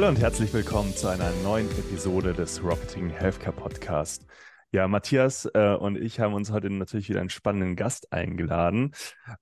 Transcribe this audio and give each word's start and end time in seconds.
Hallo 0.00 0.08
und 0.08 0.18
herzlich 0.18 0.50
willkommen 0.54 0.96
zu 0.96 1.08
einer 1.08 1.30
neuen 1.42 1.68
Episode 1.72 2.32
des 2.32 2.64
Rocketing 2.64 3.10
Healthcare 3.10 3.54
Podcast. 3.54 4.24
Ja, 4.72 4.88
Matthias 4.88 5.44
äh, 5.52 5.74
und 5.74 5.98
ich 5.98 6.18
haben 6.20 6.32
uns 6.32 6.50
heute 6.50 6.70
natürlich 6.70 7.10
wieder 7.10 7.20
einen 7.20 7.28
spannenden 7.28 7.76
Gast 7.76 8.10
eingeladen. 8.10 8.92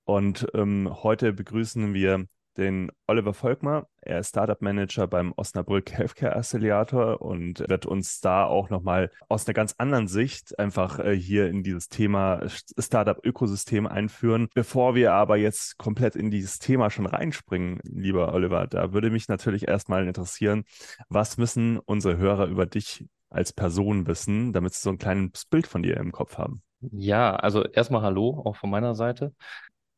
Und 0.03 0.47
ähm, 0.53 0.89
heute 1.01 1.31
begrüßen 1.31 1.93
wir 1.93 2.25
den 2.59 2.91
Oliver 3.07 3.33
Volkmar. 3.33 3.87
Er 4.01 4.19
ist 4.19 4.29
Startup 4.29 4.61
Manager 4.61 5.07
beim 5.07 5.33
Osnabrück 5.35 5.91
Healthcare 5.91 6.35
Accelerator 6.35 7.21
und 7.21 7.67
wird 7.67 7.85
uns 7.85 8.21
da 8.21 8.45
auch 8.45 8.69
nochmal 8.69 9.11
aus 9.27 9.47
einer 9.47 9.53
ganz 9.53 9.75
anderen 9.77 10.07
Sicht 10.07 10.59
einfach 10.59 10.99
äh, 10.99 11.15
hier 11.15 11.47
in 11.47 11.63
dieses 11.63 11.89
Thema 11.89 12.41
Startup-Ökosystem 12.77 13.87
einführen. 13.87 14.49
Bevor 14.53 14.95
wir 14.95 15.13
aber 15.13 15.37
jetzt 15.37 15.77
komplett 15.77 16.15
in 16.15 16.29
dieses 16.29 16.59
Thema 16.59 16.89
schon 16.89 17.05
reinspringen, 17.05 17.79
lieber 17.83 18.33
Oliver, 18.33 18.67
da 18.67 18.93
würde 18.93 19.09
mich 19.09 19.27
natürlich 19.27 19.67
erstmal 19.67 20.07
interessieren, 20.07 20.65
was 21.07 21.37
müssen 21.37 21.79
unsere 21.79 22.17
Hörer 22.17 22.47
über 22.47 22.65
dich 22.65 23.05
als 23.29 23.53
Person 23.53 24.07
wissen, 24.07 24.53
damit 24.53 24.73
sie 24.73 24.81
so 24.81 24.89
ein 24.89 24.97
kleines 24.97 25.45
Bild 25.45 25.67
von 25.67 25.83
dir 25.83 25.97
im 25.97 26.11
Kopf 26.11 26.37
haben? 26.37 26.61
Ja, 26.81 27.35
also 27.35 27.63
erstmal 27.63 28.01
Hallo, 28.01 28.41
auch 28.45 28.55
von 28.55 28.69
meiner 28.69 28.95
Seite. 28.95 29.33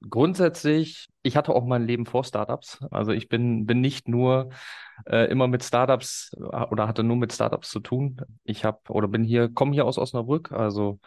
Grundsätzlich, 0.09 1.09
ich 1.21 1.37
hatte 1.37 1.53
auch 1.53 1.65
mein 1.65 1.85
Leben 1.85 2.05
vor 2.05 2.23
Startups. 2.23 2.79
Also 2.89 3.11
ich 3.11 3.29
bin, 3.29 3.67
bin 3.67 3.81
nicht 3.81 4.07
nur 4.07 4.49
äh, 5.07 5.29
immer 5.29 5.47
mit 5.47 5.63
Startups 5.63 6.31
äh, 6.37 6.65
oder 6.65 6.87
hatte 6.87 7.03
nur 7.03 7.17
mit 7.17 7.33
Startups 7.33 7.69
zu 7.69 7.79
tun. 7.79 8.19
Ich 8.43 8.65
habe 8.65 8.79
oder 8.89 9.07
bin 9.07 9.23
hier, 9.23 9.49
komme 9.49 9.73
hier 9.73 9.85
aus 9.85 9.99
Osnabrück, 9.99 10.51
also 10.51 10.99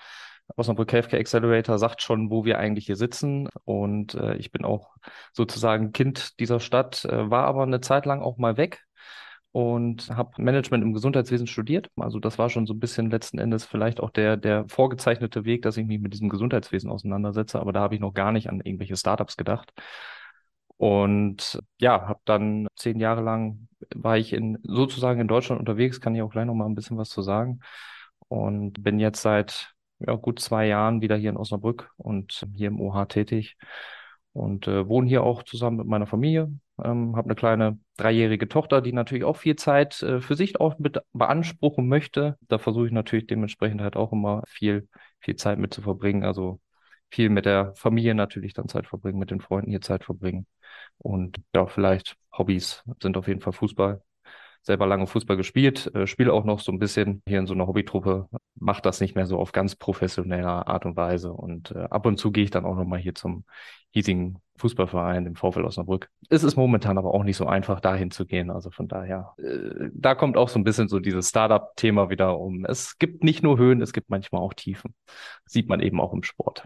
Osnabrück 0.57 0.93
Healthcare 0.93 1.21
Accelerator 1.21 1.79
sagt 1.79 2.03
schon, 2.03 2.31
wo 2.31 2.45
wir 2.45 2.59
eigentlich 2.59 2.87
hier 2.87 2.97
sitzen. 2.97 3.49
Und 3.65 4.15
äh, 4.15 4.37
ich 4.37 4.53
bin 4.53 4.65
auch 4.65 4.95
sozusagen 5.33 5.93
Kind 5.93 6.39
dieser 6.39 6.61
Stadt, 6.61 7.05
äh, 7.05 7.31
war 7.31 7.47
aber 7.47 7.65
eine 7.65 7.81
Zeit 7.81 8.07
lang 8.07 8.23
auch 8.23 8.37
mal 8.39 8.57
weg 8.57 8.85
und 9.55 10.11
habe 10.11 10.43
Management 10.43 10.83
im 10.83 10.93
Gesundheitswesen 10.93 11.47
studiert. 11.47 11.89
Also 11.95 12.19
das 12.19 12.39
war 12.39 12.51
schon 12.51 12.67
so 12.67 12.75
ein 12.75 12.81
bisschen 12.81 13.09
letzten 13.09 13.39
Endes 13.39 13.65
vielleicht 13.65 14.01
auch 14.01 14.11
der, 14.11 14.37
der 14.37 14.69
vorgezeichnete 14.69 15.45
Weg, 15.45 15.63
dass 15.63 15.77
ich 15.77 15.87
mich 15.87 16.01
mit 16.01 16.13
diesem 16.13 16.29
Gesundheitswesen 16.29 16.91
auseinandersetze. 16.91 17.61
Aber 17.61 17.73
da 17.73 17.79
habe 17.79 17.95
ich 17.95 18.01
noch 18.01 18.15
gar 18.15 18.33
nicht 18.33 18.49
an 18.49 18.61
irgendwelche 18.61 18.97
Startups 18.97 19.37
gedacht. 19.37 19.73
Und 20.77 21.61
ja, 21.79 22.09
habe 22.09 22.19
dann 22.25 22.67
zehn 22.75 22.99
Jahre 22.99 23.23
lang 23.23 23.69
war 23.95 24.19
ich 24.19 24.33
in 24.33 24.59
sozusagen 24.65 25.21
in 25.21 25.29
Deutschland 25.29 25.61
unterwegs, 25.61 26.01
kann 26.01 26.17
ich 26.17 26.23
auch 26.23 26.33
gleich 26.33 26.47
noch 26.47 26.55
mal 26.55 26.67
ein 26.67 26.75
bisschen 26.75 26.99
was 26.99 27.11
zu 27.11 27.23
sagen. 27.23 27.61
Und 28.27 28.83
bin 28.83 28.99
jetzt 28.99 29.23
seit 29.23 29.73
ja, 30.01 30.15
gut 30.17 30.41
zwei 30.41 30.67
Jahren 30.67 31.01
wieder 31.01 31.15
hier 31.15 31.31
in 31.31 31.37
Osnabrück 31.37 31.93
und 31.97 32.45
hier 32.57 32.67
im 32.69 32.81
OH 32.81 33.05
tätig 33.07 33.57
und 34.35 34.69
äh, 34.69 34.89
wohne 34.89 35.09
hier 35.09 35.23
auch 35.23 35.45
zusammen 35.45 35.79
mit 35.79 35.87
meiner 35.87 36.07
Familie. 36.07 36.53
Ähm, 36.83 37.17
habe 37.17 37.29
eine 37.29 37.37
kleine 37.37 37.79
dreijährige 37.97 38.49
Tochter, 38.49 38.83
die 38.83 38.93
natürlich 38.93 39.25
auch 39.25 39.37
viel 39.37 39.57
Zeit 39.57 40.03
äh, 40.03 40.21
für 40.21 40.35
sich 40.37 40.61
auch 40.61 40.79
mit 40.79 40.99
beanspruchen 41.13 41.89
möchte. 41.89 42.37
Da 42.49 42.59
versuche 42.59 42.87
ich 42.87 42.93
natürlich 42.93 43.27
dementsprechend 43.29 43.81
halt 43.81 43.97
auch 43.97 44.13
immer 44.13 44.43
viel, 44.47 44.89
viel 45.21 45.37
Zeit 45.37 45.59
mit 45.59 45.73
zu 45.73 45.83
verbringen. 45.83 46.25
Also 46.25 46.61
viel 47.11 47.31
mit 47.31 47.47
der 47.47 47.75
Familie 47.77 48.15
natürlich 48.15 48.55
dann 48.55 48.69
Zeit 48.69 48.89
verbringen, 48.89 49.19
mit 49.21 49.31
den 49.31 49.41
Freunden 49.41 49.71
hier 49.71 49.81
Zeit 49.81 50.05
verbringen. 50.05 50.47
Und 50.99 51.39
ja, 51.55 51.67
vielleicht 51.67 52.17
Hobbys 52.37 52.83
sind 53.01 53.17
auf 53.17 53.29
jeden 53.29 53.41
Fall 53.41 53.53
Fußball 53.53 54.03
selber 54.65 54.87
lange 54.87 55.07
Fußball 55.07 55.37
gespielt, 55.37 55.95
äh, 55.95 56.07
spiele 56.07 56.33
auch 56.33 56.45
noch 56.45 56.59
so 56.59 56.73
ein 56.73 56.79
bisschen 56.79 57.23
hier 57.29 57.39
in 57.39 57.47
so 57.47 57.55
einer 57.55 57.67
Hobbytruppe, 57.67 58.29
mache 58.57 58.83
das 58.83 59.01
nicht 59.01 59.15
mehr 59.15 59.27
so 59.27 59.39
auf 59.39 59.53
ganz 59.53 59.77
professioneller 59.77 60.67
Art 60.67 60.87
und 60.87 60.97
Weise. 60.97 61.33
Und 61.33 61.71
äh, 61.73 61.85
ab 61.91 62.07
und 62.07 62.19
zu 62.19 62.33
gehe 62.33 62.45
ich 62.45 62.51
dann 62.51 62.65
auch 62.65 62.75
nochmal 62.75 62.99
hier 62.99 63.15
zum 63.15 63.45
hiesigen 63.91 64.39
Fußballverein 64.57 65.27
im 65.27 65.37
VfL 65.37 65.65
Osnabrück. 65.65 66.09
Es 66.31 66.45
ist 66.45 66.57
momentan 66.57 66.97
aber 66.97 67.13
auch 67.13 67.25
nicht 67.25 67.37
so 67.37 67.47
einfach, 67.47 67.81
dahin 67.81 68.11
zu 68.11 68.25
gehen. 68.25 68.51
Also 68.51 68.71
von 68.71 68.89
daher, 68.89 69.35
äh, 69.39 69.91
da 69.93 70.15
kommt 70.15 70.37
auch 70.37 70.49
so 70.49 70.59
ein 70.59 70.65
bisschen 70.65 70.89
so 70.89 70.99
dieses 70.99 71.29
Startup-Thema 71.29 72.09
wieder 72.09 72.39
um. 72.39 72.65
Es 72.65 72.99
gibt 72.99 73.23
nicht 73.23 73.43
nur 73.43 73.59
Höhen, 73.59 73.83
es 73.83 73.93
gibt 73.93 74.09
manchmal 74.09 74.41
auch 74.41 74.55
Tiefen. 74.55 74.95
Sieht 75.45 75.69
man 75.69 75.81
eben 75.81 76.01
auch 76.01 76.13
im 76.13 76.23
Sport. 76.23 76.65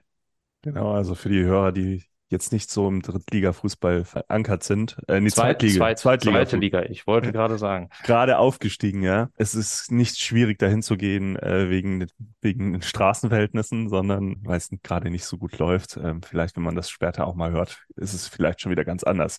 Genau, 0.62 0.92
also 0.92 1.14
für 1.14 1.28
die 1.28 1.42
Hörer, 1.42 1.72
die 1.72 2.04
jetzt 2.28 2.52
nicht 2.52 2.70
so 2.70 2.88
im 2.88 3.02
Drittliga-Fußball 3.02 4.04
verankert 4.04 4.62
sind. 4.62 4.96
Äh, 5.08 5.20
die 5.20 5.28
Zweit, 5.28 5.60
Zweitliga. 5.60 5.76
Zweit, 5.76 5.98
Zweitliga. 5.98 6.36
Zweite 6.38 6.56
Liga, 6.56 6.82
ich 6.82 7.06
wollte 7.06 7.32
gerade 7.32 7.58
sagen. 7.58 7.88
Gerade 8.04 8.38
aufgestiegen, 8.38 9.02
ja. 9.02 9.30
Es 9.36 9.54
ist 9.54 9.90
nicht 9.90 10.18
schwierig, 10.18 10.58
dahin 10.58 10.82
zu 10.82 10.96
gehen 10.96 11.36
äh, 11.36 11.70
wegen, 11.70 12.06
wegen 12.40 12.82
Straßenverhältnissen, 12.82 13.88
sondern 13.88 14.36
weil 14.44 14.58
es 14.58 14.70
gerade 14.82 15.10
nicht 15.10 15.24
so 15.24 15.38
gut 15.38 15.58
läuft. 15.58 15.96
Ähm, 15.96 16.22
vielleicht, 16.22 16.56
wenn 16.56 16.62
man 16.62 16.76
das 16.76 16.90
später 16.90 17.26
auch 17.26 17.34
mal 17.34 17.50
hört, 17.50 17.84
ist 17.96 18.12
es 18.12 18.28
vielleicht 18.28 18.60
schon 18.60 18.72
wieder 18.72 18.84
ganz 18.84 19.02
anders. 19.04 19.38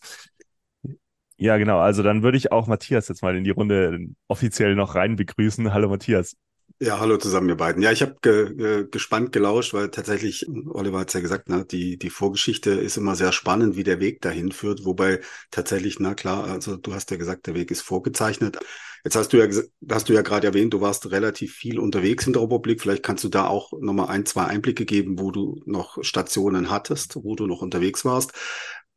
Ja, 1.38 1.58
genau. 1.58 1.80
Also 1.80 2.04
dann 2.04 2.22
würde 2.22 2.38
ich 2.38 2.52
auch 2.52 2.68
Matthias 2.68 3.08
jetzt 3.08 3.22
mal 3.22 3.36
in 3.38 3.46
die 3.46 3.50
Runde 3.52 4.08
offiziell 4.28 4.76
noch 4.76 4.96
rein 4.96 5.16
begrüßen. 5.16 5.74
Hallo 5.74 5.88
Matthias. 5.88 6.36
Ja, 6.82 6.98
hallo 7.00 7.18
zusammen, 7.18 7.50
ihr 7.50 7.58
beiden. 7.58 7.82
Ja, 7.84 7.92
ich 7.92 8.02
habe 8.02 8.16
ge, 8.22 8.82
äh, 8.84 8.88
gespannt 8.90 9.34
gelauscht, 9.34 9.74
weil 9.74 9.90
tatsächlich, 9.90 10.48
Oliver 10.70 11.00
hat 11.00 11.10
es 11.10 11.14
ja 11.14 11.20
gesagt, 11.20 11.50
ne, 11.50 11.66
die, 11.66 11.98
die 11.98 12.10
Vorgeschichte 12.10 12.70
ist 12.72 12.96
immer 12.96 13.16
sehr 13.18 13.34
spannend, 13.34 13.76
wie 13.76 13.84
der 13.84 14.00
Weg 14.00 14.22
dahin 14.22 14.54
führt. 14.54 14.86
Wobei 14.86 15.20
tatsächlich, 15.52 16.00
na 16.00 16.14
klar, 16.16 16.46
also 16.46 16.78
du 16.78 16.94
hast 16.94 17.12
ja 17.12 17.18
gesagt, 17.18 17.48
der 17.48 17.54
Weg 17.56 17.70
ist 17.72 17.82
vorgezeichnet. 17.82 18.58
Jetzt 19.04 19.16
hast 19.18 19.34
du 19.34 19.38
ja 19.38 19.48
hast 19.92 20.08
du 20.08 20.14
ja 20.14 20.22
gerade 20.22 20.48
erwähnt, 20.48 20.74
du 20.74 20.80
warst 20.80 21.12
relativ 21.12 21.54
viel 21.54 21.80
unterwegs 21.80 22.28
in 22.28 22.34
der 22.34 22.42
Republik. 22.44 22.82
Vielleicht 22.82 23.04
kannst 23.04 23.26
du 23.26 23.30
da 23.30 23.48
auch 23.48 23.74
nochmal 23.82 24.08
ein, 24.08 24.26
zwei 24.26 24.46
Einblicke 24.46 24.86
geben, 24.86 25.20
wo 25.20 25.32
du 25.32 25.62
noch 25.66 25.98
Stationen 26.02 26.70
hattest, 26.70 27.18
wo 27.18 27.36
du 27.36 27.46
noch 27.46 27.62
unterwegs 27.62 28.06
warst. 28.06 28.32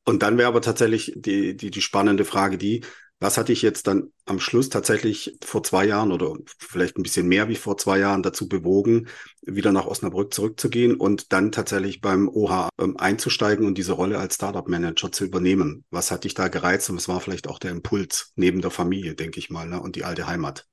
Und 0.04 0.22
dann 0.22 0.36
wäre 0.38 0.48
aber 0.48 0.60
tatsächlich 0.62 1.12
die, 1.16 1.56
die, 1.56 1.70
die 1.70 1.80
spannende 1.82 2.24
Frage 2.24 2.58
die, 2.58 2.84
was 3.22 3.38
hat 3.38 3.48
dich 3.48 3.62
jetzt 3.62 3.86
dann 3.86 4.12
am 4.26 4.40
Schluss 4.40 4.68
tatsächlich 4.68 5.38
vor 5.44 5.62
zwei 5.62 5.84
Jahren 5.86 6.10
oder 6.10 6.34
vielleicht 6.58 6.98
ein 6.98 7.02
bisschen 7.02 7.28
mehr 7.28 7.48
wie 7.48 7.54
vor 7.54 7.78
zwei 7.78 7.98
Jahren 7.98 8.22
dazu 8.22 8.48
bewogen, 8.48 9.08
wieder 9.42 9.70
nach 9.72 9.86
Osnabrück 9.86 10.34
zurückzugehen 10.34 10.96
und 10.96 11.32
dann 11.32 11.52
tatsächlich 11.52 12.00
beim 12.00 12.28
OH 12.28 12.68
einzusteigen 12.96 13.66
und 13.66 13.78
diese 13.78 13.92
Rolle 13.92 14.18
als 14.18 14.34
Startup 14.34 14.68
Manager 14.68 15.12
zu 15.12 15.24
übernehmen? 15.24 15.84
Was 15.90 16.10
hat 16.10 16.24
dich 16.24 16.34
da 16.34 16.48
gereizt 16.48 16.90
und 16.90 16.96
was 16.96 17.08
war 17.08 17.20
vielleicht 17.20 17.48
auch 17.48 17.58
der 17.58 17.70
Impuls 17.70 18.32
neben 18.34 18.60
der 18.60 18.70
Familie, 18.70 19.14
denke 19.14 19.38
ich 19.38 19.50
mal, 19.50 19.68
ne? 19.68 19.80
und 19.80 19.96
die 19.96 20.04
alte 20.04 20.26
Heimat 20.26 20.66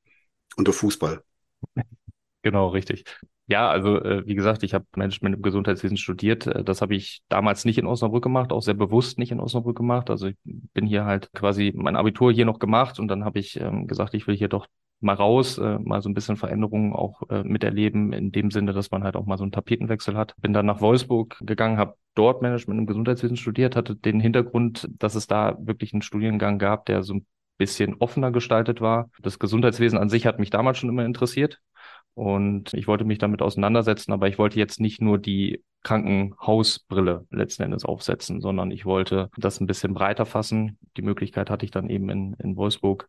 und 0.56 0.68
der 0.68 0.74
Fußball? 0.74 1.24
Genau, 2.42 2.70
richtig. 2.70 3.04
Ja, 3.50 3.68
also 3.68 3.98
äh, 4.04 4.28
wie 4.28 4.36
gesagt, 4.36 4.62
ich 4.62 4.76
habe 4.76 4.86
Management 4.96 5.36
im 5.38 5.42
Gesundheitswesen 5.42 5.98
studiert. 5.98 6.46
Äh, 6.46 6.64
das 6.64 6.82
habe 6.84 6.96
ich 6.96 7.24
damals 7.30 7.66
nicht 7.66 7.80
in 7.80 7.88
Osnabrück 7.88 8.24
gemacht, 8.24 8.52
auch 8.52 8.62
sehr 8.62 8.76
bewusst 8.76 9.18
nicht 9.18 9.32
in 9.32 9.40
Osnabrück 9.40 9.76
gemacht. 9.76 10.12
Also 10.12 10.28
ich 10.28 10.36
bin 10.44 10.86
hier 10.86 11.06
halt 11.06 11.32
quasi 11.34 11.74
mein 11.76 11.96
Abitur 11.96 12.32
hier 12.32 12.46
noch 12.46 12.60
gemacht 12.60 13.00
und 13.00 13.08
dann 13.08 13.26
habe 13.26 13.40
ich 13.40 13.60
ähm, 13.60 13.88
gesagt, 13.88 14.14
ich 14.14 14.28
will 14.28 14.38
hier 14.38 14.50
doch 14.50 14.68
mal 15.00 15.16
raus, 15.16 15.58
äh, 15.58 15.80
mal 15.80 16.00
so 16.04 16.10
ein 16.10 16.14
bisschen 16.14 16.38
Veränderungen 16.38 16.94
auch 16.94 17.24
äh, 17.30 17.44
miterleben, 17.44 18.14
in 18.14 18.32
dem 18.32 18.52
Sinne, 18.52 18.72
dass 18.72 18.92
man 18.92 19.04
halt 19.04 19.16
auch 19.16 19.26
mal 19.26 19.38
so 19.38 19.46
einen 19.46 19.52
Tapetenwechsel 19.52 20.16
hat. 20.16 20.36
Bin 20.38 20.54
dann 20.54 20.68
nach 20.68 20.82
Wolfsburg 20.82 21.40
gegangen, 21.42 21.80
habe 21.80 21.96
dort 22.14 22.44
Management 22.44 22.80
im 22.82 22.86
Gesundheitswesen 22.86 23.36
studiert, 23.36 23.76
hatte 23.76 23.96
den 23.96 24.20
Hintergrund, 24.20 24.88
dass 25.00 25.16
es 25.16 25.26
da 25.26 25.58
wirklich 25.60 25.94
einen 25.94 26.04
Studiengang 26.04 26.60
gab, 26.60 26.86
der 26.86 27.02
so 27.02 27.16
ein 27.16 27.26
bisschen 27.58 27.96
offener 27.98 28.32
gestaltet 28.32 28.80
war. 28.80 29.10
Das 29.22 29.40
Gesundheitswesen 29.40 29.98
an 29.98 30.10
sich 30.10 30.28
hat 30.28 30.38
mich 30.38 30.52
damals 30.52 30.78
schon 30.78 30.90
immer 30.90 31.06
interessiert. 31.06 31.60
Und 32.20 32.74
ich 32.74 32.86
wollte 32.86 33.06
mich 33.06 33.18
damit 33.18 33.42
auseinandersetzen, 33.42 34.12
aber 34.12 34.28
ich 34.28 34.38
wollte 34.38 34.60
jetzt 34.60 34.82
nicht 34.82 35.02
nur 35.02 35.20
die 35.20 35.64
Krankenhausbrille 35.84 37.26
letzten 37.32 37.64
Endes 37.64 37.86
aufsetzen, 37.86 38.42
sondern 38.42 38.72
ich 38.72 38.86
wollte 38.86 39.30
das 39.38 39.62
ein 39.62 39.68
bisschen 39.68 39.94
breiter 39.94 40.26
fassen. 40.26 40.78
Die 40.98 41.02
Möglichkeit 41.02 41.50
hatte 41.50 41.64
ich 41.64 41.72
dann 41.72 41.90
eben 41.90 42.10
in, 42.10 42.34
in 42.34 42.58
Wolfsburg. 42.58 43.08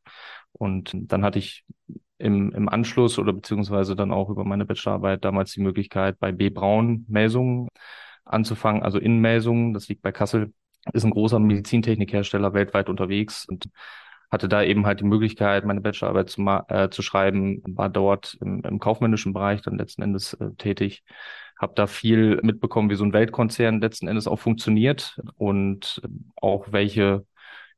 Und 0.53 0.93
dann 0.95 1.25
hatte 1.25 1.41
ich 1.41 1.65
im, 2.19 2.53
im 2.53 2.69
Anschluss 2.69 3.19
oder 3.19 3.33
beziehungsweise 3.33 3.97
dann 3.97 4.13
auch 4.13 4.31
über 4.31 4.45
meine 4.45 4.65
Bachelorarbeit 4.65 5.25
damals 5.25 5.51
die 5.55 5.63
Möglichkeit, 5.63 6.21
bei 6.21 6.31
B. 6.31 6.49
Braun 6.49 7.05
Melsungen 7.09 7.67
anzufangen, 8.25 8.85
also 8.85 9.01
in 9.01 9.19
Melsungen, 9.19 9.75
das 9.75 9.89
liegt 9.89 10.03
bei 10.03 10.13
Kassel, 10.13 10.53
ist 10.93 11.03
ein 11.03 11.11
großer 11.11 11.41
Medizintechnikhersteller 11.41 12.55
weltweit 12.55 12.89
unterwegs 12.89 13.45
und 13.45 13.71
hatte 14.31 14.49
da 14.49 14.63
eben 14.63 14.87
halt 14.87 15.01
die 15.01 15.05
Möglichkeit, 15.05 15.65
meine 15.65 15.81
Bachelorarbeit 15.81 16.31
zu, 16.31 16.43
äh, 16.69 16.91
zu 16.91 17.03
schreiben, 17.03 17.63
war 17.67 17.89
dort 17.89 18.37
im, 18.41 18.63
im 18.63 18.79
kaufmännischen 18.79 19.33
Bereich 19.33 19.63
dann 19.63 19.79
letzten 19.79 20.03
Endes 20.03 20.35
äh, 20.35 20.51
tätig, 20.57 21.03
habe 21.59 21.73
da 21.75 21.87
viel 21.87 22.41
mitbekommen, 22.43 22.91
wie 22.91 22.95
so 22.95 23.05
ein 23.05 23.13
Weltkonzern 23.13 23.81
letzten 23.81 24.09
Endes 24.09 24.27
auch 24.29 24.39
funktioniert 24.39 25.21
und 25.37 26.01
auch 26.37 26.73
welche 26.73 27.27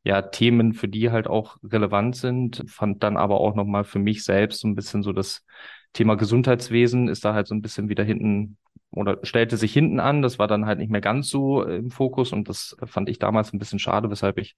ja, 0.04 0.22
Themen 0.22 0.72
für 0.72 0.88
die 0.88 1.10
halt 1.10 1.28
auch 1.28 1.56
relevant 1.62 2.16
sind, 2.16 2.64
fand 2.69 3.02
dann 3.02 3.16
aber 3.16 3.40
auch 3.40 3.54
nochmal 3.54 3.84
für 3.84 3.99
mich 3.99 4.25
selbst 4.25 4.60
so 4.60 4.69
ein 4.69 4.75
bisschen 4.75 5.02
so 5.02 5.12
das 5.12 5.44
Thema 5.93 6.16
Gesundheitswesen 6.16 7.08
ist 7.08 7.25
da 7.25 7.34
halt 7.34 7.46
so 7.46 7.54
ein 7.54 7.62
bisschen 7.62 7.88
wieder 7.88 8.02
hinten 8.04 8.56
oder 8.90 9.19
stellte 9.25 9.56
sich 9.56 9.72
hinten 9.72 10.00
an. 10.00 10.22
Das 10.22 10.38
war 10.38 10.49
dann 10.49 10.66
halt 10.66 10.78
nicht 10.78 10.90
mehr 10.90 11.00
ganz 11.00 11.28
so 11.28 11.62
im 11.64 11.90
Fokus 11.90 12.32
und 12.32 12.49
das 12.49 12.76
fand 12.84 13.08
ich 13.08 13.19
damals 13.19 13.52
ein 13.52 13.58
bisschen 13.58 13.78
schade, 13.78 14.10
weshalb 14.10 14.38
ich 14.38 14.56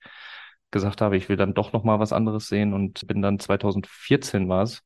gesagt 0.71 1.01
habe, 1.01 1.17
ich 1.17 1.29
will 1.29 1.37
dann 1.37 1.55
doch 1.55 1.73
noch 1.73 1.85
mal 1.85 2.01
was 2.01 2.13
anderes 2.13 2.49
sehen 2.49 2.73
und 2.73 3.07
bin 3.07 3.23
dann 3.23 3.39
2014 3.39 4.49
war 4.49 4.63
es, 4.63 4.83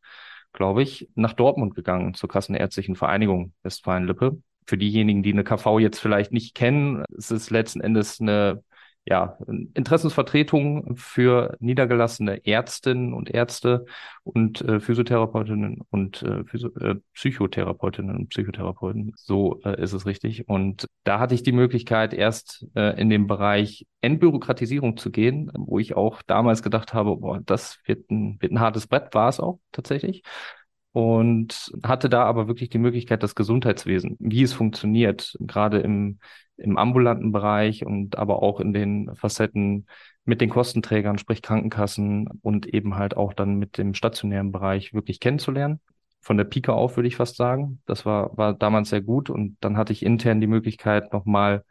glaube 0.52 0.82
ich, 0.82 1.08
nach 1.14 1.32
Dortmund 1.32 1.74
gegangen 1.74 2.14
zur 2.14 2.28
Kassenärztlichen 2.28 2.96
Vereinigung 2.96 3.52
Westfalen-Lippe. 3.62 4.40
Für 4.66 4.78
diejenigen, 4.78 5.22
die 5.22 5.32
eine 5.32 5.44
KV 5.44 5.78
jetzt 5.78 5.98
vielleicht 5.98 6.32
nicht 6.32 6.54
kennen, 6.54 7.04
es 7.16 7.30
ist 7.30 7.50
letzten 7.50 7.80
Endes 7.80 8.20
eine 8.20 8.62
ja, 9.10 9.38
Interessensvertretung 9.72 10.94
für 10.96 11.56
niedergelassene 11.60 12.44
Ärztinnen 12.44 13.14
und 13.14 13.30
Ärzte 13.30 13.86
und 14.22 14.60
äh, 14.60 14.80
Physiotherapeutinnen 14.80 15.80
und 15.88 16.22
äh, 16.22 16.44
Physio 16.44 16.70
äh, 16.78 16.96
Psychotherapeutinnen 17.14 18.14
und 18.14 18.28
Psychotherapeuten. 18.28 19.12
So 19.16 19.62
äh, 19.64 19.82
ist 19.82 19.94
es 19.94 20.04
richtig. 20.04 20.46
Und 20.46 20.86
da 21.04 21.20
hatte 21.20 21.34
ich 21.34 21.42
die 21.42 21.52
Möglichkeit, 21.52 22.12
erst 22.12 22.66
äh, 22.74 23.00
in 23.00 23.08
den 23.08 23.26
Bereich 23.26 23.86
Entbürokratisierung 24.02 24.98
zu 24.98 25.10
gehen, 25.10 25.50
wo 25.54 25.78
ich 25.78 25.96
auch 25.96 26.20
damals 26.20 26.62
gedacht 26.62 26.92
habe, 26.92 27.16
boah, 27.16 27.40
das 27.40 27.78
wird 27.86 28.10
ein, 28.10 28.36
wird 28.40 28.52
ein 28.52 28.60
hartes 28.60 28.86
Brett, 28.86 29.14
war 29.14 29.30
es 29.30 29.40
auch 29.40 29.58
tatsächlich 29.72 30.22
und 30.98 31.70
hatte 31.84 32.08
da 32.08 32.24
aber 32.24 32.48
wirklich 32.48 32.70
die 32.70 32.78
Möglichkeit, 32.78 33.22
das 33.22 33.36
Gesundheitswesen, 33.36 34.16
wie 34.18 34.42
es 34.42 34.52
funktioniert, 34.52 35.36
gerade 35.38 35.78
im, 35.78 36.18
im 36.56 36.76
ambulanten 36.76 37.30
Bereich 37.30 37.86
und 37.86 38.18
aber 38.18 38.42
auch 38.42 38.58
in 38.58 38.72
den 38.72 39.14
Facetten 39.14 39.86
mit 40.24 40.40
den 40.40 40.50
Kostenträgern, 40.50 41.16
sprich 41.16 41.40
Krankenkassen 41.40 42.26
und 42.42 42.66
eben 42.66 42.96
halt 42.96 43.16
auch 43.16 43.32
dann 43.32 43.58
mit 43.60 43.78
dem 43.78 43.94
stationären 43.94 44.50
Bereich 44.50 44.92
wirklich 44.92 45.20
kennenzulernen. 45.20 45.78
Von 46.20 46.36
der 46.36 46.46
Pike 46.46 46.72
auf, 46.72 46.96
würde 46.96 47.06
ich 47.06 47.14
fast 47.14 47.36
sagen. 47.36 47.80
Das 47.86 48.04
war, 48.04 48.36
war 48.36 48.52
damals 48.52 48.88
sehr 48.88 49.00
gut 49.00 49.30
und 49.30 49.56
dann 49.60 49.76
hatte 49.76 49.92
ich 49.92 50.04
intern 50.04 50.40
die 50.40 50.48
Möglichkeit, 50.48 51.12
nochmal 51.12 51.62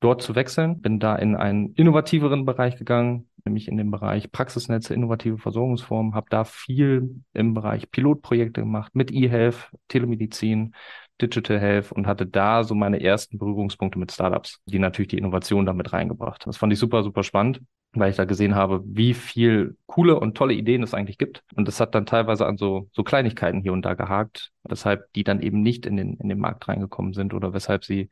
dort 0.00 0.22
zu 0.22 0.34
wechseln. 0.34 0.80
Bin 0.80 0.98
da 0.98 1.16
in 1.16 1.36
einen 1.36 1.74
innovativeren 1.74 2.44
Bereich 2.44 2.76
gegangen, 2.76 3.28
nämlich 3.44 3.68
in 3.68 3.76
dem 3.76 3.90
Bereich 3.90 4.32
Praxisnetze, 4.32 4.94
innovative 4.94 5.38
Versorgungsformen, 5.38 6.14
habe 6.14 6.26
da 6.30 6.44
viel 6.44 7.22
im 7.32 7.54
Bereich 7.54 7.90
Pilotprojekte 7.90 8.62
gemacht 8.62 8.94
mit 8.94 9.12
eHealth, 9.12 9.70
Telemedizin, 9.88 10.74
Digital 11.20 11.60
Health 11.60 11.92
und 11.92 12.06
hatte 12.06 12.26
da 12.26 12.64
so 12.64 12.74
meine 12.74 13.02
ersten 13.02 13.38
Berührungspunkte 13.38 13.98
mit 13.98 14.10
Startups, 14.12 14.60
die 14.64 14.78
natürlich 14.78 15.08
die 15.08 15.18
Innovation 15.18 15.66
damit 15.66 15.92
reingebracht. 15.92 16.46
Das 16.46 16.56
fand 16.56 16.72
ich 16.72 16.78
super, 16.78 17.02
super 17.02 17.22
spannend, 17.22 17.60
weil 17.92 18.10
ich 18.10 18.16
da 18.16 18.24
gesehen 18.24 18.54
habe, 18.54 18.82
wie 18.84 19.14
viel 19.14 19.76
coole 19.86 20.18
und 20.18 20.36
tolle 20.36 20.54
Ideen 20.54 20.82
es 20.82 20.94
eigentlich 20.94 21.18
gibt. 21.18 21.42
Und 21.54 21.68
das 21.68 21.80
hat 21.80 21.94
dann 21.94 22.06
teilweise 22.06 22.46
an 22.46 22.56
so, 22.56 22.88
so 22.92 23.02
Kleinigkeiten 23.02 23.60
hier 23.60 23.72
und 23.72 23.84
da 23.84 23.94
gehakt, 23.94 24.50
weshalb 24.64 25.12
die 25.12 25.24
dann 25.24 25.40
eben 25.40 25.60
nicht 25.60 25.86
in 25.86 25.96
den, 25.96 26.14
in 26.14 26.28
den 26.28 26.38
Markt 26.38 26.66
reingekommen 26.68 27.12
sind 27.12 27.34
oder 27.34 27.52
weshalb 27.52 27.84
sie 27.84 28.08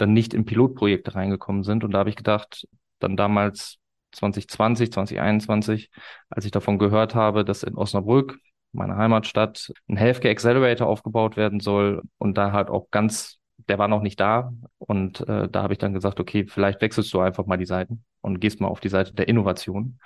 dann 0.00 0.12
nicht 0.12 0.34
in 0.34 0.44
Pilotprojekte 0.44 1.14
reingekommen 1.14 1.62
sind. 1.62 1.84
Und 1.84 1.92
da 1.92 1.98
habe 1.98 2.10
ich 2.10 2.16
gedacht, 2.16 2.66
dann 2.98 3.16
damals 3.16 3.78
2020, 4.12 4.92
2021, 4.92 5.90
als 6.28 6.44
ich 6.44 6.50
davon 6.50 6.78
gehört 6.78 7.14
habe, 7.14 7.44
dass 7.44 7.62
in 7.62 7.76
Osnabrück, 7.76 8.38
meiner 8.72 8.96
Heimatstadt, 8.96 9.72
ein 9.88 9.96
Healthcare 9.96 10.32
Accelerator 10.32 10.86
aufgebaut 10.86 11.36
werden 11.36 11.60
soll 11.60 12.02
und 12.18 12.38
da 12.38 12.52
halt 12.52 12.68
auch 12.68 12.90
ganz, 12.90 13.38
der 13.68 13.78
war 13.78 13.88
noch 13.88 14.02
nicht 14.02 14.20
da 14.20 14.52
und 14.78 15.20
äh, 15.28 15.48
da 15.48 15.62
habe 15.62 15.72
ich 15.72 15.78
dann 15.78 15.92
gesagt, 15.92 16.20
okay, 16.20 16.46
vielleicht 16.46 16.80
wechselst 16.80 17.12
du 17.12 17.20
einfach 17.20 17.46
mal 17.46 17.56
die 17.56 17.66
Seiten 17.66 18.04
und 18.20 18.40
gehst 18.40 18.60
mal 18.60 18.68
auf 18.68 18.80
die 18.80 18.88
Seite 18.88 19.12
der 19.12 19.28
Innovation 19.28 19.98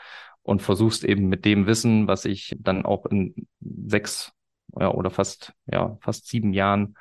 und 0.43 0.63
versuchst 0.63 1.05
eben 1.05 1.29
mit 1.29 1.45
dem 1.45 1.67
Wissen, 1.67 2.07
was 2.07 2.25
ich 2.25 2.57
dann 2.59 2.85
auch 2.85 3.07
in 3.07 3.47
sechs 3.61 4.33
ja, 4.79 4.91
oder 4.91 5.11
fast 5.11 5.53
ja 5.67 5.99
fast 6.01 6.29
sieben 6.29 6.53
Jahren 6.53 6.97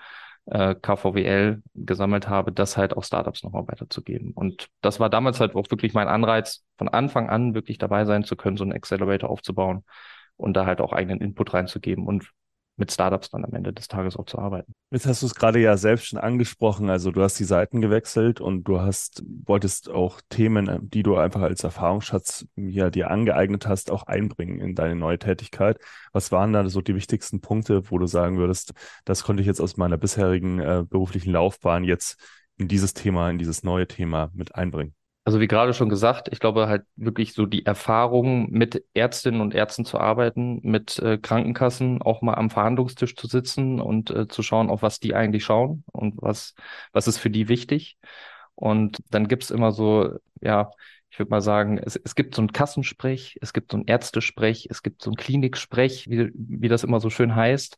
äh, 0.46 0.76
KVWL 0.76 1.62
gesammelt 1.74 2.28
habe, 2.28 2.52
das 2.52 2.78
halt 2.78 2.96
auch 2.96 3.04
Startups 3.04 3.44
nochmal 3.44 3.68
weiterzugeben. 3.68 4.32
Und 4.32 4.68
das 4.82 5.00
war 5.00 5.10
damals 5.10 5.40
halt 5.40 5.56
auch 5.56 5.70
wirklich 5.72 5.94
mein 5.94 6.08
Anreiz, 6.08 6.64
von 6.78 6.90
Anfang 6.90 7.30
an 7.30 7.54
wirklich 7.54 7.78
dabei 7.78 8.06
sein 8.06 8.24
zu 8.24 8.36
können, 8.36 8.58
so 8.58 8.64
einen 8.64 8.74
Accelerator 8.74 9.30
aufzubauen 9.30 9.84
und 10.38 10.56
da 10.56 10.66
halt 10.66 10.82
auch 10.82 10.94
eigenen 10.94 11.22
Input 11.22 11.54
reinzugeben 11.54 12.06
und 12.06 12.30
mit 12.76 12.92
Startups 12.92 13.30
dann 13.30 13.46
am 13.46 13.54
Ende 13.54 13.72
des 13.72 13.88
Tages 13.88 14.18
auch 14.18 14.26
zu 14.26 14.40
arbeiten. 14.40 14.74
Jetzt 14.92 15.06
hast 15.06 15.22
du 15.22 15.28
es 15.28 15.36
gerade 15.36 15.60
ja 15.60 15.78
selbst 15.78 16.08
schon 16.08 16.20
angesprochen. 16.20 16.90
Also 16.90 17.12
du 17.12 17.22
hast 17.22 17.40
die 17.40 17.44
Seiten 17.44 17.82
gewechselt 17.82 18.42
und 18.42 18.64
du 18.64 18.82
hast, 18.82 19.24
wolltest 19.46 19.90
auch 19.90 20.22
Themen, 20.30 20.90
die 20.90 21.04
du 21.04 21.16
einfach 21.16 21.42
als 21.42 21.64
Erfahrungsschatz 21.64 22.48
ja, 22.56 22.90
dir 22.90 23.12
angeeignet 23.12 23.68
hast, 23.68 23.92
auch 23.92 24.04
einbringen 24.04 24.60
in 24.60 24.76
deine 24.76 24.96
neue 24.96 25.20
Tätigkeit. 25.20 25.78
Was 26.12 26.32
waren 26.32 26.54
da 26.54 26.68
so 26.68 26.82
die 26.82 26.96
wichtigsten 26.96 27.42
Punkte, 27.42 27.92
wo 27.92 28.00
du 28.00 28.08
sagen 28.08 28.38
würdest, 28.38 28.74
das 29.06 29.24
konnte 29.24 29.42
ich 29.42 29.48
jetzt 29.48 29.62
aus 29.62 29.78
meiner 29.78 29.98
bisherigen 29.98 30.60
äh, 30.60 30.84
beruflichen 30.88 31.32
Laufbahn 31.32 31.84
jetzt 31.84 32.20
in 32.58 32.68
dieses 32.68 32.94
Thema, 32.94 33.30
in 33.30 33.38
dieses 33.38 33.64
neue 33.64 33.88
Thema 33.88 34.32
mit 34.34 34.56
einbringen? 34.56 34.96
Also 35.26 35.40
wie 35.40 35.48
gerade 35.48 35.74
schon 35.74 35.88
gesagt, 35.88 36.28
ich 36.34 36.40
glaube 36.40 36.68
halt 36.68 36.84
wirklich 36.98 37.34
so 37.34 37.46
die 37.46 37.66
Erfahrung 37.66 38.50
mit 38.52 38.84
Ärztinnen 38.94 39.40
und 39.40 39.56
Ärzten 39.56 39.86
zu 39.86 39.98
arbeiten, 39.98 40.60
mit 40.64 41.00
äh, 41.00 41.18
Krankenkassen 41.18 42.02
auch 42.02 42.22
mal 42.22 42.34
am 42.36 42.50
Verhandlungstisch 42.50 43.16
zu 43.16 43.28
sitzen 43.28 43.80
und 43.80 44.10
äh, 44.12 44.28
zu 44.28 44.44
schauen, 44.44 44.70
auf 44.70 44.82
was 44.82 45.00
die 45.00 45.16
eigentlich 45.16 45.46
schauen 45.46 45.86
und 45.94 46.16
was, 46.22 46.56
was 46.92 47.08
ist 47.08 47.20
für 47.20 47.30
die 47.30 47.48
wichtig. 47.48 47.98
Und 48.56 48.98
dann 49.12 49.30
gibt's 49.30 49.50
immer 49.50 49.72
so, 49.72 50.12
ja, 50.42 50.72
ich 51.10 51.20
würde 51.20 51.30
mal 51.30 51.42
sagen, 51.42 51.78
es, 51.78 51.96
es 51.96 52.16
gibt 52.16 52.36
so 52.36 52.42
ein 52.42 52.52
Kassensprech, 52.52 53.38
es 53.42 53.54
gibt 53.54 53.72
so 53.72 53.78
ein 53.78 53.86
Ärztesprech, 53.86 54.68
es 54.70 54.84
gibt 54.84 55.02
so 55.02 55.12
ein 55.12 55.16
Kliniksprech, 55.16 56.10
wie, 56.10 56.32
wie 56.36 56.68
das 56.68 56.84
immer 56.84 57.00
so 57.00 57.10
schön 57.10 57.34
heißt. 57.34 57.78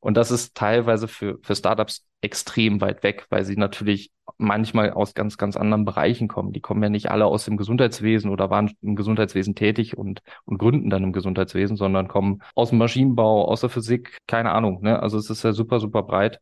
Und 0.00 0.16
das 0.16 0.30
ist 0.30 0.54
teilweise 0.54 1.08
für, 1.08 1.38
für 1.42 1.56
Startups 1.56 2.06
extrem 2.20 2.80
weit 2.80 3.02
weg, 3.02 3.26
weil 3.30 3.44
sie 3.44 3.56
natürlich 3.56 4.10
manchmal 4.38 4.90
aus 4.90 5.14
ganz, 5.14 5.38
ganz 5.38 5.56
anderen 5.56 5.84
Bereichen 5.84 6.28
kommen. 6.28 6.52
Die 6.52 6.60
kommen 6.60 6.82
ja 6.82 6.88
nicht 6.88 7.10
alle 7.10 7.26
aus 7.26 7.44
dem 7.44 7.56
Gesundheitswesen 7.56 8.30
oder 8.30 8.50
waren 8.50 8.72
im 8.82 8.96
Gesundheitswesen 8.96 9.54
tätig 9.54 9.96
und, 9.96 10.22
und 10.44 10.58
gründen 10.58 10.90
dann 10.90 11.04
im 11.04 11.12
Gesundheitswesen, 11.12 11.76
sondern 11.76 12.08
kommen 12.08 12.42
aus 12.54 12.70
dem 12.70 12.78
Maschinenbau, 12.78 13.46
aus 13.46 13.60
der 13.60 13.70
Physik, 13.70 14.18
keine 14.26 14.52
Ahnung. 14.52 14.82
Ne? 14.82 15.00
Also 15.00 15.18
es 15.18 15.30
ist 15.30 15.42
ja 15.42 15.52
super, 15.52 15.80
super 15.80 16.02
breit. 16.02 16.40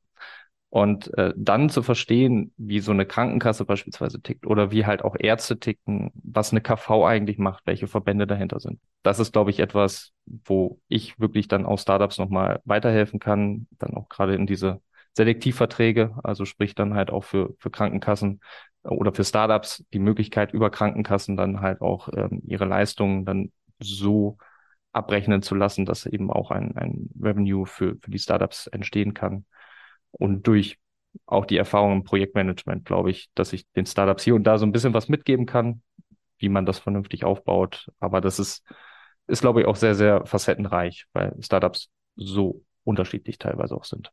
Und 0.75 1.17
äh, 1.17 1.33
dann 1.37 1.71
zu 1.71 1.85
verstehen, 1.85 2.53
wie 2.57 2.81
so 2.81 2.91
eine 2.91 3.07
Krankenkasse 3.07 3.65
beispielsweise 3.65 4.21
tickt 4.21 4.45
oder 4.45 4.73
wie 4.73 4.85
halt 4.85 5.05
auch 5.05 5.15
Ärzte 5.17 5.61
ticken, 5.61 6.11
was 6.15 6.51
eine 6.51 6.63
KV 6.63 7.07
eigentlich 7.07 7.39
macht, 7.39 7.65
welche 7.65 7.87
Verbände 7.87 8.27
dahinter 8.27 8.59
sind. 8.59 8.81
Das 9.05 9.21
ist, 9.21 9.33
glaube 9.33 9.51
ich, 9.53 9.61
etwas, 9.61 10.11
wo 10.27 10.81
ich 10.89 11.17
wirklich 11.21 11.47
dann 11.47 11.65
auch 11.65 11.79
Startups 11.79 12.19
nochmal 12.19 12.61
weiterhelfen 12.65 13.21
kann, 13.21 13.69
dann 13.79 13.95
auch 13.95 14.09
gerade 14.09 14.35
in 14.35 14.49
diese 14.49 14.81
Selektivverträge, 15.13 16.17
also 16.25 16.45
sprich 16.45 16.75
dann 16.75 16.95
halt 16.95 17.11
auch 17.13 17.23
für, 17.23 17.55
für 17.61 17.71
Krankenkassen 17.71 18.41
oder 18.83 19.15
für 19.15 19.23
Startups 19.23 19.85
die 19.93 20.01
Möglichkeit 20.01 20.53
über 20.53 20.71
Krankenkassen 20.71 21.37
dann 21.37 21.61
halt 21.61 21.83
auch 21.83 22.09
ähm, 22.17 22.43
ihre 22.49 22.65
Leistungen 22.65 23.25
dann 23.25 23.53
so 23.79 24.39
abrechnen 24.93 25.41
zu 25.41 25.55
lassen, 25.55 25.87
dass 25.87 26.05
eben 26.05 26.33
auch 26.33 26.51
ein, 26.51 26.77
ein 26.77 27.11
Revenue 27.21 27.65
für, 27.65 27.95
für 28.03 28.11
die 28.11 28.19
Startups 28.19 28.67
entstehen 28.67 29.15
kann. 29.15 29.45
Und 30.19 30.47
durch 30.47 30.79
auch 31.27 31.45
die 31.45 31.57
Erfahrung 31.57 31.93
im 31.93 32.05
Projektmanagement 32.05 32.85
glaube 32.85 33.11
ich, 33.11 33.29
dass 33.35 33.53
ich 33.53 33.67
den 33.73 33.87
Startups 33.87 34.25
hier 34.25 34.35
und 34.35 34.45
da 34.45 34.59
so 34.59 34.67
ein 34.67 34.73
bisschen 34.73 34.95
was 34.95 35.09
mitgeben 35.09 35.47
kann, 35.47 35.83
wie 36.39 36.49
man 36.49 36.67
das 36.67 36.79
vernünftig 36.79 37.25
aufbaut. 37.25 37.89
Aber 38.01 38.21
das 38.21 38.39
ist, 38.39 38.63
ist 39.27 39.41
glaube 39.41 39.61
ich, 39.61 39.67
auch 39.67 39.77
sehr, 39.77 39.95
sehr 39.95 40.27
facettenreich, 40.27 41.07
weil 41.13 41.35
Startups 41.41 41.89
so 42.17 42.65
unterschiedlich 42.85 43.39
teilweise 43.39 43.75
auch 43.75 43.85
sind. 43.85 44.11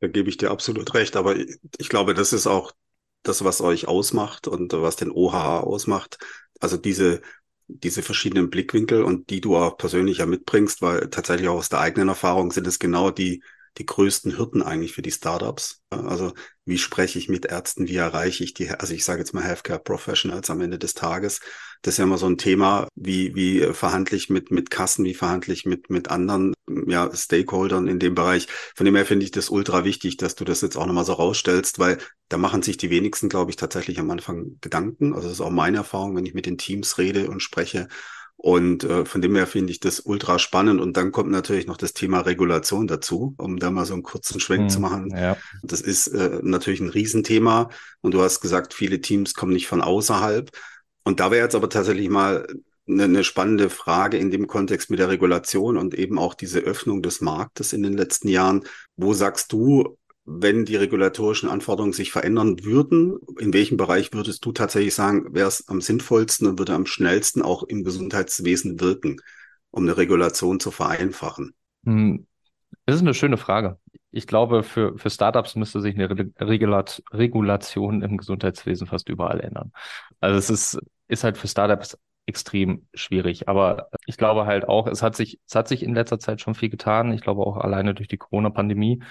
Da 0.00 0.08
gebe 0.08 0.28
ich 0.28 0.36
dir 0.36 0.50
absolut 0.50 0.94
recht. 0.94 1.16
Aber 1.16 1.36
ich 1.36 1.88
glaube, 1.88 2.14
das 2.14 2.32
ist 2.32 2.46
auch 2.46 2.72
das, 3.22 3.44
was 3.44 3.60
euch 3.60 3.88
ausmacht 3.88 4.48
und 4.48 4.72
was 4.72 4.96
den 4.96 5.10
OHH 5.10 5.62
ausmacht. 5.62 6.18
Also 6.60 6.76
diese, 6.76 7.22
diese 7.66 8.02
verschiedenen 8.02 8.50
Blickwinkel 8.50 9.02
und 9.02 9.30
die 9.30 9.40
du 9.40 9.56
auch 9.56 9.76
persönlich 9.78 10.18
ja 10.18 10.26
mitbringst, 10.26 10.82
weil 10.82 11.08
tatsächlich 11.08 11.48
auch 11.48 11.56
aus 11.56 11.68
der 11.68 11.80
eigenen 11.80 12.08
Erfahrung 12.08 12.52
sind 12.52 12.66
es 12.66 12.78
genau 12.78 13.10
die, 13.10 13.42
die 13.78 13.86
größten 13.86 14.38
Hürden 14.38 14.62
eigentlich 14.62 14.92
für 14.92 15.02
die 15.02 15.10
Startups. 15.10 15.82
Also 15.90 16.32
wie 16.64 16.78
spreche 16.78 17.18
ich 17.18 17.28
mit 17.28 17.46
Ärzten, 17.46 17.88
wie 17.88 17.96
erreiche 17.96 18.42
ich 18.42 18.54
die, 18.54 18.70
also 18.70 18.94
ich 18.94 19.04
sage 19.04 19.20
jetzt 19.20 19.34
mal 19.34 19.44
Healthcare 19.44 19.78
Professionals 19.78 20.50
am 20.50 20.60
Ende 20.60 20.78
des 20.78 20.94
Tages. 20.94 21.40
Das 21.82 21.94
ist 21.94 21.98
ja 21.98 22.04
immer 22.04 22.18
so 22.18 22.26
ein 22.26 22.38
Thema, 22.38 22.88
wie, 22.94 23.34
wie 23.34 23.60
verhandle 23.72 24.16
ich 24.16 24.30
mit, 24.30 24.50
mit 24.50 24.70
Kassen, 24.70 25.04
wie 25.04 25.14
verhandle 25.14 25.52
ich 25.52 25.66
mit, 25.66 25.90
mit 25.90 26.10
anderen 26.10 26.54
ja, 26.86 27.14
Stakeholdern 27.14 27.86
in 27.86 27.98
dem 27.98 28.14
Bereich. 28.14 28.48
Von 28.74 28.86
dem 28.86 28.96
her 28.96 29.06
finde 29.06 29.24
ich 29.24 29.30
das 29.30 29.50
ultra 29.50 29.84
wichtig, 29.84 30.16
dass 30.16 30.34
du 30.34 30.44
das 30.44 30.62
jetzt 30.62 30.76
auch 30.76 30.86
nochmal 30.86 31.04
so 31.04 31.12
rausstellst, 31.12 31.78
weil 31.78 31.98
da 32.28 32.38
machen 32.38 32.62
sich 32.62 32.76
die 32.78 32.90
wenigsten, 32.90 33.28
glaube 33.28 33.50
ich, 33.50 33.56
tatsächlich 33.56 34.00
am 34.00 34.10
Anfang 34.10 34.58
Gedanken. 34.60 35.12
Also 35.12 35.28
das 35.28 35.38
ist 35.38 35.42
auch 35.42 35.50
meine 35.50 35.76
Erfahrung, 35.76 36.16
wenn 36.16 36.26
ich 36.26 36.34
mit 36.34 36.46
den 36.46 36.58
Teams 36.58 36.98
rede 36.98 37.28
und 37.28 37.40
spreche 37.40 37.88
und 38.46 38.84
äh, 38.84 39.04
von 39.04 39.20
dem 39.20 39.34
her 39.34 39.48
finde 39.48 39.72
ich 39.72 39.80
das 39.80 39.98
ultra 39.98 40.38
spannend. 40.38 40.80
Und 40.80 40.96
dann 40.96 41.10
kommt 41.10 41.32
natürlich 41.32 41.66
noch 41.66 41.76
das 41.76 41.94
Thema 41.94 42.20
Regulation 42.20 42.86
dazu, 42.86 43.34
um 43.38 43.58
da 43.58 43.72
mal 43.72 43.86
so 43.86 43.94
einen 43.94 44.04
kurzen 44.04 44.38
Schwenk 44.38 44.62
hm, 44.62 44.68
zu 44.68 44.78
machen. 44.78 45.10
Ja. 45.10 45.36
Das 45.64 45.80
ist 45.80 46.06
äh, 46.06 46.38
natürlich 46.42 46.78
ein 46.78 46.88
Riesenthema. 46.88 47.70
Und 48.02 48.14
du 48.14 48.22
hast 48.22 48.40
gesagt, 48.40 48.72
viele 48.72 49.00
Teams 49.00 49.34
kommen 49.34 49.52
nicht 49.52 49.66
von 49.66 49.80
außerhalb. 49.80 50.52
Und 51.02 51.18
da 51.18 51.32
wäre 51.32 51.42
jetzt 51.42 51.56
aber 51.56 51.68
tatsächlich 51.68 52.08
mal 52.08 52.46
eine, 52.88 53.02
eine 53.02 53.24
spannende 53.24 53.68
Frage 53.68 54.16
in 54.16 54.30
dem 54.30 54.46
Kontext 54.46 54.90
mit 54.90 55.00
der 55.00 55.08
Regulation 55.08 55.76
und 55.76 55.94
eben 55.94 56.16
auch 56.16 56.34
diese 56.34 56.60
Öffnung 56.60 57.02
des 57.02 57.20
Marktes 57.20 57.72
in 57.72 57.82
den 57.82 57.94
letzten 57.94 58.28
Jahren. 58.28 58.62
Wo 58.96 59.12
sagst 59.12 59.52
du, 59.52 59.98
wenn 60.26 60.64
die 60.64 60.76
regulatorischen 60.76 61.48
Anforderungen 61.48 61.92
sich 61.92 62.10
verändern 62.12 62.64
würden, 62.64 63.18
in 63.38 63.52
welchem 63.52 63.76
Bereich 63.76 64.12
würdest 64.12 64.44
du 64.44 64.52
tatsächlich 64.52 64.94
sagen, 64.94 65.34
wäre 65.34 65.48
es 65.48 65.68
am 65.68 65.80
sinnvollsten 65.80 66.46
und 66.46 66.58
würde 66.58 66.74
am 66.74 66.86
schnellsten 66.86 67.42
auch 67.42 67.62
im 67.62 67.84
Gesundheitswesen 67.84 68.80
wirken, 68.80 69.20
um 69.70 69.84
eine 69.84 69.96
Regulation 69.96 70.60
zu 70.60 70.70
vereinfachen? 70.70 71.54
Hm, 71.84 72.26
das 72.86 72.96
ist 72.96 73.02
eine 73.02 73.14
schöne 73.14 73.36
Frage. 73.36 73.78
Ich 74.10 74.26
glaube, 74.26 74.62
für, 74.62 74.98
für 74.98 75.10
Startups 75.10 75.56
müsste 75.56 75.80
sich 75.80 75.94
eine 75.94 76.08
Regulat 76.40 77.02
Regulation 77.12 78.02
im 78.02 78.16
Gesundheitswesen 78.16 78.86
fast 78.86 79.08
überall 79.08 79.40
ändern. 79.40 79.72
Also 80.20 80.38
es 80.38 80.50
ist 80.50 80.78
ist 81.08 81.24
halt 81.24 81.38
für 81.38 81.48
Startups 81.48 81.98
extrem 82.26 82.86
schwierig. 82.94 83.48
Aber 83.48 83.88
ich 84.06 84.16
glaube 84.16 84.46
halt 84.46 84.68
auch, 84.68 84.86
es 84.86 85.02
hat 85.02 85.14
sich, 85.14 85.40
es 85.46 85.54
hat 85.54 85.68
sich 85.68 85.82
in 85.82 85.94
letzter 85.94 86.18
Zeit 86.18 86.40
schon 86.40 86.54
viel 86.54 86.70
getan. 86.70 87.12
Ich 87.12 87.20
glaube 87.20 87.42
auch 87.42 87.56
alleine 87.56 87.94
durch 87.94 88.08
die 88.08 88.16
Corona-Pandemie 88.16 89.02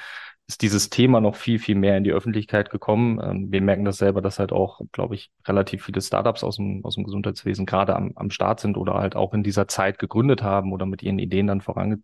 ist 0.47 0.61
dieses 0.61 0.89
Thema 0.89 1.21
noch 1.21 1.35
viel, 1.35 1.57
viel 1.57 1.75
mehr 1.75 1.97
in 1.97 2.03
die 2.03 2.11
Öffentlichkeit 2.11 2.69
gekommen. 2.69 3.19
Ähm, 3.23 3.51
wir 3.51 3.61
merken 3.61 3.85
das 3.85 3.97
selber, 3.97 4.21
dass 4.21 4.39
halt 4.39 4.51
auch, 4.51 4.81
glaube 4.91 5.15
ich, 5.15 5.31
relativ 5.47 5.83
viele 5.83 6.01
Startups 6.01 6.43
aus 6.43 6.57
dem, 6.57 6.83
aus 6.85 6.95
dem 6.95 7.03
Gesundheitswesen 7.03 7.65
gerade 7.65 7.95
am, 7.95 8.11
am 8.15 8.29
Start 8.29 8.59
sind 8.59 8.77
oder 8.77 8.95
halt 8.95 9.15
auch 9.15 9.33
in 9.33 9.43
dieser 9.43 9.67
Zeit 9.67 9.97
gegründet 9.97 10.43
haben 10.43 10.71
oder 10.71 10.85
mit 10.85 11.01
ihren 11.01 11.19
Ideen 11.19 11.47
dann 11.47 11.61
vorange 11.61 11.99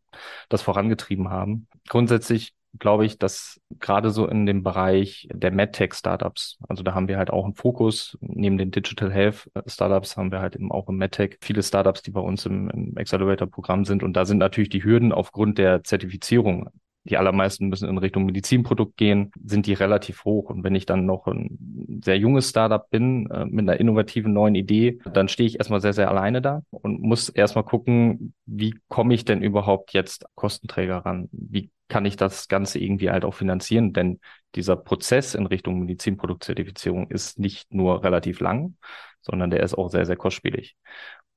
das 0.50 0.62
vorangetrieben 0.62 1.29
haben. 1.29 1.67
Grundsätzlich 1.88 2.53
glaube 2.79 3.05
ich, 3.05 3.17
dass 3.17 3.60
gerade 3.79 4.12
so 4.12 4.27
in 4.27 4.45
dem 4.45 4.63
Bereich 4.63 5.27
der 5.31 5.51
MedTech-Startups, 5.51 6.57
also 6.67 6.83
da 6.83 6.93
haben 6.93 7.07
wir 7.07 7.17
halt 7.17 7.29
auch 7.29 7.43
einen 7.43 7.53
Fokus. 7.53 8.17
Neben 8.21 8.57
den 8.57 8.71
Digital 8.71 9.12
Health-Startups 9.12 10.17
haben 10.17 10.31
wir 10.31 10.39
halt 10.39 10.55
eben 10.55 10.71
auch 10.71 10.88
im 10.88 10.95
MedTech 10.95 11.38
viele 11.41 11.63
Startups, 11.63 12.01
die 12.01 12.12
bei 12.12 12.21
uns 12.21 12.45
im, 12.45 12.69
im 12.69 12.98
Accelerator-Programm 12.98 13.86
sind. 13.86 14.03
Und 14.03 14.13
da 14.13 14.25
sind 14.25 14.38
natürlich 14.38 14.69
die 14.69 14.83
Hürden 14.83 15.12
aufgrund 15.12 15.57
der 15.57 15.83
Zertifizierung 15.83 16.69
die 17.03 17.17
allermeisten 17.17 17.67
müssen 17.67 17.89
in 17.89 17.98
Richtung 17.98 18.25
Medizinprodukt 18.25 18.96
gehen, 18.98 19.31
sind 19.43 19.65
die 19.65 19.74
relativ 19.74 20.24
hoch. 20.24 20.50
Und 20.50 20.63
wenn 20.63 20.75
ich 20.75 20.86
dann 20.86 21.05
noch 21.05 21.27
ein 21.27 22.00
sehr 22.03 22.17
junges 22.17 22.50
Startup 22.50 22.88
bin, 22.89 23.29
äh, 23.31 23.46
mit 23.46 23.67
einer 23.67 23.79
innovativen 23.79 24.34
neuen 24.34 24.55
Idee, 24.55 25.00
dann 25.12 25.27
stehe 25.27 25.48
ich 25.48 25.58
erstmal 25.58 25.81
sehr, 25.81 25.93
sehr 25.93 26.10
alleine 26.10 26.41
da 26.41 26.62
und 26.70 27.01
muss 27.01 27.29
erstmal 27.29 27.63
gucken, 27.63 28.34
wie 28.46 28.75
komme 28.88 29.13
ich 29.13 29.25
denn 29.25 29.41
überhaupt 29.41 29.93
jetzt 29.93 30.25
Kostenträger 30.36 30.98
ran? 30.98 31.27
Wie 31.31 31.72
kann 31.88 32.05
ich 32.05 32.15
das 32.15 32.48
Ganze 32.48 32.79
irgendwie 32.79 33.10
halt 33.10 33.25
auch 33.25 33.34
finanzieren? 33.34 33.93
Denn 33.93 34.20
dieser 34.55 34.75
Prozess 34.75 35.34
in 35.34 35.46
Richtung 35.48 35.79
Medizinproduktzertifizierung 35.79 37.10
ist 37.10 37.39
nicht 37.39 37.74
nur 37.74 38.03
relativ 38.03 38.39
lang, 38.39 38.75
sondern 39.22 39.50
der 39.50 39.63
ist 39.63 39.74
auch 39.74 39.89
sehr, 39.89 40.05
sehr 40.05 40.17
kostspielig. 40.17 40.75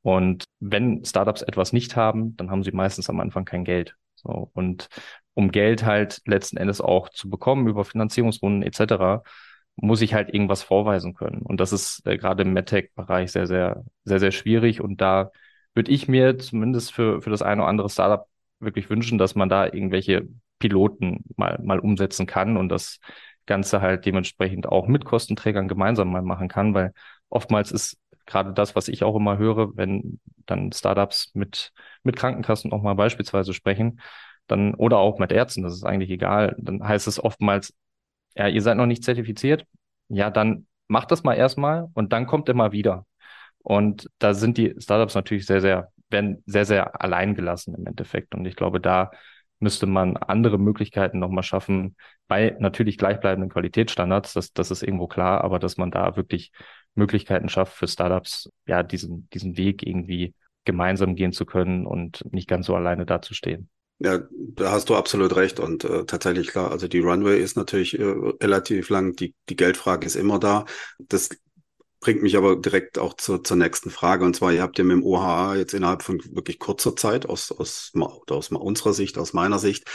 Und 0.02 0.44
wenn 0.60 1.04
Startups 1.04 1.40
etwas 1.40 1.72
nicht 1.72 1.96
haben, 1.96 2.36
dann 2.36 2.50
haben 2.50 2.62
sie 2.62 2.72
meistens 2.72 3.08
am 3.08 3.20
Anfang 3.20 3.46
kein 3.46 3.64
Geld. 3.64 3.96
So, 4.16 4.50
und 4.52 4.88
um 5.34 5.50
Geld 5.50 5.84
halt 5.84 6.20
letzten 6.26 6.56
Endes 6.56 6.80
auch 6.80 7.08
zu 7.08 7.28
bekommen 7.28 7.66
über 7.66 7.84
Finanzierungsrunden 7.84 8.62
etc., 8.62 9.22
muss 9.76 10.02
ich 10.02 10.14
halt 10.14 10.32
irgendwas 10.32 10.62
vorweisen 10.62 11.14
können. 11.14 11.42
Und 11.42 11.60
das 11.60 11.72
ist 11.72 12.06
äh, 12.06 12.16
gerade 12.16 12.44
im 12.44 12.52
MedTech-Bereich 12.52 13.32
sehr, 13.32 13.46
sehr, 13.46 13.84
sehr, 14.04 14.20
sehr 14.20 14.30
schwierig. 14.30 14.80
Und 14.80 15.00
da 15.00 15.32
würde 15.74 15.90
ich 15.90 16.06
mir 16.08 16.38
zumindest 16.38 16.92
für, 16.92 17.20
für 17.20 17.30
das 17.30 17.42
eine 17.42 17.62
oder 17.62 17.68
andere 17.68 17.90
Startup 17.90 18.26
wirklich 18.60 18.88
wünschen, 18.88 19.18
dass 19.18 19.34
man 19.34 19.48
da 19.48 19.66
irgendwelche 19.66 20.28
Piloten 20.60 21.24
mal, 21.36 21.58
mal 21.62 21.80
umsetzen 21.80 22.26
kann 22.26 22.56
und 22.56 22.68
das 22.68 23.00
Ganze 23.46 23.80
halt 23.80 24.06
dementsprechend 24.06 24.66
auch 24.66 24.86
mit 24.86 25.04
Kostenträgern 25.04 25.68
gemeinsam 25.68 26.10
mal 26.10 26.22
machen 26.22 26.48
kann, 26.48 26.72
weil 26.72 26.92
oftmals 27.28 27.72
ist 27.72 27.98
gerade 28.26 28.52
das, 28.54 28.74
was 28.74 28.88
ich 28.88 29.04
auch 29.04 29.16
immer 29.16 29.38
höre, 29.38 29.76
wenn 29.76 30.20
dann 30.46 30.72
Startups 30.72 31.32
mit, 31.34 31.72
mit 32.02 32.16
Krankenkassen 32.16 32.72
auch 32.72 32.82
mal 32.82 32.94
beispielsweise 32.94 33.52
sprechen, 33.52 34.00
dann, 34.46 34.74
oder 34.74 34.98
auch 34.98 35.18
mit 35.18 35.32
Ärzten, 35.32 35.62
das 35.62 35.74
ist 35.74 35.84
eigentlich 35.84 36.10
egal, 36.10 36.54
dann 36.58 36.86
heißt 36.86 37.06
es 37.08 37.22
oftmals, 37.22 37.74
ja, 38.36 38.48
ihr 38.48 38.62
seid 38.62 38.76
noch 38.76 38.86
nicht 38.86 39.04
zertifiziert, 39.04 39.66
ja, 40.08 40.30
dann 40.30 40.66
macht 40.88 41.10
das 41.10 41.22
mal 41.24 41.34
erstmal 41.34 41.88
und 41.94 42.12
dann 42.12 42.26
kommt 42.26 42.48
immer 42.48 42.72
wieder. 42.72 43.06
Und 43.58 44.10
da 44.18 44.34
sind 44.34 44.58
die 44.58 44.74
Startups 44.78 45.14
natürlich 45.14 45.46
sehr, 45.46 45.60
sehr, 45.60 45.92
werden 46.10 46.42
sehr, 46.46 46.66
sehr 46.66 47.00
allein 47.00 47.34
gelassen 47.34 47.74
im 47.74 47.86
Endeffekt. 47.86 48.34
Und 48.34 48.44
ich 48.46 48.56
glaube, 48.56 48.80
da 48.80 49.10
müsste 49.58 49.86
man 49.86 50.16
andere 50.18 50.58
Möglichkeiten 50.58 51.18
nochmal 51.18 51.42
schaffen, 51.42 51.96
bei 52.28 52.56
natürlich 52.58 52.98
gleichbleibenden 52.98 53.50
Qualitätsstandards, 53.50 54.34
das, 54.34 54.52
das 54.52 54.70
ist 54.70 54.82
irgendwo 54.82 55.06
klar, 55.06 55.42
aber 55.42 55.58
dass 55.58 55.76
man 55.76 55.90
da 55.90 56.16
wirklich 56.16 56.52
Möglichkeiten 56.94 57.48
schafft 57.48 57.74
für 57.74 57.88
Startups, 57.88 58.50
ja, 58.66 58.82
diesen, 58.82 59.28
diesen 59.30 59.56
Weg 59.56 59.86
irgendwie 59.86 60.34
gemeinsam 60.64 61.14
gehen 61.14 61.32
zu 61.32 61.46
können 61.46 61.86
und 61.86 62.24
nicht 62.32 62.48
ganz 62.48 62.66
so 62.66 62.76
alleine 62.76 63.06
dazustehen. 63.06 63.68
Ja, 64.04 64.20
da 64.30 64.70
hast 64.70 64.90
du 64.90 64.96
absolut 64.96 65.34
recht 65.34 65.58
und 65.60 65.84
äh, 65.84 66.04
tatsächlich 66.04 66.48
klar, 66.48 66.70
also 66.70 66.88
die 66.88 66.98
Runway 67.00 67.40
ist 67.42 67.56
natürlich 67.56 67.98
äh, 67.98 68.02
relativ 68.04 68.90
lang, 68.90 69.14
die, 69.16 69.34
die 69.48 69.56
Geldfrage 69.56 70.06
ist 70.06 70.14
immer 70.16 70.38
da. 70.38 70.66
Das 70.98 71.30
bringt 72.00 72.22
mich 72.22 72.36
aber 72.36 72.56
direkt 72.56 72.98
auch 72.98 73.14
zu, 73.14 73.38
zur 73.38 73.56
nächsten 73.56 73.90
Frage 73.90 74.24
und 74.26 74.36
zwar, 74.36 74.52
ihr 74.52 74.62
habt 74.62 74.78
ja 74.78 74.84
mit 74.84 74.96
dem 74.96 75.04
OHA 75.04 75.56
jetzt 75.56 75.74
innerhalb 75.74 76.02
von 76.02 76.20
wirklich 76.34 76.58
kurzer 76.58 76.96
Zeit 76.96 77.26
aus, 77.26 77.52
aus, 77.52 77.92
aus 78.28 78.50
unserer 78.50 78.94
Sicht, 78.94 79.18
aus 79.18 79.32
meiner 79.32 79.58
Sicht, 79.58 79.88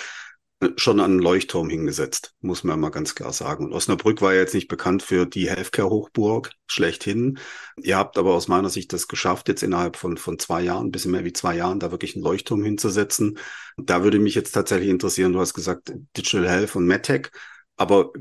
schon 0.76 1.00
an 1.00 1.12
einen 1.12 1.20
Leuchtturm 1.20 1.70
hingesetzt, 1.70 2.36
muss 2.42 2.66
man 2.66 2.80
mal 2.80 2.90
ganz 2.90 3.16
klar 3.16 3.32
sagen. 3.32 3.66
Und 3.66 3.74
Osnabrück 3.74 4.22
war 4.22 4.34
ja 4.34 4.42
jetzt 4.42 4.54
nicht 4.54 4.68
bekannt 4.68 5.04
für 5.04 5.26
die 5.26 5.50
Healthcare-Hochburg 5.50 6.52
schlechthin. 6.68 7.40
Ihr 7.78 7.98
habt 7.98 8.18
aber 8.18 8.34
aus 8.36 8.50
meiner 8.50 8.70
Sicht 8.70 8.92
das 8.92 9.08
geschafft, 9.08 9.48
jetzt 9.48 9.64
innerhalb 9.64 9.96
von, 9.96 10.18
von 10.18 10.38
zwei 10.38 10.62
Jahren, 10.62 10.88
ein 10.88 10.92
bisschen 10.92 11.12
mehr 11.12 11.24
wie 11.24 11.34
zwei 11.34 11.56
Jahren, 11.56 11.80
da 11.80 11.92
wirklich 11.92 12.16
einen 12.16 12.26
Leuchtturm 12.26 12.64
hinzusetzen. 12.64 13.38
Da 13.78 14.04
würde 14.04 14.20
mich 14.20 14.36
jetzt 14.36 14.52
tatsächlich 14.52 14.90
interessieren, 14.90 15.32
du 15.32 15.40
hast 15.40 15.54
gesagt 15.54 15.94
Digital 16.18 16.50
Health 16.50 16.76
und 16.76 16.88
MedTech. 16.88 17.32
Aber 17.80 18.12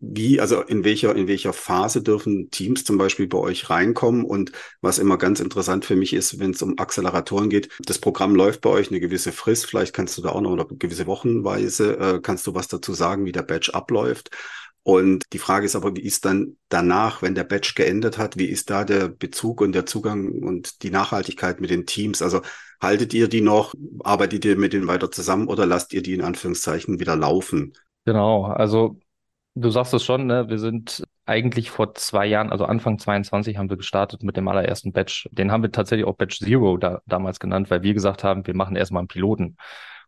wie, 0.00 0.40
also 0.40 0.62
in 0.62 0.84
welcher, 0.84 1.16
in 1.16 1.26
welcher 1.26 1.52
Phase 1.52 2.02
dürfen 2.02 2.52
Teams 2.52 2.84
zum 2.84 2.98
Beispiel 2.98 3.26
bei 3.26 3.38
euch 3.38 3.68
reinkommen? 3.68 4.24
Und 4.24 4.52
was 4.80 5.00
immer 5.00 5.18
ganz 5.18 5.40
interessant 5.40 5.84
für 5.84 5.96
mich 5.96 6.12
ist, 6.12 6.38
wenn 6.38 6.52
es 6.52 6.62
um 6.62 6.78
Acceleratoren 6.78 7.50
geht, 7.50 7.68
das 7.84 7.98
Programm 7.98 8.36
läuft 8.36 8.60
bei 8.60 8.70
euch 8.70 8.90
eine 8.90 9.00
gewisse 9.00 9.32
Frist. 9.32 9.66
Vielleicht 9.66 9.92
kannst 9.92 10.16
du 10.16 10.22
da 10.22 10.28
auch 10.28 10.40
noch 10.40 10.52
oder 10.52 10.66
gewisse 10.66 11.08
Wochenweise, 11.08 11.98
äh, 11.98 12.20
kannst 12.22 12.46
du 12.46 12.54
was 12.54 12.68
dazu 12.68 12.94
sagen, 12.94 13.24
wie 13.24 13.32
der 13.32 13.42
Batch 13.42 13.70
abläuft? 13.70 14.30
Und 14.84 15.24
die 15.32 15.40
Frage 15.40 15.66
ist 15.66 15.74
aber, 15.74 15.96
wie 15.96 16.02
ist 16.02 16.24
dann 16.24 16.56
danach, 16.68 17.20
wenn 17.20 17.34
der 17.34 17.42
Batch 17.42 17.74
geendet 17.74 18.18
hat, 18.18 18.38
wie 18.38 18.46
ist 18.46 18.70
da 18.70 18.84
der 18.84 19.08
Bezug 19.08 19.60
und 19.60 19.72
der 19.72 19.84
Zugang 19.84 20.44
und 20.44 20.84
die 20.84 20.90
Nachhaltigkeit 20.90 21.60
mit 21.60 21.70
den 21.70 21.86
Teams? 21.86 22.22
Also 22.22 22.40
haltet 22.80 23.12
ihr 23.14 23.26
die 23.26 23.40
noch, 23.40 23.74
arbeitet 24.04 24.44
ihr 24.44 24.56
mit 24.56 24.72
denen 24.72 24.86
weiter 24.86 25.10
zusammen 25.10 25.48
oder 25.48 25.66
lasst 25.66 25.92
ihr 25.92 26.02
die 26.02 26.14
in 26.14 26.22
Anführungszeichen 26.22 27.00
wieder 27.00 27.16
laufen? 27.16 27.72
Genau, 28.04 28.44
also 28.44 28.96
Du 29.54 29.70
sagst 29.70 29.92
es 29.92 30.04
schon, 30.04 30.26
ne? 30.26 30.48
Wir 30.48 30.58
sind 30.58 31.02
eigentlich 31.26 31.70
vor 31.70 31.94
zwei 31.94 32.26
Jahren, 32.26 32.50
also 32.50 32.64
Anfang 32.64 32.98
22 32.98 33.56
haben 33.56 33.68
wir 33.68 33.76
gestartet 33.76 34.22
mit 34.22 34.36
dem 34.36 34.46
allerersten 34.46 34.92
Batch. 34.92 35.28
Den 35.32 35.50
haben 35.50 35.62
wir 35.62 35.72
tatsächlich 35.72 36.06
auch 36.06 36.16
Batch 36.16 36.38
Zero 36.38 36.76
da, 36.76 37.00
damals 37.06 37.40
genannt, 37.40 37.68
weil 37.70 37.82
wir 37.82 37.92
gesagt 37.92 38.22
haben, 38.22 38.46
wir 38.46 38.54
machen 38.54 38.76
erstmal 38.76 39.00
einen 39.00 39.08
Piloten. 39.08 39.56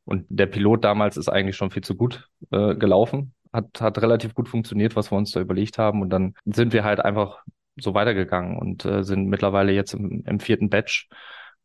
Und 0.05 0.27
der 0.29 0.47
Pilot 0.47 0.85
damals 0.85 1.17
ist 1.17 1.29
eigentlich 1.29 1.57
schon 1.57 1.71
viel 1.71 1.83
zu 1.83 1.97
gut 1.97 2.29
äh, 2.53 2.77
gelaufen, 2.77 3.35
hat, 3.53 3.81
hat 3.81 4.01
relativ 4.01 4.35
gut 4.35 4.49
funktioniert, 4.49 4.95
was 4.97 5.11
wir 5.11 5.19
uns 5.19 5.33
da 5.33 5.41
überlegt 5.41 5.79
haben. 5.79 6.01
Und 6.01 6.11
dann 6.11 6.35
sind 6.45 6.73
wir 6.73 6.85
halt 6.85 7.01
einfach 7.01 7.43
so 7.77 7.95
weitergegangen 7.95 8.57
und 8.57 8.85
äh, 8.85 9.03
sind 9.03 9.27
mittlerweile 9.27 9.73
jetzt 9.73 9.95
im, 9.95 10.23
im 10.27 10.41
vierten 10.41 10.71
Batch 10.71 11.09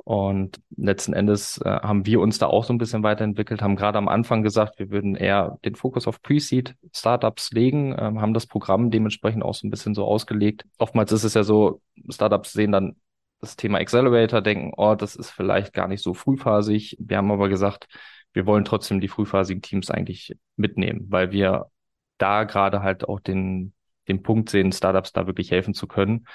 und 0.05 0.61
letzten 0.77 1.13
Endes 1.13 1.59
äh, 1.65 1.67
haben 1.67 2.05
wir 2.05 2.19
uns 2.19 2.37
da 2.37 2.45
auch 2.45 2.63
so 2.63 2.71
ein 2.71 2.77
bisschen 2.77 3.01
weiterentwickelt, 3.01 3.63
haben 3.63 3.75
gerade 3.75 3.97
am 3.97 4.07
Anfang 4.07 4.43
gesagt, 4.43 4.77
wir 4.77 4.91
würden 4.91 5.15
eher 5.15 5.57
den 5.65 5.73
Fokus 5.73 6.07
auf 6.07 6.21
Pre-Seed-Startups 6.21 7.51
legen, 7.53 7.95
ähm, 7.97 8.21
haben 8.21 8.35
das 8.35 8.45
Programm 8.45 8.91
dementsprechend 8.91 9.41
auch 9.43 9.55
so 9.55 9.65
ein 9.65 9.71
bisschen 9.71 9.95
so 9.95 10.05
ausgelegt. 10.05 10.63
Oftmals 10.77 11.11
ist 11.11 11.23
es 11.23 11.33
ja 11.33 11.41
so, 11.41 11.81
Startups 12.07 12.53
sehen 12.53 12.71
dann 12.71 12.97
das 13.41 13.55
Thema 13.55 13.79
Accelerator, 13.79 14.41
denken, 14.41 14.73
oh, 14.77 14.93
das 14.93 15.15
ist 15.15 15.31
vielleicht 15.31 15.73
gar 15.73 15.87
nicht 15.87 16.03
so 16.03 16.13
frühphasig. 16.13 16.97
Wir 16.99 17.17
haben 17.17 17.31
aber 17.31 17.49
gesagt, 17.49 17.87
wir 18.31 18.45
wollen 18.45 18.63
trotzdem 18.63 19.01
die 19.01 19.07
frühphasigen 19.07 19.63
Teams 19.63 19.89
eigentlich 19.89 20.37
mitnehmen, 20.55 21.07
weil 21.09 21.31
wir 21.31 21.71
da 22.19 22.43
gerade 22.43 22.83
halt 22.83 23.09
auch 23.09 23.19
den, 23.19 23.73
den 24.07 24.21
Punkt 24.21 24.51
sehen, 24.51 24.71
Startups 24.71 25.13
da 25.13 25.25
wirklich 25.25 25.49
helfen 25.49 25.73
zu 25.73 25.87
können 25.87 26.27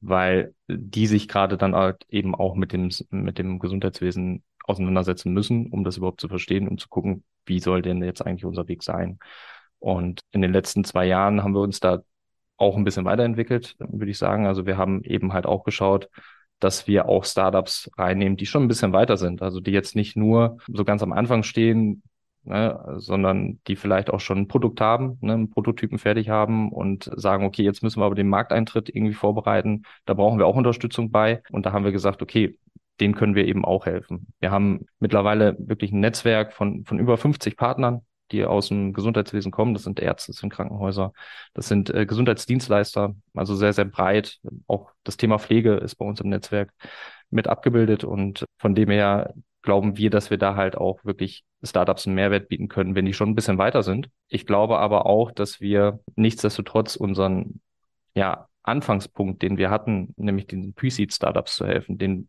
weil 0.00 0.54
die 0.68 1.06
sich 1.06 1.28
gerade 1.28 1.56
dann 1.56 1.74
halt 1.74 2.04
eben 2.08 2.34
auch 2.34 2.54
mit 2.54 2.72
dem, 2.72 2.90
mit 3.10 3.38
dem 3.38 3.58
Gesundheitswesen 3.58 4.42
auseinandersetzen 4.64 5.32
müssen, 5.32 5.66
um 5.68 5.84
das 5.84 5.96
überhaupt 5.96 6.20
zu 6.20 6.28
verstehen, 6.28 6.68
um 6.68 6.78
zu 6.78 6.88
gucken, 6.88 7.24
wie 7.46 7.60
soll 7.60 7.82
denn 7.82 8.02
jetzt 8.02 8.24
eigentlich 8.24 8.44
unser 8.44 8.68
Weg 8.68 8.82
sein. 8.82 9.18
Und 9.78 10.20
in 10.30 10.42
den 10.42 10.52
letzten 10.52 10.84
zwei 10.84 11.06
Jahren 11.06 11.42
haben 11.42 11.54
wir 11.54 11.60
uns 11.60 11.80
da 11.80 12.02
auch 12.56 12.76
ein 12.76 12.84
bisschen 12.84 13.04
weiterentwickelt, 13.04 13.74
würde 13.78 14.10
ich 14.10 14.18
sagen. 14.18 14.46
Also 14.46 14.66
wir 14.66 14.76
haben 14.76 15.02
eben 15.02 15.32
halt 15.32 15.46
auch 15.46 15.64
geschaut, 15.64 16.08
dass 16.60 16.86
wir 16.86 17.08
auch 17.08 17.24
Startups 17.24 17.90
reinnehmen, 17.98 18.36
die 18.36 18.46
schon 18.46 18.62
ein 18.62 18.68
bisschen 18.68 18.92
weiter 18.92 19.16
sind. 19.16 19.42
Also 19.42 19.60
die 19.60 19.72
jetzt 19.72 19.96
nicht 19.96 20.16
nur 20.16 20.58
so 20.68 20.84
ganz 20.84 21.02
am 21.02 21.12
Anfang 21.12 21.42
stehen, 21.42 22.02
ne, 22.44 22.94
sondern 22.96 23.60
die 23.66 23.76
vielleicht 23.76 24.10
auch 24.10 24.20
schon 24.20 24.38
ein 24.38 24.48
Produkt 24.48 24.80
haben, 24.80 25.18
ne, 25.20 25.34
einen 25.34 25.50
Prototypen 25.50 25.98
fertig 25.98 26.28
haben 26.28 26.72
und 26.72 27.10
sagen, 27.16 27.44
okay, 27.44 27.62
jetzt 27.62 27.82
müssen 27.82 28.00
wir 28.00 28.06
aber 28.06 28.14
den 28.14 28.28
Markteintritt 28.28 28.88
irgendwie 28.88 29.14
vorbereiten. 29.14 29.82
Da 30.04 30.14
brauchen 30.14 30.38
wir 30.38 30.46
auch 30.46 30.56
Unterstützung 30.56 31.10
bei. 31.10 31.42
Und 31.50 31.66
da 31.66 31.72
haben 31.72 31.84
wir 31.84 31.92
gesagt, 31.92 32.22
okay, 32.22 32.58
denen 33.00 33.14
können 33.14 33.34
wir 33.34 33.46
eben 33.46 33.64
auch 33.64 33.86
helfen. 33.86 34.28
Wir 34.40 34.50
haben 34.50 34.86
mittlerweile 34.98 35.56
wirklich 35.58 35.92
ein 35.92 36.00
Netzwerk 36.00 36.52
von, 36.52 36.84
von 36.84 36.98
über 36.98 37.16
50 37.16 37.56
Partnern, 37.56 38.02
die 38.30 38.44
aus 38.44 38.68
dem 38.68 38.92
Gesundheitswesen 38.92 39.50
kommen. 39.50 39.74
Das 39.74 39.82
sind 39.84 40.00
Ärzte, 40.00 40.32
das 40.32 40.40
sind 40.40 40.52
Krankenhäuser, 40.52 41.12
das 41.54 41.68
sind 41.68 41.90
äh, 41.90 42.06
Gesundheitsdienstleister, 42.06 43.14
also 43.34 43.54
sehr, 43.54 43.72
sehr 43.72 43.84
breit. 43.84 44.38
Auch 44.66 44.90
das 45.04 45.16
Thema 45.16 45.38
Pflege 45.38 45.74
ist 45.74 45.96
bei 45.96 46.04
uns 46.04 46.20
im 46.20 46.28
Netzwerk 46.28 46.72
mit 47.30 47.48
abgebildet 47.48 48.04
und 48.04 48.44
von 48.58 48.74
dem 48.74 48.90
her 48.90 49.34
glauben 49.62 49.96
wir, 49.96 50.10
dass 50.10 50.30
wir 50.30 50.38
da 50.38 50.56
halt 50.56 50.76
auch 50.76 51.04
wirklich 51.04 51.44
Startups 51.62 52.06
einen 52.06 52.16
Mehrwert 52.16 52.48
bieten 52.48 52.68
können, 52.68 52.94
wenn 52.94 53.06
die 53.06 53.14
schon 53.14 53.30
ein 53.30 53.34
bisschen 53.34 53.58
weiter 53.58 53.82
sind. 53.82 54.08
Ich 54.28 54.46
glaube 54.46 54.78
aber 54.78 55.06
auch, 55.06 55.30
dass 55.30 55.60
wir 55.60 56.00
nichtsdestotrotz 56.16 56.96
unseren 56.96 57.60
ja, 58.14 58.48
Anfangspunkt, 58.62 59.42
den 59.42 59.56
wir 59.56 59.70
hatten, 59.70 60.14
nämlich 60.16 60.46
den 60.46 60.74
Pre-Seed-Startups 60.74 61.56
zu 61.56 61.66
helfen, 61.66 61.98
den 61.98 62.28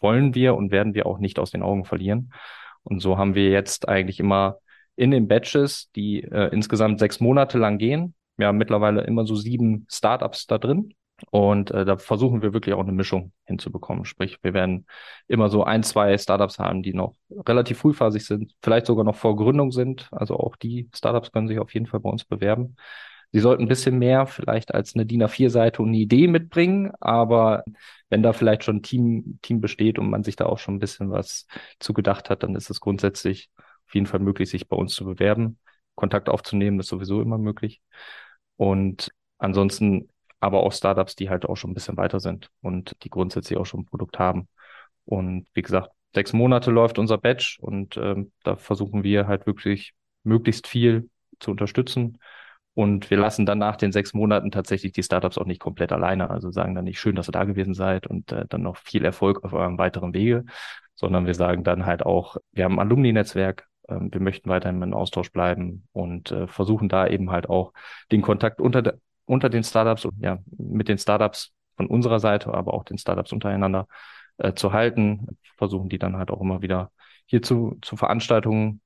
wollen 0.00 0.34
wir 0.34 0.54
und 0.56 0.72
werden 0.72 0.94
wir 0.94 1.06
auch 1.06 1.18
nicht 1.18 1.38
aus 1.38 1.50
den 1.52 1.62
Augen 1.62 1.84
verlieren. 1.84 2.32
Und 2.82 3.00
so 3.00 3.16
haben 3.16 3.34
wir 3.34 3.50
jetzt 3.50 3.88
eigentlich 3.88 4.18
immer 4.18 4.58
in 4.96 5.10
den 5.10 5.28
Batches, 5.28 5.90
die 5.94 6.22
äh, 6.22 6.48
insgesamt 6.52 6.98
sechs 6.98 7.20
Monate 7.20 7.58
lang 7.58 7.78
gehen, 7.78 8.14
ja 8.38 8.52
mittlerweile 8.52 9.02
immer 9.02 9.24
so 9.24 9.36
sieben 9.36 9.86
Startups 9.90 10.46
da 10.46 10.58
drin. 10.58 10.94
Und 11.30 11.70
äh, 11.70 11.84
da 11.84 11.96
versuchen 11.96 12.42
wir 12.42 12.52
wirklich 12.52 12.74
auch 12.74 12.80
eine 12.80 12.92
Mischung 12.92 13.32
hinzubekommen. 13.44 14.04
Sprich, 14.04 14.38
wir 14.42 14.54
werden 14.54 14.86
immer 15.28 15.48
so 15.48 15.64
ein, 15.64 15.82
zwei 15.82 16.16
Startups 16.18 16.58
haben, 16.58 16.82
die 16.82 16.94
noch 16.94 17.14
relativ 17.30 17.78
frühphasig 17.78 18.26
sind, 18.26 18.54
vielleicht 18.62 18.86
sogar 18.86 19.04
noch 19.04 19.16
vor 19.16 19.36
Gründung 19.36 19.72
sind. 19.72 20.08
Also 20.12 20.36
auch 20.36 20.56
die 20.56 20.88
Startups 20.94 21.32
können 21.32 21.48
sich 21.48 21.58
auf 21.58 21.72
jeden 21.74 21.86
Fall 21.86 22.00
bei 22.00 22.10
uns 22.10 22.24
bewerben. 22.24 22.76
Sie 23.32 23.40
sollten 23.40 23.62
ein 23.62 23.68
bisschen 23.68 23.98
mehr 23.98 24.26
vielleicht 24.26 24.74
als 24.74 24.94
eine 24.94 25.06
DIN 25.06 25.22
A4-Seite 25.22 25.80
und 25.80 25.88
eine 25.88 25.96
Idee 25.96 26.28
mitbringen, 26.28 26.92
aber 27.00 27.64
wenn 28.10 28.22
da 28.22 28.34
vielleicht 28.34 28.62
schon 28.62 28.76
ein 28.76 28.82
Team, 28.82 29.38
Team 29.40 29.60
besteht 29.62 29.98
und 29.98 30.10
man 30.10 30.22
sich 30.22 30.36
da 30.36 30.44
auch 30.46 30.58
schon 30.58 30.74
ein 30.74 30.80
bisschen 30.80 31.10
was 31.10 31.46
zugedacht 31.80 32.28
hat, 32.28 32.42
dann 32.42 32.54
ist 32.54 32.68
es 32.68 32.80
grundsätzlich 32.80 33.50
auf 33.86 33.94
jeden 33.94 34.06
Fall 34.06 34.20
möglich, 34.20 34.50
sich 34.50 34.68
bei 34.68 34.76
uns 34.76 34.94
zu 34.94 35.06
bewerben. 35.06 35.58
Kontakt 35.94 36.28
aufzunehmen 36.28 36.78
ist 36.80 36.88
sowieso 36.88 37.22
immer 37.22 37.38
möglich. 37.38 37.80
Und 38.56 39.12
ansonsten 39.38 40.08
aber 40.42 40.62
auch 40.62 40.72
Startups, 40.72 41.16
die 41.16 41.30
halt 41.30 41.46
auch 41.46 41.56
schon 41.56 41.70
ein 41.70 41.74
bisschen 41.74 41.96
weiter 41.96 42.20
sind 42.20 42.50
und 42.60 42.96
die 43.04 43.10
grundsätzlich 43.10 43.58
auch 43.58 43.66
schon 43.66 43.80
ein 43.80 43.86
Produkt 43.86 44.18
haben. 44.18 44.48
Und 45.04 45.46
wie 45.54 45.62
gesagt, 45.62 45.90
sechs 46.14 46.32
Monate 46.32 46.70
läuft 46.70 46.98
unser 46.98 47.18
Batch 47.18 47.58
und 47.60 47.96
ähm, 47.96 48.32
da 48.44 48.56
versuchen 48.56 49.02
wir 49.04 49.26
halt 49.26 49.46
wirklich 49.46 49.94
möglichst 50.24 50.66
viel 50.66 51.10
zu 51.40 51.50
unterstützen 51.50 52.18
und 52.74 53.10
wir 53.10 53.18
lassen 53.18 53.44
dann 53.44 53.58
nach 53.58 53.76
den 53.76 53.92
sechs 53.92 54.14
Monaten 54.14 54.50
tatsächlich 54.50 54.92
die 54.92 55.02
Startups 55.02 55.36
auch 55.36 55.44
nicht 55.44 55.60
komplett 55.60 55.92
alleine. 55.92 56.30
Also 56.30 56.50
sagen 56.50 56.74
dann 56.74 56.84
nicht 56.84 57.00
schön, 57.00 57.16
dass 57.16 57.28
ihr 57.28 57.32
da 57.32 57.44
gewesen 57.44 57.74
seid 57.74 58.06
und 58.06 58.32
äh, 58.32 58.46
dann 58.48 58.62
noch 58.62 58.78
viel 58.78 59.04
Erfolg 59.04 59.44
auf 59.44 59.52
eurem 59.52 59.76
weiteren 59.78 60.14
Wege, 60.14 60.44
sondern 60.94 61.26
wir 61.26 61.34
sagen 61.34 61.64
dann 61.64 61.84
halt 61.84 62.04
auch, 62.04 62.36
wir 62.52 62.64
haben 62.64 62.78
ein 62.78 62.86
Alumni-Netzwerk, 62.86 63.68
äh, 63.88 63.96
wir 64.00 64.20
möchten 64.20 64.48
weiterhin 64.48 64.80
im 64.80 64.94
Austausch 64.94 65.30
bleiben 65.32 65.86
und 65.92 66.32
äh, 66.32 66.46
versuchen 66.46 66.88
da 66.88 67.06
eben 67.06 67.30
halt 67.30 67.48
auch 67.48 67.72
den 68.10 68.22
Kontakt 68.22 68.60
unter, 68.60 68.94
unter 69.26 69.48
den 69.48 69.64
Startups 69.64 70.04
und 70.04 70.18
ja, 70.20 70.38
mit 70.58 70.88
den 70.88 70.98
Startups 70.98 71.52
von 71.76 71.86
unserer 71.86 72.20
Seite, 72.20 72.52
aber 72.52 72.74
auch 72.74 72.84
den 72.84 72.98
Startups 72.98 73.32
untereinander 73.32 73.86
äh, 74.38 74.54
zu 74.54 74.72
halten, 74.72 75.38
versuchen 75.56 75.88
die 75.88 75.98
dann 75.98 76.16
halt 76.16 76.30
auch 76.30 76.40
immer 76.40 76.62
wieder 76.62 76.90
hier 77.26 77.42
zu, 77.42 77.78
zu 77.82 77.96
Veranstaltungen 77.96 78.82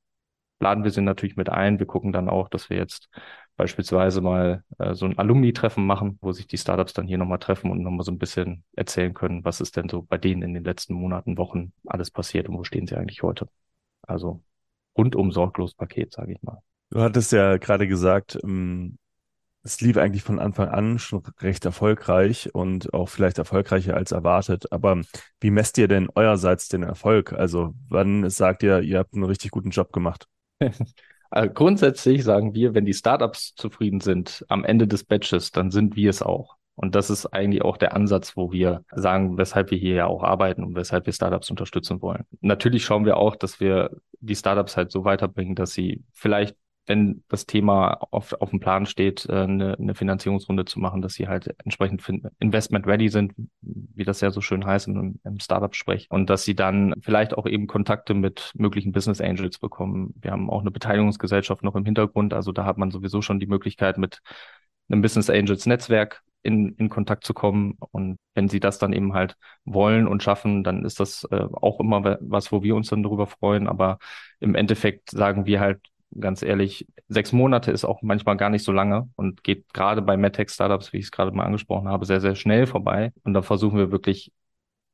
laden 0.61 0.85
wir 0.85 0.91
sie 0.91 1.01
natürlich 1.01 1.37
mit 1.37 1.49
ein. 1.49 1.79
Wir 1.79 1.87
gucken 1.87 2.13
dann 2.13 2.29
auch, 2.29 2.49
dass 2.49 2.71
wir 2.71 2.77
jetzt 2.77 3.09
beispielsweise 3.57 4.21
mal 4.21 4.65
äh, 4.79 4.95
so 4.95 5.07
ein 5.07 5.19
Alumni-Treffen 5.19 5.85
machen, 5.85 6.19
wo 6.21 6.33
sich 6.33 6.47
die 6.47 6.59
Startups 6.59 6.93
dann 6.93 7.07
hier 7.07 7.19
nochmal 7.19 7.39
treffen 7.39 7.71
und 7.71 7.83
nochmal 7.83 8.05
so 8.05 8.13
ein 8.13 8.19
bisschen 8.19 8.65
erzählen 8.75 9.15
können, 9.15 9.45
was 9.45 9.61
ist 9.61 9.77
denn 9.77 9.89
so 9.89 10.03
bei 10.03 10.19
denen 10.19 10.43
in 10.43 10.55
den 10.55 10.65
letzten 10.65 10.95
Monaten, 10.95 11.39
Wochen 11.39 11.73
alles 11.87 12.11
passiert 12.11 12.49
und 12.49 12.59
wo 12.59 12.65
stehen 12.65 12.87
sie 12.87 12.97
eigentlich 12.97 13.23
heute. 13.23 13.49
Also 14.03 14.43
rundum 14.97 15.33
sorglos 15.33 15.75
Paket, 15.75 16.13
sage 16.13 16.33
ich 16.33 16.43
mal. 16.43 16.63
Du 16.91 17.01
hattest 17.01 17.33
ja 17.33 17.57
gerade 17.57 17.89
gesagt, 17.89 18.39
ähm, 18.43 18.99
es 19.67 19.81
lief 19.81 19.97
eigentlich 19.97 20.23
von 20.23 20.39
Anfang 20.39 20.69
an 20.69 20.99
schon 21.01 21.23
recht 21.41 21.65
erfolgreich 21.65 22.55
und 22.55 22.95
auch 22.95 23.09
vielleicht 23.09 23.39
erfolgreicher 23.39 23.97
als 23.97 24.13
erwartet. 24.13 24.71
Aber 24.71 25.03
wie 25.41 25.51
messt 25.51 25.77
ihr 25.77 25.89
denn 25.89 26.09
eurerseits 26.15 26.69
den 26.69 26.85
Erfolg? 26.85 27.33
Also 27.33 27.75
wann 27.89 28.31
sagt 28.31 28.63
ihr, 28.63 28.81
ihr 28.81 28.99
habt 28.99 29.15
einen 29.15 29.25
richtig 29.25 29.51
guten 29.51 29.71
Job 29.71 29.93
gemacht? 29.93 30.29
Also 31.29 31.53
grundsätzlich 31.53 32.23
sagen 32.23 32.55
wir, 32.55 32.73
wenn 32.75 32.85
die 32.85 32.95
Startups 32.95 33.57
zufrieden 33.57 34.01
sind 34.01 34.45
am 34.49 34.65
Ende 34.65 34.87
des 34.87 35.03
Batches, 35.03 35.51
dann 35.51 35.73
sind 35.73 35.97
wir 35.97 36.09
es 36.09 36.23
auch. 36.23 36.55
Und 36.77 36.95
das 36.95 37.11
ist 37.11 37.27
eigentlich 37.27 37.63
auch 37.63 37.77
der 37.77 37.97
Ansatz, 37.97 38.37
wo 38.37 38.53
wir 38.53 38.85
sagen, 38.95 39.37
weshalb 39.37 39.73
wir 39.73 39.77
hier 39.77 39.95
ja 39.97 40.07
auch 40.07 40.23
arbeiten 40.23 40.63
und 40.63 40.77
weshalb 40.77 41.05
wir 41.05 41.13
Startups 41.13 41.51
unterstützen 41.51 42.01
wollen. 42.01 42.25
Natürlich 42.43 42.85
schauen 42.85 43.05
wir 43.05 43.17
auch, 43.17 43.35
dass 43.35 43.59
wir 43.59 43.91
die 44.21 44.37
Startups 44.37 44.77
halt 44.77 44.93
so 44.93 45.05
weiterbringen, 45.05 45.57
dass 45.57 45.73
sie 45.73 46.05
vielleicht 46.13 46.57
wenn 46.87 47.23
das 47.29 47.47
Thema 47.47 47.99
auf, 48.11 48.33
auf 48.35 48.51
dem 48.51 48.61
Plan 48.61 48.87
steht, 48.87 49.27
äh, 49.29 49.33
eine, 49.33 49.77
eine 49.79 49.95
Finanzierungsrunde 49.95 50.65
zu 50.65 50.81
machen, 50.81 51.03
dass 51.03 51.15
sie 51.15 51.29
halt 51.29 51.55
entsprechend 51.65 52.03
investment 52.39 52.87
ready 52.87 53.09
sind, 53.09 53.35
wie 53.61 54.05
das 54.05 54.21
ja 54.21 54.31
so 54.31 54.41
schön 54.41 54.65
heißt 54.65 54.89
im, 54.89 55.21
im 55.25 55.41
Startup-Sprech, 55.41 56.09
und 56.11 56.31
dass 56.31 56.45
sie 56.45 56.55
dann 56.55 56.95
vielleicht 57.01 57.37
auch 57.37 57.47
eben 57.47 57.67
Kontakte 57.67 58.15
mit 58.15 58.53
möglichen 58.55 58.93
Business 58.93 59.21
Angels 59.21 59.59
bekommen. 59.59 60.15
Wir 60.21 60.31
haben 60.31 60.51
auch 60.51 60.61
eine 60.61 60.71
Beteiligungsgesellschaft 60.71 61.63
noch 61.63 61.75
im 61.75 61.85
Hintergrund, 61.85 62.35
also 62.35 62.53
da 62.53 62.65
hat 62.65 62.79
man 62.79 62.91
sowieso 62.91 63.23
schon 63.23 63.41
die 63.41 63.47
Möglichkeit, 63.47 63.99
mit 63.99 64.21
einem 64.89 65.03
Business 65.03 65.31
Angels 65.31 65.67
Netzwerk 65.67 66.23
in, 66.43 66.75
in 66.77 66.89
Kontakt 66.89 67.25
zu 67.25 67.35
kommen. 67.35 67.77
Und 67.91 68.19
wenn 68.35 68.49
sie 68.49 68.61
das 68.61 68.79
dann 68.79 68.93
eben 68.93 69.13
halt 69.15 69.37
wollen 69.65 70.07
und 70.07 70.23
schaffen, 70.23 70.63
dann 70.63 70.85
ist 70.85 71.01
das 71.01 71.27
äh, 71.31 71.47
auch 71.53 71.81
immer 71.81 72.19
was, 72.21 72.53
wo 72.53 72.63
wir 72.63 72.77
uns 72.77 72.89
dann 72.89 73.03
darüber 73.03 73.27
freuen. 73.27 73.67
Aber 73.67 73.99
im 74.39 74.55
Endeffekt 74.55 75.11
sagen 75.11 75.47
wir 75.47 75.61
halt, 75.61 75.81
ganz 76.19 76.43
ehrlich, 76.43 76.87
sechs 77.09 77.33
Monate 77.33 77.71
ist 77.71 77.85
auch 77.85 78.03
manchmal 78.03 78.37
gar 78.37 78.51
nicht 78.51 78.65
so 78.65 78.73
lange 78.73 79.09
und 79.17 79.43
geht 79.45 79.73
gerade 79.73 80.03
bei 80.03 80.17
MedTech-Startups, 80.17 80.93
wie 80.93 80.99
ich 80.99 81.07
es 81.07 81.11
gerade 81.11 81.33
mal 81.33 81.45
angesprochen 81.45 81.89
habe, 81.89 82.07
sehr, 82.07 82.21
sehr 82.21 82.35
schnell 82.35 82.67
vorbei. 82.67 83.13
Und 83.23 83.35
da 83.35 83.43
versuchen 83.43 83.79
wir 83.79 83.91
wirklich 83.91 84.33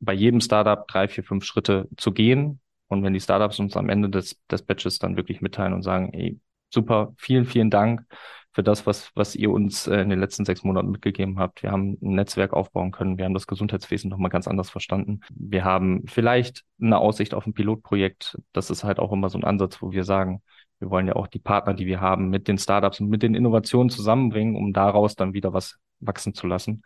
bei 0.01 0.12
jedem 0.12 0.40
Startup 0.40 0.87
drei, 0.88 1.09
vier, 1.09 1.25
fünf 1.25 1.44
Schritte 1.44 1.88
zu 1.96 2.12
gehen. 2.12 2.61
Und 2.88 3.03
wenn 3.05 3.14
die 3.14 3.20
Startups 3.20 3.59
uns 3.59 3.77
am 3.77 3.88
Ende 3.88 4.11
des, 4.11 4.40
des 4.51 4.62
Batches 4.62 4.98
dann 4.98 5.16
wirklich 5.16 5.40
mitteilen 5.40 5.72
und 5.72 5.83
sagen, 5.83 6.12
ey, 6.12 6.38
super, 6.70 7.14
vielen, 7.16 7.44
vielen 7.44 7.70
Dank 7.70 8.05
für 8.53 8.62
das, 8.62 8.87
was, 8.87 9.11
was 9.14 9.35
ihr 9.35 9.51
uns 9.51 9.87
äh, 9.87 10.01
in 10.01 10.11
den 10.11 10.20
letzten 10.20 10.44
sechs 10.44 10.62
Monaten 10.62 10.90
mitgegeben 10.90 11.38
habt. 11.38 11.62
Wir 11.62 11.70
haben 11.70 11.96
ein 12.03 12.14
Netzwerk 12.14 12.53
aufbauen 12.53 12.90
können. 12.90 13.16
Wir 13.16 13.25
haben 13.25 13.35
das 13.35 13.46
Gesundheitswesen 13.46 14.11
nochmal 14.11 14.31
ganz 14.31 14.46
anders 14.46 14.68
verstanden. 14.68 15.20
Wir 15.31 15.64
haben 15.64 16.03
vielleicht 16.07 16.64
eine 16.81 16.98
Aussicht 16.98 17.33
auf 17.33 17.46
ein 17.46 17.55
Pilotprojekt. 17.55 18.38
Das 18.53 18.68
ist 18.70 18.85
halt 18.85 18.98
auch 18.98 19.12
immer 19.12 19.31
so 19.31 19.38
ein 19.38 19.44
Ansatz, 19.44 19.81
wo 19.81 19.92
wir 19.92 20.05
sagen, 20.05 20.42
wir 20.82 20.90
wollen 20.90 21.06
ja 21.06 21.14
auch 21.14 21.28
die 21.28 21.38
Partner, 21.38 21.74
die 21.74 21.86
wir 21.86 22.00
haben, 22.00 22.28
mit 22.28 22.48
den 22.48 22.58
Startups 22.58 22.98
und 22.98 23.08
mit 23.08 23.22
den 23.22 23.36
Innovationen 23.36 23.88
zusammenbringen, 23.88 24.56
um 24.56 24.72
daraus 24.72 25.14
dann 25.14 25.32
wieder 25.32 25.52
was 25.52 25.78
wachsen 26.00 26.34
zu 26.34 26.48
lassen. 26.48 26.82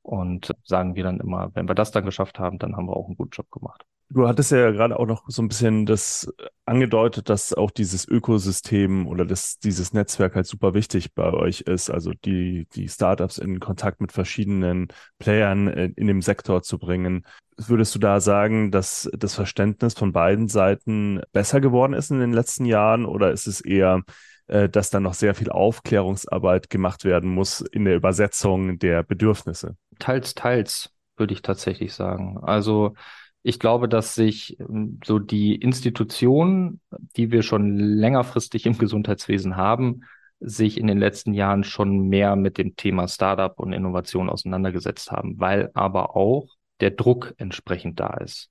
Und 0.00 0.52
sagen 0.64 0.94
wir 0.94 1.02
dann 1.02 1.18
immer, 1.18 1.50
wenn 1.54 1.68
wir 1.68 1.74
das 1.74 1.90
dann 1.90 2.04
geschafft 2.04 2.38
haben, 2.38 2.60
dann 2.60 2.76
haben 2.76 2.86
wir 2.86 2.96
auch 2.96 3.06
einen 3.06 3.16
guten 3.16 3.32
Job 3.32 3.50
gemacht. 3.50 3.82
Du 4.10 4.28
hattest 4.28 4.52
ja 4.52 4.70
gerade 4.70 4.98
auch 4.98 5.06
noch 5.06 5.24
so 5.26 5.42
ein 5.42 5.48
bisschen 5.48 5.86
das 5.86 6.32
angedeutet, 6.66 7.28
dass 7.28 7.52
auch 7.52 7.70
dieses 7.70 8.06
Ökosystem 8.06 9.08
oder 9.08 9.24
das, 9.24 9.58
dieses 9.58 9.92
Netzwerk 9.92 10.36
halt 10.36 10.46
super 10.46 10.74
wichtig 10.74 11.14
bei 11.14 11.32
euch 11.32 11.62
ist. 11.62 11.90
Also 11.90 12.12
die, 12.24 12.68
die 12.74 12.88
Startups 12.88 13.38
in 13.38 13.58
Kontakt 13.58 14.00
mit 14.00 14.12
verschiedenen 14.12 14.88
Playern 15.18 15.66
in, 15.66 15.94
in 15.94 16.06
dem 16.06 16.22
Sektor 16.22 16.62
zu 16.62 16.78
bringen. 16.78 17.26
Würdest 17.68 17.94
du 17.94 17.98
da 17.98 18.20
sagen, 18.20 18.70
dass 18.70 19.10
das 19.16 19.34
Verständnis 19.34 19.94
von 19.94 20.12
beiden 20.12 20.48
Seiten 20.48 21.20
besser 21.32 21.60
geworden 21.60 21.94
ist 21.94 22.10
in 22.10 22.20
den 22.20 22.32
letzten 22.32 22.64
Jahren 22.64 23.04
oder 23.04 23.32
ist 23.32 23.46
es 23.46 23.60
eher, 23.60 24.02
äh, 24.46 24.68
dass 24.68 24.90
da 24.90 25.00
noch 25.00 25.14
sehr 25.14 25.34
viel 25.34 25.50
Aufklärungsarbeit 25.50 26.70
gemacht 26.70 27.04
werden 27.04 27.30
muss 27.30 27.60
in 27.60 27.84
der 27.84 27.96
Übersetzung 27.96 28.78
der 28.78 29.02
Bedürfnisse? 29.02 29.76
Teils, 29.98 30.34
teils, 30.34 30.90
würde 31.16 31.34
ich 31.34 31.42
tatsächlich 31.42 31.94
sagen. 31.94 32.38
Also 32.42 32.94
ich 33.42 33.58
glaube, 33.58 33.88
dass 33.88 34.14
sich 34.14 34.58
ähm, 34.60 35.00
so 35.04 35.18
die 35.18 35.56
Institutionen, 35.56 36.80
die 37.16 37.30
wir 37.30 37.42
schon 37.42 37.76
längerfristig 37.76 38.66
im 38.66 38.78
Gesundheitswesen 38.78 39.56
haben, 39.56 40.02
sich 40.40 40.78
in 40.78 40.86
den 40.86 40.98
letzten 40.98 41.34
Jahren 41.34 41.64
schon 41.64 42.08
mehr 42.08 42.36
mit 42.36 42.58
dem 42.58 42.76
Thema 42.76 43.08
Startup 43.08 43.58
und 43.58 43.72
Innovation 43.72 44.28
auseinandergesetzt 44.28 45.12
haben, 45.12 45.38
weil 45.38 45.70
aber 45.74 46.16
auch 46.16 46.48
der 46.82 46.90
Druck 46.90 47.34
entsprechend 47.38 48.00
da 48.00 48.14
ist. 48.18 48.50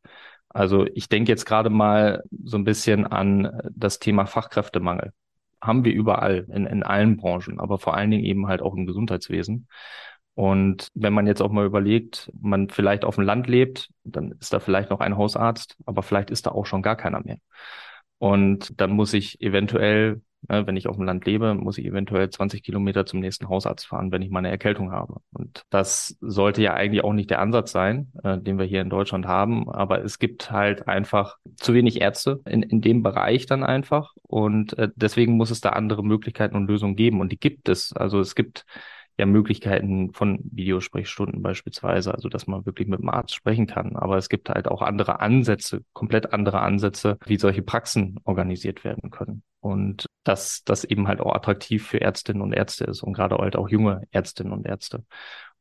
Also 0.50 0.86
ich 0.94 1.08
denke 1.08 1.32
jetzt 1.32 1.46
gerade 1.46 1.70
mal 1.70 2.24
so 2.44 2.58
ein 2.58 2.63
bisschen 2.63 3.06
an 3.06 3.62
das 3.72 4.00
Thema 4.00 4.26
Fachkräftemangel. 4.26 5.13
Haben 5.62 5.86
wir 5.86 5.94
überall 5.94 6.46
in, 6.50 6.65
in 6.65 6.84
allen 6.84 7.17
Branchen, 7.17 7.60
aber 7.60 7.78
vor 7.78 7.96
allen 7.96 8.12
Dingen 8.12 8.24
eben 8.24 8.48
halt 8.48 8.62
auch 8.62 8.76
im 8.76 8.88
Gesundheitswesen. 8.88 9.67
Und 10.34 10.88
wenn 10.94 11.13
man 11.13 11.28
jetzt 11.28 11.41
auch 11.41 11.52
mal 11.52 11.65
überlegt, 11.65 12.32
man 12.39 12.70
vielleicht 12.70 13.06
auf 13.06 13.15
dem 13.15 13.26
Land 13.26 13.48
lebt, 13.48 13.89
dann 14.04 14.32
ist 14.39 14.54
da 14.54 14.60
vielleicht 14.60 14.89
noch 14.89 15.02
ein 15.02 15.17
Hausarzt, 15.17 15.78
aber 15.86 16.04
vielleicht 16.04 16.32
ist 16.32 16.46
da 16.46 16.52
auch 16.52 16.65
schon 16.65 16.82
gar 16.82 16.96
keiner 16.96 17.22
mehr. 17.24 17.38
Und 18.22 18.80
dann 18.80 18.92
muss 18.92 19.16
ich 19.16 19.42
eventuell, 19.42 20.22
ne, 20.48 20.68
wenn 20.68 20.78
ich 20.78 20.88
auf 20.88 20.96
dem 20.96 21.06
Land 21.06 21.26
lebe, 21.26 21.56
muss 21.56 21.80
ich 21.80 21.88
eventuell 21.88 22.30
20 22.30 22.62
Kilometer 22.62 23.08
zum 23.08 23.20
nächsten 23.20 23.50
Hausarzt 23.50 23.88
fahren, 23.88 24.12
wenn 24.12 24.22
ich 24.22 24.30
mal 24.30 24.38
eine 24.38 24.52
Erkältung 24.52 24.92
habe. 24.92 25.22
Und 25.34 25.64
das 25.72 26.20
sollte 26.22 26.62
ja 26.62 26.76
eigentlich 26.76 27.04
auch 27.04 27.14
nicht 27.14 27.32
der 27.32 27.42
Ansatz 27.42 27.72
sein, 27.72 28.12
äh, 28.24 28.38
den 28.38 28.60
wir 28.60 28.66
hier 28.66 28.82
in 28.82 28.92
Deutschland 28.92 29.26
haben. 29.26 29.72
Aber 29.72 30.04
es 30.06 30.20
gibt 30.20 30.52
halt 30.52 30.88
einfach 30.88 31.38
zu 31.56 31.74
wenig 31.74 32.00
Ärzte 32.00 32.42
in, 32.46 32.62
in 32.62 32.82
dem 32.82 33.02
Bereich 33.02 33.48
dann 33.48 33.64
einfach. 33.64 34.14
Und 34.22 34.78
äh, 34.78 34.90
deswegen 34.96 35.36
muss 35.36 35.50
es 35.50 35.60
da 35.60 35.70
andere 35.70 36.04
Möglichkeiten 36.04 36.56
und 36.56 36.68
Lösungen 36.68 36.96
geben. 36.96 37.22
Und 37.22 37.32
die 37.32 37.40
gibt 37.40 37.70
es. 37.70 37.92
Also 37.92 38.20
es 38.20 38.36
gibt 38.36 38.68
ja 39.17 39.26
Möglichkeiten 39.26 40.13
von 40.13 40.39
Videosprechstunden 40.43 41.41
beispielsweise, 41.41 42.13
also 42.13 42.30
dass 42.30 42.47
man 42.47 42.65
wirklich 42.65 42.88
mit 42.88 43.00
dem 43.00 43.10
Arzt 43.10 43.36
sprechen 43.36 43.67
kann. 43.67 43.95
Aber 43.95 44.17
es 44.17 44.30
gibt 44.30 44.50
halt 44.50 44.67
auch 44.67 44.82
andere 44.82 45.19
Ansätze, 45.19 45.84
komplett 45.93 46.34
andere 46.34 46.62
Ansätze, 46.62 47.17
wie 47.26 47.38
solche 47.38 47.62
Praxen 47.62 48.19
organisiert 48.24 48.84
werden 48.84 49.12
können. 49.12 49.43
Und 49.60 50.08
dass 50.24 50.63
das 50.63 50.84
eben 50.84 51.08
halt 51.08 51.21
auch 51.21 51.36
attraktiv 51.36 51.88
für 51.88 52.02
Ärztinnen 52.02 52.41
und 52.41 52.54
Ärzte 52.54 52.86
ist 52.86 53.04
und 53.04 53.13
gerade 53.13 53.36
halt 53.38 53.56
auch 53.56 53.69
junge 53.69 54.04
Ärztinnen 54.12 54.54
und 54.54 54.65
Ärzte. 54.65 55.06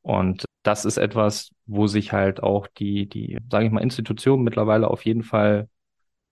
Und 0.02 0.46
das 0.62 0.84
ist 0.84 0.96
etwas, 0.96 1.50
wo 1.66 1.86
sich 1.86 2.12
halt 2.12 2.42
auch 2.42 2.66
die, 2.66 3.08
die, 3.08 3.38
sage 3.50 3.66
ich 3.66 3.72
mal, 3.72 3.82
Institutionen 3.82 4.44
mittlerweile 4.44 4.88
auf 4.88 5.04
jeden 5.04 5.22
Fall 5.22 5.68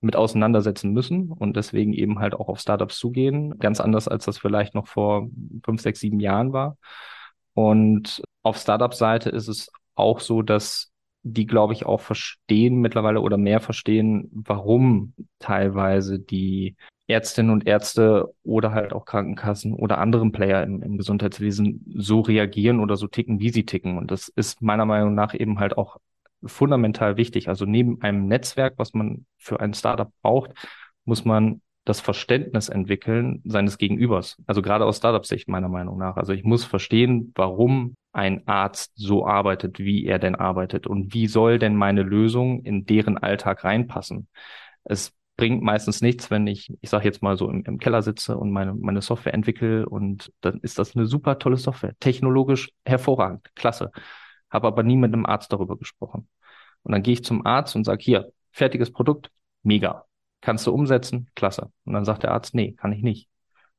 mit 0.01 0.17
auseinandersetzen 0.17 0.93
müssen 0.93 1.33
und 1.33 1.57
deswegen 1.57 1.93
eben 1.93 2.19
halt 2.21 2.35
auch 2.35 2.49
auf 2.49 2.61
Startups 2.61 2.99
zugehen. 2.99 3.59
Ganz 3.59 3.81
anders, 3.81 4.07
als 4.09 4.25
das 4.25 4.39
vielleicht 4.39 4.75
noch 4.75 4.87
vor 4.87 5.29
fünf, 5.65 5.81
sechs, 5.81 6.01
sieben 6.01 6.21
Jahren 6.21 6.53
war. 6.53 6.77
Und 7.55 8.23
auf 8.43 8.59
Startup-Seite 8.59 9.31
ist 9.31 9.49
es 9.49 9.71
auch 9.95 10.21
so, 10.21 10.43
dass 10.43 10.93
die, 11.25 11.47
glaube 11.47 11.73
ich, 11.73 11.85
auch 11.85 12.01
verstehen 12.01 12.77
mittlerweile 12.77 13.21
oder 13.21 13.37
mehr 13.37 13.61
verstehen, 13.61 14.31
warum 14.33 15.15
teilweise 15.41 16.21
die 16.21 16.77
Ärztinnen 17.09 17.51
und 17.51 17.67
Ärzte 17.67 18.33
oder 18.45 18.73
halt 18.73 18.93
auch 18.93 19.05
Krankenkassen 19.05 19.73
oder 19.73 19.99
anderen 19.99 20.31
Player 20.31 20.63
im, 20.63 20.83
im 20.83 20.99
Gesundheitswesen 20.99 21.85
so 21.97 22.21
reagieren 22.21 22.81
oder 22.81 22.97
so 22.97 23.09
ticken, 23.09 23.41
wie 23.41 23.51
sie 23.51 23.65
ticken. 23.65 23.99
Und 23.99 24.11
das 24.11 24.29
ist 24.29 24.63
meiner 24.63 24.85
Meinung 24.85 25.15
nach 25.15 25.35
eben 25.35 25.59
halt 25.59 25.77
auch 25.77 25.97
fundamental 26.45 27.17
wichtig. 27.17 27.49
Also 27.49 27.65
neben 27.65 28.03
einem 28.03 28.27
Netzwerk, 28.27 28.75
was 28.77 28.95
man 28.95 29.27
für 29.37 29.61
ein 29.61 29.75
Startup 29.75 30.11
braucht, 30.23 30.53
muss 31.05 31.25
man 31.25 31.61
das 31.85 32.01
Verständnis 32.01 32.69
entwickeln 32.69 33.41
seines 33.45 33.79
Gegenübers. 33.79 34.37
Also 34.47 34.61
gerade 34.61 34.85
aus 34.85 34.99
Startup-Sicht 34.99 35.49
meiner 35.49 35.71
Meinung 35.71 35.99
nach. 35.99 36.17
Also 36.17 36.35
ich 36.35 36.45
muss 36.45 36.65
verstehen, 36.65 37.33
warum 37.35 37.95
ein 38.13 38.47
Arzt 38.47 38.93
so 38.95 39.27
arbeitet, 39.27 39.79
wie 39.79 40.05
er 40.05 40.19
denn 40.19 40.35
arbeitet 40.35 40.87
und 40.87 41.15
wie 41.15 41.27
soll 41.27 41.59
denn 41.59 41.77
meine 41.77 42.03
Lösung 42.03 42.63
in 42.63 42.85
deren 42.85 43.17
Alltag 43.17 43.65
reinpassen. 43.65 44.29
Es 44.85 45.13
bringt 45.39 45.63
meistens 45.63 46.03
nichts, 46.03 46.31
wenn 46.31 46.47
ich, 46.47 46.77
ich 46.81 46.91
sage 46.91 47.05
jetzt 47.05 47.23
mal 47.23 47.37
so 47.39 47.49
im, 47.49 47.63
im, 47.65 47.79
Keller 47.79 48.03
sitze 48.03 48.37
und 48.37 48.51
meine, 48.51 48.75
meine 48.75 49.01
Software 49.01 49.35
entwickle 49.35 49.89
und 49.89 50.33
dann 50.41 50.59
ist 50.61 50.79
das 50.79 50.97
eine 50.97 51.07
super 51.07 51.39
tolle 51.39 51.57
Software, 51.57 51.95
technologisch 52.01 52.71
hervorragend, 52.85 53.49
klasse. 53.55 53.93
Habe 54.51 54.67
aber 54.67 54.83
nie 54.83 54.97
mit 54.97 55.13
einem 55.13 55.27
Arzt 55.27 55.53
darüber 55.53 55.77
gesprochen. 55.77 56.29
Und 56.83 56.93
dann 56.93 57.03
gehe 57.03 57.15
ich 57.15 57.25
zum 57.25 57.45
Arzt 57.47 57.77
und 57.77 57.85
sage, 57.85 58.03
hier, 58.03 58.33
fertiges 58.53 58.93
Produkt, 58.93 59.31
mega. 59.63 60.05
Kannst 60.41 60.67
du 60.67 60.73
umsetzen? 60.73 61.31
Klasse. 61.35 61.73
Und 61.85 61.95
dann 61.95 62.05
sagt 62.05 62.23
der 62.23 62.33
Arzt, 62.33 62.55
nee, 62.55 62.73
kann 62.73 62.93
ich 62.93 63.03
nicht. 63.03 63.29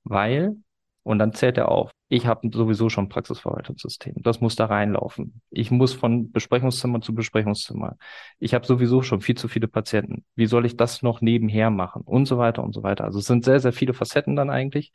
Weil, 0.03 0.57
und 1.03 1.19
dann 1.19 1.33
zählt 1.33 1.57
er 1.57 1.69
auf, 1.69 1.91
ich 2.09 2.25
habe 2.25 2.49
sowieso 2.51 2.89
schon 2.89 3.07
Praxisverwaltungssystem. 3.07 4.15
Das 4.17 4.41
muss 4.41 4.55
da 4.55 4.65
reinlaufen. 4.65 5.41
Ich 5.51 5.71
muss 5.71 5.93
von 5.93 6.31
Besprechungszimmer 6.31 7.01
zu 7.01 7.13
Besprechungszimmer. 7.13 7.97
Ich 8.39 8.53
habe 8.53 8.65
sowieso 8.65 9.03
schon 9.03 9.21
viel 9.21 9.35
zu 9.35 9.47
viele 9.47 9.67
Patienten. 9.67 10.25
Wie 10.35 10.47
soll 10.47 10.65
ich 10.65 10.75
das 10.75 11.01
noch 11.03 11.21
nebenher 11.21 11.69
machen? 11.69 12.01
Und 12.01 12.25
so 12.25 12.37
weiter 12.37 12.63
und 12.63 12.73
so 12.73 12.83
weiter. 12.83 13.05
Also 13.05 13.19
es 13.19 13.25
sind 13.25 13.45
sehr, 13.45 13.59
sehr 13.59 13.73
viele 13.73 13.93
Facetten 13.93 14.35
dann 14.35 14.49
eigentlich. 14.49 14.91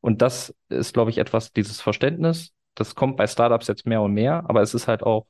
Und 0.00 0.22
das 0.22 0.54
ist, 0.68 0.94
glaube 0.94 1.10
ich, 1.10 1.18
etwas, 1.18 1.52
dieses 1.52 1.80
Verständnis, 1.80 2.54
das 2.76 2.94
kommt 2.94 3.16
bei 3.16 3.26
Startups 3.26 3.66
jetzt 3.66 3.86
mehr 3.86 4.02
und 4.02 4.12
mehr, 4.12 4.44
aber 4.48 4.62
es 4.62 4.74
ist 4.74 4.86
halt 4.86 5.02
auch 5.02 5.26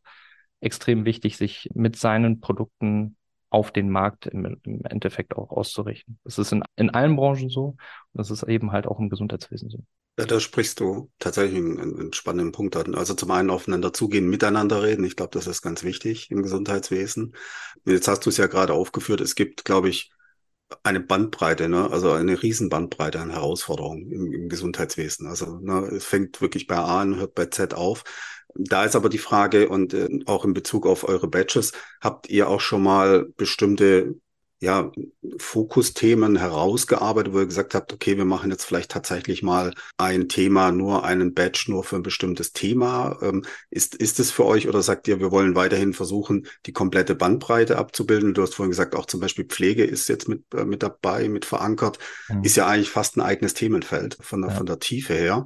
extrem 0.60 1.04
wichtig, 1.04 1.36
sich 1.36 1.70
mit 1.74 1.96
seinen 1.96 2.40
Produkten 2.40 3.16
auf 3.48 3.70
den 3.70 3.88
Markt 3.88 4.26
im, 4.26 4.58
im 4.64 4.84
Endeffekt 4.84 5.36
auch 5.36 5.50
auszurichten. 5.50 6.18
Das 6.24 6.38
ist 6.38 6.52
in, 6.52 6.62
in 6.76 6.90
allen 6.90 7.16
Branchen 7.16 7.48
so 7.48 7.68
und 7.68 7.78
das 8.12 8.30
ist 8.30 8.42
eben 8.42 8.72
halt 8.72 8.86
auch 8.86 8.98
im 8.98 9.08
Gesundheitswesen 9.08 9.70
so. 9.70 9.78
Ja, 10.18 10.24
da 10.24 10.40
sprichst 10.40 10.80
du 10.80 11.10
tatsächlich 11.18 11.58
einen, 11.58 11.78
einen 11.78 12.12
spannenden 12.14 12.50
Punkt 12.50 12.74
an. 12.76 12.94
Also 12.94 13.14
zum 13.14 13.30
einen 13.30 13.50
aufeinander 13.50 13.92
zugehen, 13.92 14.28
miteinander 14.28 14.82
reden. 14.82 15.04
Ich 15.04 15.14
glaube, 15.14 15.30
das 15.32 15.46
ist 15.46 15.60
ganz 15.60 15.82
wichtig 15.82 16.30
im 16.30 16.42
Gesundheitswesen. 16.42 17.36
Jetzt 17.84 18.08
hast 18.08 18.24
du 18.24 18.30
es 18.30 18.38
ja 18.38 18.46
gerade 18.46 18.72
aufgeführt. 18.72 19.20
Es 19.20 19.34
gibt, 19.34 19.66
glaube 19.66 19.90
ich, 19.90 20.10
eine 20.82 21.00
Bandbreite, 21.00 21.68
ne? 21.68 21.90
also 21.90 22.12
eine 22.12 22.42
riesen 22.42 22.68
Bandbreite 22.68 23.20
an 23.20 23.30
Herausforderungen 23.30 24.10
im, 24.10 24.32
im 24.32 24.48
Gesundheitswesen. 24.48 25.26
Also 25.26 25.58
ne, 25.58 25.86
es 25.96 26.04
fängt 26.04 26.40
wirklich 26.40 26.66
bei 26.66 26.76
A 26.76 27.02
und 27.02 27.16
hört 27.16 27.34
bei 27.34 27.46
Z 27.46 27.74
auf. 27.74 28.04
Da 28.54 28.84
ist 28.84 28.96
aber 28.96 29.08
die 29.08 29.18
Frage 29.18 29.68
und 29.68 29.94
äh, 29.94 30.08
auch 30.26 30.44
in 30.44 30.54
Bezug 30.54 30.86
auf 30.86 31.04
eure 31.04 31.28
Badges, 31.28 31.72
habt 32.00 32.28
ihr 32.28 32.48
auch 32.48 32.60
schon 32.60 32.82
mal 32.82 33.26
bestimmte 33.36 34.14
ja, 34.58 34.90
Fokusthemen 35.38 36.36
herausgearbeitet, 36.36 37.34
wo 37.34 37.40
ihr 37.40 37.46
gesagt 37.46 37.74
habt, 37.74 37.92
okay, 37.92 38.16
wir 38.16 38.24
machen 38.24 38.50
jetzt 38.50 38.64
vielleicht 38.64 38.90
tatsächlich 38.90 39.42
mal 39.42 39.74
ein 39.98 40.28
Thema, 40.28 40.72
nur 40.72 41.04
einen 41.04 41.34
Badge, 41.34 41.66
nur 41.68 41.84
für 41.84 41.96
ein 41.96 42.02
bestimmtes 42.02 42.54
Thema. 42.54 43.18
Ähm, 43.20 43.44
ist, 43.68 43.94
ist 43.94 44.18
es 44.18 44.30
für 44.30 44.46
euch 44.46 44.66
oder 44.66 44.82
sagt 44.82 45.08
ihr, 45.08 45.20
wir 45.20 45.30
wollen 45.30 45.54
weiterhin 45.54 45.92
versuchen, 45.92 46.46
die 46.64 46.72
komplette 46.72 47.14
Bandbreite 47.14 47.76
abzubilden? 47.76 48.32
Du 48.32 48.40
hast 48.40 48.54
vorhin 48.54 48.70
gesagt, 48.70 48.94
auch 48.94 49.04
zum 49.04 49.20
Beispiel 49.20 49.44
Pflege 49.44 49.84
ist 49.84 50.08
jetzt 50.08 50.26
mit, 50.26 50.42
äh, 50.54 50.64
mit 50.64 50.82
dabei, 50.82 51.28
mit 51.28 51.44
verankert. 51.44 51.98
Mhm. 52.28 52.42
Ist 52.42 52.56
ja 52.56 52.66
eigentlich 52.66 52.90
fast 52.90 53.16
ein 53.16 53.22
eigenes 53.22 53.52
Themenfeld 53.52 54.16
von 54.20 54.40
der, 54.40 54.52
ja. 54.52 54.56
von 54.56 54.64
der 54.64 54.78
Tiefe 54.78 55.12
her. 55.12 55.44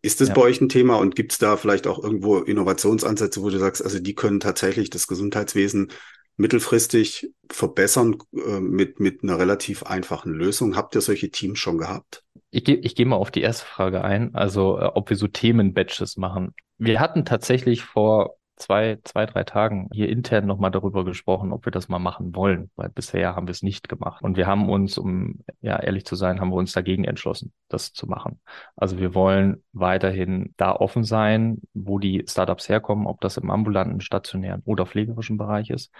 Ist 0.00 0.20
das 0.20 0.28
ja. 0.28 0.34
bei 0.34 0.42
euch 0.42 0.60
ein 0.60 0.68
Thema 0.68 0.96
und 0.96 1.16
gibt 1.16 1.32
es 1.32 1.38
da 1.38 1.56
vielleicht 1.56 1.86
auch 1.86 2.00
irgendwo 2.00 2.38
Innovationsansätze, 2.38 3.42
wo 3.42 3.50
du 3.50 3.58
sagst, 3.58 3.82
also 3.82 3.98
die 3.98 4.14
können 4.14 4.38
tatsächlich 4.38 4.90
das 4.90 5.06
Gesundheitswesen 5.06 5.90
mittelfristig 6.36 7.30
verbessern 7.50 8.16
äh, 8.34 8.60
mit, 8.60 9.00
mit 9.00 9.22
einer 9.22 9.38
relativ 9.38 9.84
einfachen 9.84 10.32
Lösung? 10.32 10.76
Habt 10.76 10.94
ihr 10.94 11.00
solche 11.00 11.30
Teams 11.30 11.58
schon 11.58 11.78
gehabt? 11.78 12.24
Ich 12.50 12.64
gehe 12.64 12.76
ich 12.76 12.94
geh 12.94 13.04
mal 13.04 13.16
auf 13.16 13.30
die 13.30 13.42
erste 13.42 13.66
Frage 13.66 14.04
ein, 14.04 14.34
also 14.34 14.78
äh, 14.78 14.84
ob 14.84 15.10
wir 15.10 15.16
so 15.16 15.26
Themen-Batches 15.26 16.16
machen. 16.16 16.54
Wir 16.78 17.00
hatten 17.00 17.24
tatsächlich 17.24 17.82
vor 17.82 18.36
zwei, 18.56 18.98
zwei, 19.04 19.26
drei 19.26 19.44
Tagen 19.44 19.88
hier 19.92 20.08
intern 20.08 20.46
nochmal 20.46 20.70
darüber 20.70 21.04
gesprochen, 21.04 21.52
ob 21.52 21.64
wir 21.66 21.72
das 21.72 21.88
mal 21.88 21.98
machen 21.98 22.34
wollen, 22.34 22.70
weil 22.76 22.88
bisher 22.88 23.34
haben 23.34 23.46
wir 23.46 23.52
es 23.52 23.62
nicht 23.62 23.88
gemacht. 23.88 24.22
Und 24.22 24.36
wir 24.36 24.46
haben 24.46 24.68
uns, 24.70 24.96
um 24.98 25.40
ja 25.60 25.78
ehrlich 25.78 26.04
zu 26.04 26.14
sein, 26.16 26.40
haben 26.40 26.50
wir 26.50 26.56
uns 26.56 26.72
dagegen 26.72 27.04
entschlossen, 27.04 27.52
das 27.68 27.92
zu 27.92 28.06
machen. 28.06 28.40
Also 28.76 28.98
wir 28.98 29.14
wollen 29.14 29.62
weiterhin 29.72 30.54
da 30.56 30.72
offen 30.72 31.04
sein, 31.04 31.60
wo 31.74 31.98
die 31.98 32.24
Startups 32.28 32.68
herkommen, 32.68 33.06
ob 33.06 33.20
das 33.20 33.36
im 33.36 33.50
ambulanten, 33.50 34.00
stationären 34.00 34.62
oder 34.64 34.86
pflegerischen 34.86 35.36
Bereich 35.36 35.70
ist. 35.70 35.92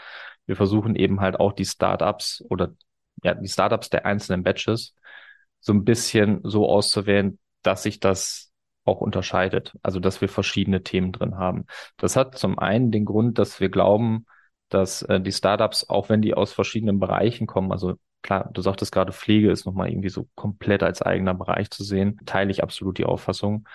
Wir 0.46 0.56
versuchen 0.56 0.94
eben 0.96 1.20
halt 1.20 1.40
auch 1.40 1.52
die 1.52 1.64
Startups 1.64 2.44
oder 2.48 2.74
ja, 3.22 3.34
die 3.34 3.48
Startups 3.48 3.90
der 3.90 4.06
einzelnen 4.06 4.42
Batches 4.42 4.94
so 5.60 5.72
ein 5.72 5.84
bisschen 5.84 6.40
so 6.44 6.68
auszuwählen, 6.68 7.38
dass 7.62 7.82
sich 7.82 7.98
das 7.98 8.52
auch 8.84 9.00
unterscheidet. 9.00 9.74
Also, 9.82 10.00
dass 10.00 10.20
wir 10.20 10.28
verschiedene 10.28 10.82
Themen 10.82 11.12
drin 11.12 11.36
haben. 11.36 11.66
Das 11.96 12.16
hat 12.16 12.38
zum 12.38 12.58
einen 12.58 12.90
den 12.90 13.04
Grund, 13.04 13.38
dass 13.38 13.60
wir 13.60 13.68
glauben, 13.68 14.26
dass 14.68 15.02
äh, 15.02 15.20
die 15.20 15.32
Startups, 15.32 15.88
auch 15.88 16.08
wenn 16.08 16.22
die 16.22 16.34
aus 16.34 16.52
verschiedenen 16.52 16.98
Bereichen 16.98 17.46
kommen, 17.46 17.72
also 17.72 17.94
klar, 18.22 18.50
du 18.52 18.62
sagtest 18.62 18.92
gerade, 18.92 19.12
Pflege 19.12 19.50
ist 19.50 19.66
nochmal 19.66 19.90
irgendwie 19.90 20.08
so 20.08 20.28
komplett 20.34 20.82
als 20.82 21.02
eigener 21.02 21.34
Bereich 21.34 21.70
zu 21.70 21.84
sehen, 21.84 22.18
teile 22.26 22.50
ich 22.50 22.62
absolut 22.62 22.98
die 22.98 23.04
Auffassung. 23.04 23.68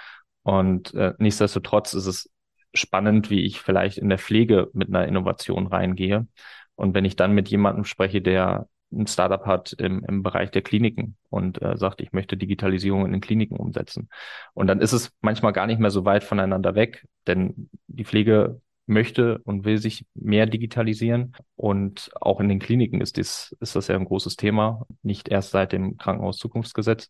Und 0.43 0.93
äh, 0.95 1.13
nichtsdestotrotz 1.19 1.93
ist 1.93 2.07
es 2.07 2.29
spannend, 2.73 3.29
wie 3.29 3.41
ich 3.45 3.61
vielleicht 3.61 3.97
in 3.97 4.09
der 4.09 4.17
Pflege 4.17 4.69
mit 4.73 4.89
einer 4.89 5.07
Innovation 5.07 5.67
reingehe. 5.67 6.27
Und 6.75 6.93
wenn 6.95 7.05
ich 7.05 7.15
dann 7.15 7.33
mit 7.33 7.49
jemandem 7.49 7.83
spreche, 7.85 8.21
der 8.21 8.67
ein 8.91 9.07
Startup 9.07 9.45
hat 9.45 9.73
im, 9.73 10.03
im 10.07 10.23
Bereich 10.23 10.51
der 10.51 10.61
Kliniken 10.61 11.15
und 11.29 11.61
äh, 11.61 11.77
sagt, 11.77 12.01
ich 12.01 12.11
möchte 12.11 12.37
Digitalisierung 12.37 13.05
in 13.05 13.11
den 13.11 13.21
Kliniken 13.21 13.57
umsetzen. 13.57 14.09
Und 14.53 14.67
dann 14.67 14.81
ist 14.81 14.93
es 14.93 15.11
manchmal 15.21 15.53
gar 15.53 15.67
nicht 15.67 15.79
mehr 15.79 15.91
so 15.91 16.05
weit 16.05 16.23
voneinander 16.23 16.75
weg, 16.75 17.05
denn 17.27 17.69
die 17.87 18.05
Pflege 18.05 18.61
möchte 18.85 19.39
und 19.39 19.65
will 19.65 19.77
sich 19.77 20.05
mehr 20.15 20.47
digitalisieren. 20.47 21.33
Und 21.55 22.09
auch 22.19 22.39
in 22.39 22.49
den 22.49 22.59
Kliniken 22.59 23.01
ist, 23.01 23.17
dies, 23.17 23.55
ist 23.59 23.75
das 23.75 23.87
ja 23.87 23.95
ein 23.95 24.05
großes 24.05 24.35
Thema, 24.35 24.87
nicht 25.03 25.29
erst 25.29 25.51
seit 25.51 25.71
dem 25.71 25.97
Krankenhauszukunftsgesetz. 25.97 27.07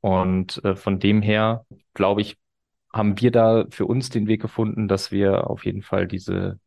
Und 0.00 0.62
äh, 0.64 0.74
von 0.74 0.98
dem 0.98 1.22
her, 1.22 1.64
glaube 1.94 2.20
ich, 2.20 2.36
haben 2.92 3.20
wir 3.20 3.30
da 3.30 3.64
für 3.70 3.86
uns 3.86 4.10
den 4.10 4.26
Weg 4.26 4.42
gefunden, 4.42 4.88
dass 4.88 5.10
wir 5.10 5.50
auf 5.50 5.64
jeden 5.64 5.82
Fall 5.82 6.06
diese 6.06 6.58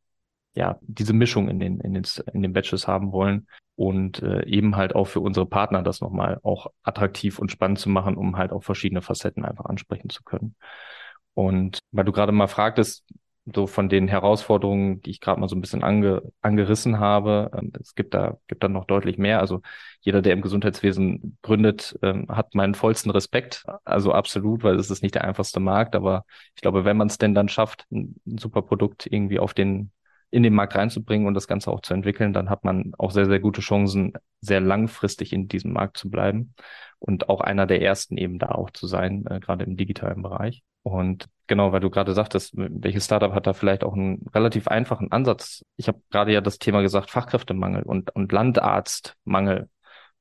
ja, 0.56 0.80
diese 0.82 1.14
Mischung 1.14 1.50
in 1.50 1.60
den, 1.60 1.80
in 1.82 1.94
den, 1.94 2.04
in 2.34 2.42
den 2.42 2.52
Batches 2.52 2.88
haben 2.88 3.12
wollen 3.12 3.48
und 3.78 4.22
äh, 4.24 4.44
eben 4.48 4.76
halt 4.76 4.96
auch 4.96 5.06
für 5.06 5.22
unsere 5.22 5.46
Partner 5.46 5.84
das 5.84 6.02
nochmal 6.02 6.40
auch 6.44 6.68
attraktiv 6.84 7.40
und 7.40 7.52
spannend 7.52 7.80
zu 7.80 7.90
machen, 7.90 8.18
um 8.18 8.36
halt 8.38 8.52
auch 8.52 8.64
verschiedene 8.64 9.02
Facetten 9.02 9.46
einfach 9.46 9.66
ansprechen 9.66 10.10
zu 10.10 10.24
können. 10.24 10.56
Und 11.36 11.80
weil 11.92 12.04
du 12.04 12.12
gerade 12.12 12.32
mal 12.32 12.48
fragtest, 12.48 13.06
so 13.54 13.68
von 13.68 13.88
den 13.88 14.08
Herausforderungen, 14.08 15.02
die 15.02 15.12
ich 15.12 15.22
gerade 15.22 15.40
mal 15.40 15.48
so 15.48 15.56
ein 15.56 15.62
bisschen 15.62 15.84
ange, 15.84 16.22
angerissen 16.42 17.00
habe, 17.00 17.52
ähm, 17.58 17.72
es 17.80 17.96
gibt 17.96 18.14
da, 18.14 18.38
gibt 18.48 18.64
da 18.64 18.68
noch 18.68 18.86
deutlich 18.86 19.18
mehr. 19.18 19.40
Also 19.40 19.62
jeder, 20.02 20.22
der 20.22 20.34
im 20.34 20.42
Gesundheitswesen 20.42 21.38
gründet, 21.44 21.98
ähm, 22.02 22.28
hat 22.30 22.56
meinen 22.56 22.76
vollsten 22.76 23.12
Respekt. 23.12 23.64
Also 23.86 24.12
absolut, 24.12 24.64
weil 24.64 24.76
es 24.78 24.90
ist 24.90 25.02
nicht 25.04 25.16
der 25.16 25.24
einfachste 25.24 25.60
Markt. 25.60 25.96
Aber 25.96 26.26
ich 26.56 26.62
glaube, 26.62 26.84
wenn 26.84 26.98
man 26.98 27.08
es 27.08 27.20
denn 27.20 27.36
dann 27.36 27.48
schafft, 27.48 27.86
ein, 27.92 28.16
ein 28.26 28.38
super 28.38 28.64
Produkt 28.64 29.06
irgendwie 29.06 29.40
auf 29.40 29.54
den 29.54 29.92
in 30.30 30.44
den 30.44 30.54
Markt 30.54 30.76
reinzubringen 30.76 31.28
und 31.28 31.34
das 31.34 31.48
Ganze 31.48 31.72
auch 31.72 31.82
zu 31.82 31.94
entwickeln, 31.94 32.34
dann 32.34 32.50
hat 32.50 32.64
man 32.64 32.92
auch 32.98 33.12
sehr, 33.12 33.26
sehr 33.26 33.40
gute 33.40 33.62
Chancen, 33.62 34.14
sehr 34.42 34.60
langfristig 34.60 35.34
in 35.34 35.48
diesem 35.48 35.74
Markt 35.74 35.98
zu 35.98 36.10
bleiben 36.10 36.54
und 37.00 37.30
auch 37.30 37.42
einer 37.42 37.66
der 37.66 37.82
ersten 37.82 38.18
eben 38.18 38.40
da 38.40 38.50
auch 38.50 38.70
zu 38.72 38.88
sein, 38.88 39.26
äh, 39.30 39.40
gerade 39.40 39.64
im 39.64 39.78
digitalen 39.78 40.22
Bereich. 40.22 40.64
Und 40.84 41.28
genau, 41.48 41.72
weil 41.72 41.82
du 41.82 41.90
gerade 41.90 42.14
sagtest, 42.14 42.54
welches 42.56 43.06
Startup 43.06 43.34
hat 43.34 43.46
da 43.46 43.54
vielleicht 43.54 43.84
auch 43.84 43.94
einen 43.94 44.26
relativ 44.34 44.68
einfachen 44.68 45.12
Ansatz? 45.12 45.66
Ich 45.76 45.88
habe 45.88 46.02
gerade 46.12 46.32
ja 46.34 46.42
das 46.42 46.60
Thema 46.60 46.82
gesagt, 46.82 47.12
Fachkräftemangel 47.12 47.84
und, 47.84 48.16
und 48.16 48.32
Landarztmangel. 48.32 49.70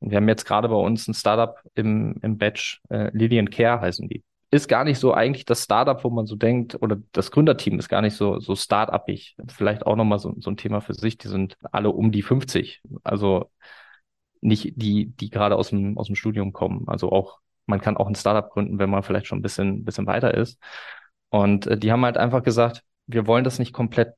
Und 0.01 0.11
wir 0.11 0.16
haben 0.16 0.29
jetzt 0.29 0.45
gerade 0.45 0.69
bei 0.69 0.77
uns 0.77 1.07
ein 1.09 1.14
Startup 1.14 1.57
im, 1.75 2.16
im 2.23 2.37
Batch, 2.37 2.83
äh, 2.90 3.11
Lillian 3.16 3.51
Care 3.51 3.81
heißen 3.81 4.09
die 4.09 4.25
ist 4.50 4.68
gar 4.68 4.85
nicht 4.85 4.98
so 4.98 5.12
eigentlich 5.12 5.44
das 5.44 5.64
Startup, 5.64 6.02
wo 6.04 6.11
man 6.11 6.26
so 6.26 6.37
denkt, 6.37 6.80
oder 6.80 6.98
das 7.12 7.30
Gründerteam 7.30 7.78
ist 7.78 7.88
gar 7.88 8.02
nicht 8.02 8.16
so, 8.16 8.38
so 8.38 8.54
start-upig. 8.54 9.37
Vielleicht 9.48 9.85
auch 9.87 9.96
nochmal 9.96 10.18
so, 10.18 10.35
so 10.38 10.50
ein 10.50 10.56
Thema 10.56 10.80
für 10.80 10.94
sich. 10.94 11.18
Die 11.18 11.28
sind 11.28 11.56
alle 11.72 11.90
um 11.90 12.12
die 12.12 12.22
50. 12.22 12.82
Also 13.02 13.50
nicht 14.40 14.74
die, 14.76 15.06
die 15.06 15.30
gerade 15.30 15.56
aus 15.56 15.70
dem, 15.70 15.98
aus 15.98 16.06
dem 16.06 16.16
Studium 16.16 16.52
kommen. 16.52 16.85
Also 16.88 17.11
auch, 17.11 17.40
man 17.66 17.80
kann 17.80 17.96
auch 17.96 18.06
ein 18.06 18.14
Startup 18.14 18.48
gründen, 18.50 18.78
wenn 18.78 18.90
man 18.90 19.02
vielleicht 19.02 19.26
schon 19.26 19.38
ein 19.38 19.42
bisschen, 19.42 19.85
bisschen 19.85 20.06
weiter 20.06 20.35
ist. 20.35 20.59
Und 21.30 21.66
äh, 21.66 21.76
die 21.78 21.90
haben 21.90 22.04
halt 22.04 22.16
einfach 22.16 22.42
gesagt, 22.42 22.82
wir 23.06 23.26
wollen 23.26 23.44
das 23.44 23.59
nicht 23.59 23.72
komplett 23.72 24.14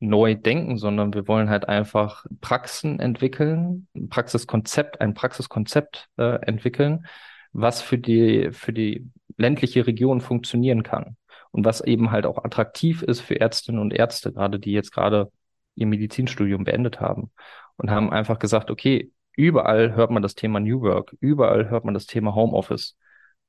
neu 0.00 0.34
denken, 0.34 0.76
sondern 0.78 1.14
wir 1.14 1.28
wollen 1.28 1.48
halt 1.48 1.68
einfach 1.68 2.26
Praxen 2.40 2.98
entwickeln, 2.98 3.88
ein 3.94 4.08
Praxiskonzept, 4.08 5.00
ein 5.00 5.14
Praxiskonzept 5.14 6.08
äh, 6.18 6.40
entwickeln, 6.46 7.06
was 7.52 7.82
für 7.82 7.98
die, 7.98 8.50
für 8.52 8.72
die 8.72 9.10
ländliche 9.36 9.86
Region 9.86 10.20
funktionieren 10.20 10.82
kann 10.82 11.16
und 11.52 11.64
was 11.64 11.80
eben 11.82 12.10
halt 12.10 12.26
auch 12.26 12.44
attraktiv 12.44 13.02
ist 13.02 13.20
für 13.20 13.40
Ärztinnen 13.40 13.80
und 13.80 13.92
Ärzte, 13.92 14.32
gerade 14.32 14.58
die 14.58 14.72
jetzt 14.72 14.92
gerade 14.92 15.30
ihr 15.74 15.86
Medizinstudium 15.86 16.64
beendet 16.64 17.00
haben 17.00 17.30
und 17.76 17.90
haben 17.90 18.10
einfach 18.10 18.38
gesagt, 18.38 18.70
okay, 18.70 19.12
überall 19.36 19.94
hört 19.94 20.10
man 20.10 20.22
das 20.22 20.34
Thema 20.34 20.60
New 20.60 20.80
Work, 20.82 21.16
überall 21.20 21.70
hört 21.70 21.84
man 21.84 21.94
das 21.94 22.06
Thema 22.06 22.34
Homeoffice. 22.34 22.96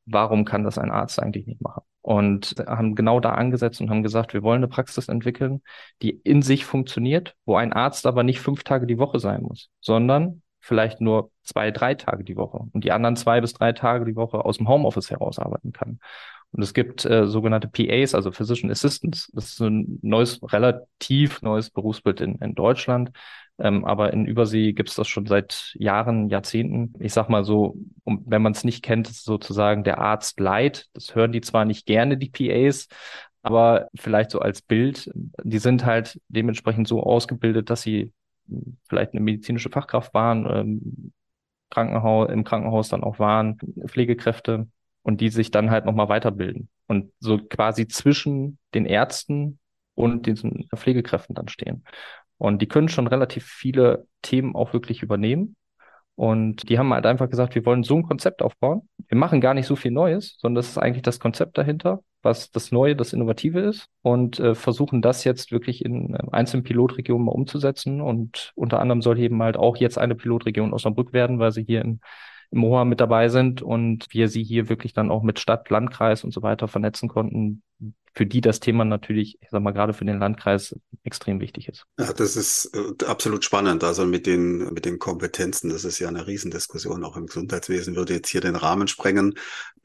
Warum 0.05 0.45
kann 0.45 0.63
das 0.63 0.77
ein 0.77 0.91
Arzt 0.91 1.21
eigentlich 1.21 1.47
nicht 1.47 1.61
machen? 1.61 1.81
Und 2.01 2.55
haben 2.67 2.95
genau 2.95 3.21
da 3.21 3.31
angesetzt 3.33 3.79
und 3.79 3.89
haben 3.89 4.03
gesagt, 4.03 4.33
wir 4.33 4.43
wollen 4.43 4.57
eine 4.57 4.67
Praxis 4.67 5.07
entwickeln, 5.07 5.61
die 6.01 6.11
in 6.11 6.41
sich 6.41 6.65
funktioniert, 6.65 7.35
wo 7.45 7.55
ein 7.55 7.71
Arzt 7.71 8.05
aber 8.05 8.23
nicht 8.23 8.41
fünf 8.41 8.63
Tage 8.63 8.85
die 8.85 8.97
Woche 8.97 9.19
sein 9.19 9.41
muss, 9.41 9.69
sondern 9.79 10.42
vielleicht 10.63 11.01
nur 11.01 11.29
zwei, 11.43 11.71
drei 11.71 11.93
Tage 11.93 12.23
die 12.23 12.37
Woche 12.37 12.65
und 12.71 12.85
die 12.85 12.93
anderen 12.93 13.17
zwei 13.17 13.41
bis 13.41 13.53
drei 13.53 13.73
Tage 13.73 14.05
die 14.05 14.15
Woche 14.15 14.45
aus 14.45 14.57
dem 14.57 14.69
Homeoffice 14.69 15.11
heraus 15.11 15.37
arbeiten 15.37 15.73
kann. 15.73 15.99
Und 16.51 16.63
es 16.63 16.73
gibt 16.73 17.03
äh, 17.03 17.27
sogenannte 17.27 17.67
PAs, 17.67 18.15
also 18.15 18.31
Physician 18.31 18.71
Assistants. 18.71 19.29
Das 19.33 19.45
ist 19.49 19.59
ein 19.59 19.99
neues, 20.01 20.39
relativ 20.53 21.41
neues 21.41 21.69
Berufsbild 21.69 22.21
in, 22.21 22.35
in 22.35 22.55
Deutschland. 22.55 23.11
Ähm, 23.59 23.83
aber 23.83 24.13
in 24.13 24.25
Übersee 24.25 24.71
gibt 24.71 24.89
es 24.89 24.95
das 24.95 25.07
schon 25.07 25.25
seit 25.25 25.73
Jahren, 25.77 26.29
Jahrzehnten. 26.29 26.93
Ich 26.99 27.11
sag 27.11 27.27
mal 27.27 27.43
so, 27.43 27.75
um, 28.05 28.23
wenn 28.25 28.41
man 28.41 28.53
es 28.53 28.63
nicht 28.63 28.83
kennt, 28.83 29.09
ist 29.09 29.25
sozusagen 29.25 29.83
der 29.83 29.97
Arzt 29.97 30.39
leid. 30.39 30.85
Das 30.93 31.13
hören 31.13 31.33
die 31.33 31.41
zwar 31.41 31.65
nicht 31.65 31.85
gerne, 31.85 32.17
die 32.17 32.29
PAs, 32.29 32.87
aber 33.41 33.89
vielleicht 33.95 34.31
so 34.31 34.39
als 34.39 34.61
Bild, 34.61 35.11
die 35.43 35.59
sind 35.59 35.83
halt 35.83 36.21
dementsprechend 36.29 36.87
so 36.87 37.03
ausgebildet, 37.03 37.69
dass 37.69 37.81
sie 37.81 38.13
vielleicht 38.87 39.13
eine 39.13 39.21
medizinische 39.21 39.69
Fachkraft 39.69 40.13
waren, 40.13 40.45
ähm, 40.49 41.13
Krankenhaus, 41.69 42.29
im 42.29 42.43
Krankenhaus 42.43 42.89
dann 42.89 43.03
auch 43.03 43.19
waren, 43.19 43.57
Pflegekräfte 43.85 44.67
und 45.01 45.21
die 45.21 45.29
sich 45.29 45.51
dann 45.51 45.71
halt 45.71 45.85
nochmal 45.85 46.09
weiterbilden 46.09 46.69
und 46.87 47.11
so 47.19 47.37
quasi 47.37 47.87
zwischen 47.87 48.59
den 48.73 48.85
Ärzten 48.85 49.59
und 49.95 50.25
diesen 50.25 50.67
Pflegekräften 50.75 51.35
dann 51.35 51.47
stehen. 51.47 51.83
Und 52.37 52.61
die 52.61 52.67
können 52.67 52.89
schon 52.89 53.07
relativ 53.07 53.45
viele 53.45 54.07
Themen 54.21 54.55
auch 54.55 54.73
wirklich 54.73 55.01
übernehmen. 55.01 55.55
Und 56.15 56.69
die 56.69 56.77
haben 56.77 56.93
halt 56.93 57.05
einfach 57.05 57.29
gesagt, 57.29 57.55
wir 57.55 57.65
wollen 57.65 57.83
so 57.83 57.95
ein 57.95 58.03
Konzept 58.03 58.41
aufbauen. 58.41 58.87
Wir 59.07 59.17
machen 59.17 59.41
gar 59.41 59.53
nicht 59.53 59.65
so 59.65 59.75
viel 59.75 59.91
Neues, 59.91 60.37
sondern 60.39 60.55
das 60.55 60.69
ist 60.69 60.77
eigentlich 60.77 61.03
das 61.03 61.19
Konzept 61.19 61.57
dahinter 61.57 62.01
was 62.23 62.51
das 62.51 62.71
Neue, 62.71 62.95
das 62.95 63.13
Innovative 63.13 63.59
ist 63.59 63.89
und 64.01 64.39
äh, 64.39 64.55
versuchen 64.55 65.01
das 65.01 65.23
jetzt 65.23 65.51
wirklich 65.51 65.85
in 65.85 66.15
äh, 66.15 66.19
einzelnen 66.31 66.63
Pilotregionen 66.63 67.25
mal 67.25 67.33
umzusetzen. 67.33 68.01
Und 68.01 68.53
unter 68.55 68.79
anderem 68.79 69.01
soll 69.01 69.19
eben 69.19 69.41
halt 69.43 69.57
auch 69.57 69.77
jetzt 69.77 69.97
eine 69.97 70.15
Pilotregion 70.15 70.73
Osnabrück 70.73 71.13
werden, 71.13 71.39
weil 71.39 71.51
sie 71.51 71.63
hier 71.63 71.81
im, 71.81 71.99
im 72.51 72.59
MOHA 72.59 72.85
mit 72.85 73.01
dabei 73.01 73.29
sind 73.29 73.61
und 73.61 74.07
wir 74.09 74.29
sie 74.29 74.43
hier 74.43 74.69
wirklich 74.69 74.93
dann 74.93 75.11
auch 75.11 75.23
mit 75.23 75.39
Stadt, 75.39 75.69
Landkreis 75.69 76.23
und 76.23 76.33
so 76.33 76.41
weiter 76.41 76.67
vernetzen 76.67 77.09
konnten, 77.09 77.61
für 78.13 78.25
die 78.25 78.41
das 78.41 78.59
Thema 78.59 78.85
natürlich, 78.85 79.37
ich 79.41 79.49
sag 79.49 79.61
mal, 79.61 79.71
gerade 79.71 79.93
für 79.93 80.05
den 80.05 80.19
Landkreis 80.19 80.75
extrem 81.03 81.39
wichtig 81.39 81.67
ist. 81.67 81.85
Ja, 81.99 82.13
das 82.13 82.35
ist 82.35 82.71
äh, 82.75 83.05
absolut 83.05 83.43
spannend. 83.43 83.83
Also 83.83 84.05
mit 84.05 84.27
den, 84.27 84.71
mit 84.73 84.85
den 84.85 84.99
Kompetenzen, 84.99 85.69
das 85.69 85.83
ist 85.83 85.99
ja 85.99 86.09
eine 86.09 86.27
Riesendiskussion 86.27 87.03
auch 87.03 87.17
im 87.17 87.25
Gesundheitswesen, 87.25 87.95
würde 87.95 88.13
jetzt 88.13 88.29
hier 88.29 88.41
den 88.41 88.55
Rahmen 88.55 88.87
sprengen. 88.87 89.33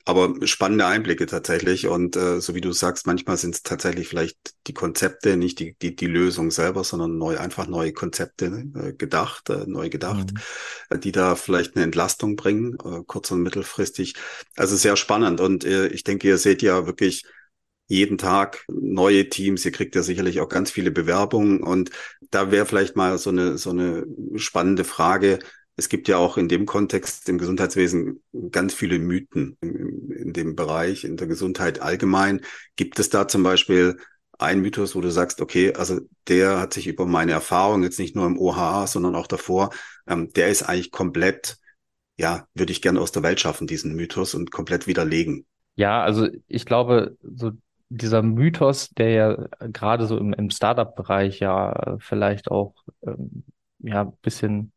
Aber 0.04 0.34
spannende 0.46 0.86
Einblicke 0.86 1.26
tatsächlich. 1.26 1.86
Und 1.86 2.16
äh, 2.16 2.40
so 2.40 2.54
wie 2.54 2.60
du 2.60 2.72
sagst, 2.72 3.06
manchmal 3.06 3.36
sind 3.38 3.54
es 3.54 3.62
tatsächlich 3.62 4.08
vielleicht 4.08 4.38
die 4.66 4.74
Konzepte, 4.74 5.36
nicht 5.36 5.58
die, 5.58 5.76
die, 5.80 5.96
die 5.96 6.06
Lösung 6.06 6.50
selber, 6.50 6.84
sondern 6.84 7.18
neu, 7.18 7.38
einfach 7.38 7.66
neue 7.66 7.92
Konzepte 7.92 8.46
äh, 8.74 8.92
gedacht, 8.92 9.48
äh, 9.50 9.64
neu 9.66 9.88
gedacht, 9.88 10.32
mhm. 10.90 11.00
die 11.00 11.12
da 11.12 11.34
vielleicht 11.34 11.76
eine 11.76 11.84
Entlastung 11.84 12.36
bringen, 12.36 12.76
äh, 12.84 13.02
kurz- 13.06 13.30
und 13.30 13.42
mittelfristig. 13.42 14.14
Also 14.56 14.76
sehr 14.76 14.96
spannend. 14.96 15.40
Und 15.40 15.64
äh, 15.64 15.88
ich 15.88 16.04
denke, 16.04 16.28
ihr 16.28 16.38
seht 16.38 16.62
ja 16.62 16.86
wirklich 16.86 17.24
jeden 17.88 18.18
Tag 18.18 18.64
neue 18.68 19.28
Teams. 19.28 19.64
Ihr 19.64 19.72
kriegt 19.72 19.96
ja 19.96 20.02
sicherlich 20.02 20.40
auch 20.40 20.48
ganz 20.48 20.70
viele 20.70 20.90
Bewerbungen. 20.90 21.62
Und 21.62 21.90
da 22.30 22.50
wäre 22.50 22.66
vielleicht 22.66 22.96
mal 22.96 23.18
so 23.18 23.30
eine, 23.30 23.58
so 23.58 23.70
eine 23.70 24.06
spannende 24.36 24.84
Frage 24.84 25.40
es 25.78 25.88
gibt 25.88 26.08
ja 26.08 26.16
auch 26.16 26.36
in 26.36 26.48
dem 26.48 26.66
Kontext 26.66 27.28
im 27.28 27.38
Gesundheitswesen 27.38 28.20
ganz 28.50 28.74
viele 28.74 28.98
Mythen 28.98 29.56
in, 29.60 30.10
in, 30.10 30.32
dem 30.32 30.56
Bereich, 30.56 31.04
in 31.04 31.16
der 31.16 31.28
Gesundheit 31.28 31.80
allgemein. 31.80 32.40
Gibt 32.74 32.98
es 32.98 33.10
da 33.10 33.28
zum 33.28 33.44
Beispiel 33.44 33.96
einen 34.38 34.60
Mythos, 34.60 34.96
wo 34.96 35.00
du 35.00 35.10
sagst, 35.12 35.40
okay, 35.40 35.72
also 35.74 36.00
der 36.26 36.58
hat 36.58 36.74
sich 36.74 36.88
über 36.88 37.06
meine 37.06 37.30
Erfahrung 37.30 37.84
jetzt 37.84 38.00
nicht 38.00 38.16
nur 38.16 38.26
im 38.26 38.38
OHA, 38.38 38.88
sondern 38.88 39.14
auch 39.14 39.28
davor, 39.28 39.70
ähm, 40.08 40.32
der 40.32 40.48
ist 40.48 40.64
eigentlich 40.64 40.90
komplett, 40.90 41.58
ja, 42.16 42.48
würde 42.54 42.72
ich 42.72 42.82
gerne 42.82 43.00
aus 43.00 43.12
der 43.12 43.22
Welt 43.22 43.38
schaffen, 43.38 43.68
diesen 43.68 43.94
Mythos 43.94 44.34
und 44.34 44.50
komplett 44.50 44.88
widerlegen. 44.88 45.46
Ja, 45.76 46.02
also 46.02 46.26
ich 46.48 46.66
glaube, 46.66 47.16
so 47.22 47.52
dieser 47.88 48.22
Mythos, 48.22 48.90
der 48.90 49.10
ja 49.10 49.48
gerade 49.60 50.06
so 50.06 50.18
im, 50.18 50.32
im 50.32 50.50
Startup-Bereich 50.50 51.40
ja 51.40 51.96
vielleicht 52.00 52.50
auch 52.50 52.74
ähm, 53.06 53.44
ja 53.80 54.04
bisschen 54.22 54.72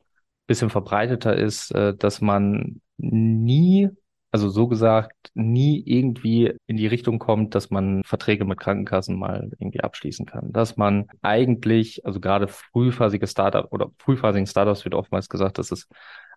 bisschen 0.51 0.69
verbreiteter 0.69 1.35
ist, 1.35 1.71
äh, 1.71 1.95
dass 1.95 2.19
man 2.21 2.81
nie, 2.97 3.89
also 4.31 4.49
so 4.49 4.67
gesagt, 4.67 5.31
nie 5.33 5.81
irgendwie 5.85 6.53
in 6.67 6.77
die 6.77 6.87
Richtung 6.87 7.19
kommt, 7.19 7.55
dass 7.55 7.69
man 7.69 8.03
Verträge 8.03 8.45
mit 8.45 8.59
Krankenkassen 8.59 9.17
mal 9.17 9.49
irgendwie 9.59 9.81
abschließen 9.81 10.25
kann. 10.25 10.51
Dass 10.51 10.77
man 10.77 11.07
eigentlich, 11.21 12.05
also 12.05 12.19
gerade 12.19 12.47
frühphasige 12.49 13.27
Startup 13.27 13.71
oder 13.71 13.91
frühphasigen 13.97 14.47
Startups 14.47 14.83
wird 14.83 14.95
oftmals 14.95 15.29
gesagt, 15.29 15.57
dass 15.57 15.71
es 15.71 15.87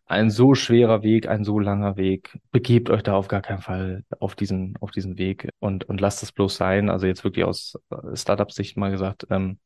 ein 0.07 0.31
so 0.31 0.55
schwerer 0.55 1.03
Weg, 1.03 1.29
ein 1.29 1.45
so 1.45 1.59
langer 1.59 1.97
Weg. 1.97 2.39
Begebt 2.51 2.91
euch 2.91 3.03
da 3.03 3.15
auf 3.15 3.29
gar 3.29 3.41
keinen 3.43 3.63
Fall 3.63 4.05
auf 4.21 4.35
diesen, 4.35 4.77
auf 4.81 4.91
diesen 4.91 5.19
Weg 5.19 5.49
und, 5.61 5.85
und 5.85 6.01
lasst 6.01 6.23
es 6.23 6.33
bloß 6.33 6.57
sein. 6.57 6.91
Also 6.91 7.07
jetzt 7.07 7.25
wirklich 7.25 7.45
aus 7.45 7.79
äh, 7.91 8.17
Startup-Sicht 8.17 8.77
mal 8.77 8.91
gesagt, 8.91 9.27
ähm, 9.31 9.59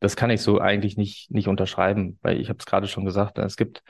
das 0.00 0.16
kann 0.16 0.30
ich 0.30 0.42
so 0.42 0.60
eigentlich 0.60 0.96
nicht, 0.96 1.30
nicht 1.30 1.48
unterschreiben, 1.48 2.18
weil 2.22 2.40
ich 2.40 2.48
habe 2.48 2.58
es 2.58 2.66
gerade 2.66 2.88
schon 2.88 3.04
gesagt, 3.04 3.38
es 3.38 3.56
gibt, 3.56 3.82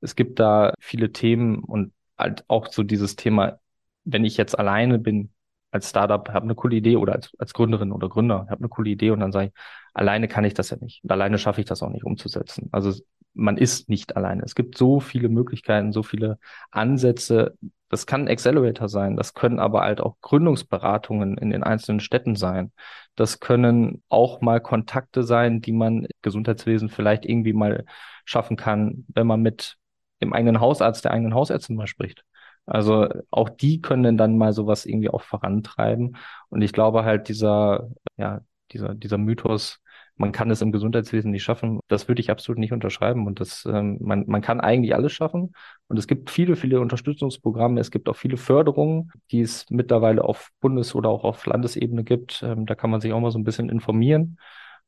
es 0.00 0.16
gibt 0.16 0.38
da 0.40 0.74
viele 0.80 1.12
Themen 1.12 1.58
und 1.60 1.92
halt 2.18 2.44
auch 2.48 2.66
so 2.72 2.82
dieses 2.82 3.16
Thema, 3.16 3.60
wenn 4.04 4.24
ich 4.24 4.36
jetzt 4.36 4.58
alleine 4.58 4.98
bin 4.98 5.32
als 5.70 5.90
Startup, 5.90 6.28
habe 6.30 6.44
eine 6.44 6.54
coole 6.54 6.76
Idee 6.76 6.96
oder 6.96 7.14
als, 7.14 7.32
als 7.38 7.52
Gründerin 7.54 7.92
oder 7.92 8.08
Gründer, 8.08 8.46
habe 8.50 8.60
eine 8.60 8.68
coole 8.68 8.90
Idee 8.90 9.10
und 9.10 9.20
dann 9.20 9.32
sage 9.32 9.48
ich, 9.48 9.52
alleine 9.94 10.28
kann 10.28 10.44
ich 10.44 10.54
das 10.54 10.70
ja 10.70 10.76
nicht. 10.80 11.02
Und 11.04 11.12
alleine 11.12 11.38
schaffe 11.38 11.60
ich 11.60 11.66
das 11.66 11.82
auch 11.82 11.90
nicht 11.90 12.04
umzusetzen. 12.04 12.68
Also 12.72 12.92
man 13.34 13.56
ist 13.56 13.88
nicht 13.88 14.16
alleine. 14.16 14.42
Es 14.44 14.54
gibt 14.54 14.76
so 14.76 15.00
viele 15.00 15.28
Möglichkeiten, 15.28 15.92
so 15.92 16.02
viele 16.02 16.38
Ansätze. 16.70 17.56
Das 17.88 18.06
kann 18.06 18.22
ein 18.22 18.28
Accelerator 18.28 18.88
sein, 18.88 19.16
das 19.16 19.34
können 19.34 19.58
aber 19.58 19.80
halt 19.82 20.00
auch 20.00 20.16
Gründungsberatungen 20.20 21.38
in 21.38 21.50
den 21.50 21.62
einzelnen 21.62 22.00
Städten 22.00 22.36
sein. 22.36 22.72
Das 23.16 23.40
können 23.40 24.02
auch 24.08 24.40
mal 24.40 24.60
Kontakte 24.60 25.22
sein, 25.24 25.60
die 25.60 25.72
man 25.72 26.04
im 26.04 26.10
Gesundheitswesen 26.22 26.88
vielleicht 26.88 27.24
irgendwie 27.26 27.52
mal 27.52 27.84
schaffen 28.24 28.56
kann, 28.56 29.06
wenn 29.08 29.26
man 29.26 29.42
mit 29.42 29.76
dem 30.22 30.32
eigenen 30.32 30.60
Hausarzt, 30.60 31.04
der 31.04 31.12
eigenen 31.12 31.34
Hausärztin 31.34 31.76
mal 31.76 31.86
spricht. 31.86 32.24
Also 32.66 33.08
auch 33.30 33.48
die 33.48 33.80
können 33.80 34.16
dann 34.16 34.38
mal 34.38 34.52
sowas 34.52 34.86
irgendwie 34.86 35.10
auch 35.10 35.22
vorantreiben. 35.22 36.16
Und 36.48 36.62
ich 36.62 36.72
glaube 36.72 37.04
halt 37.04 37.28
dieser, 37.28 37.88
ja, 38.16 38.42
dieser, 38.70 38.94
dieser 38.94 39.18
Mythos, 39.18 39.80
man 40.16 40.32
kann 40.32 40.50
es 40.50 40.60
im 40.62 40.72
Gesundheitswesen 40.72 41.30
nicht 41.30 41.42
schaffen. 41.42 41.80
Das 41.88 42.08
würde 42.08 42.20
ich 42.20 42.30
absolut 42.30 42.58
nicht 42.58 42.72
unterschreiben. 42.72 43.26
Und 43.26 43.40
das, 43.40 43.64
ähm, 43.66 43.98
man, 44.00 44.24
man 44.26 44.42
kann 44.42 44.60
eigentlich 44.60 44.94
alles 44.94 45.12
schaffen. 45.12 45.54
Und 45.88 45.98
es 45.98 46.06
gibt 46.06 46.30
viele, 46.30 46.56
viele 46.56 46.80
Unterstützungsprogramme. 46.80 47.80
Es 47.80 47.90
gibt 47.90 48.08
auch 48.08 48.16
viele 48.16 48.36
Förderungen, 48.36 49.10
die 49.30 49.40
es 49.40 49.66
mittlerweile 49.70 50.24
auf 50.24 50.50
Bundes- 50.60 50.94
oder 50.94 51.08
auch 51.08 51.24
auf 51.24 51.46
Landesebene 51.46 52.04
gibt. 52.04 52.42
Ähm, 52.42 52.66
da 52.66 52.74
kann 52.74 52.90
man 52.90 53.00
sich 53.00 53.12
auch 53.12 53.20
mal 53.20 53.30
so 53.30 53.38
ein 53.38 53.44
bisschen 53.44 53.68
informieren. 53.68 54.38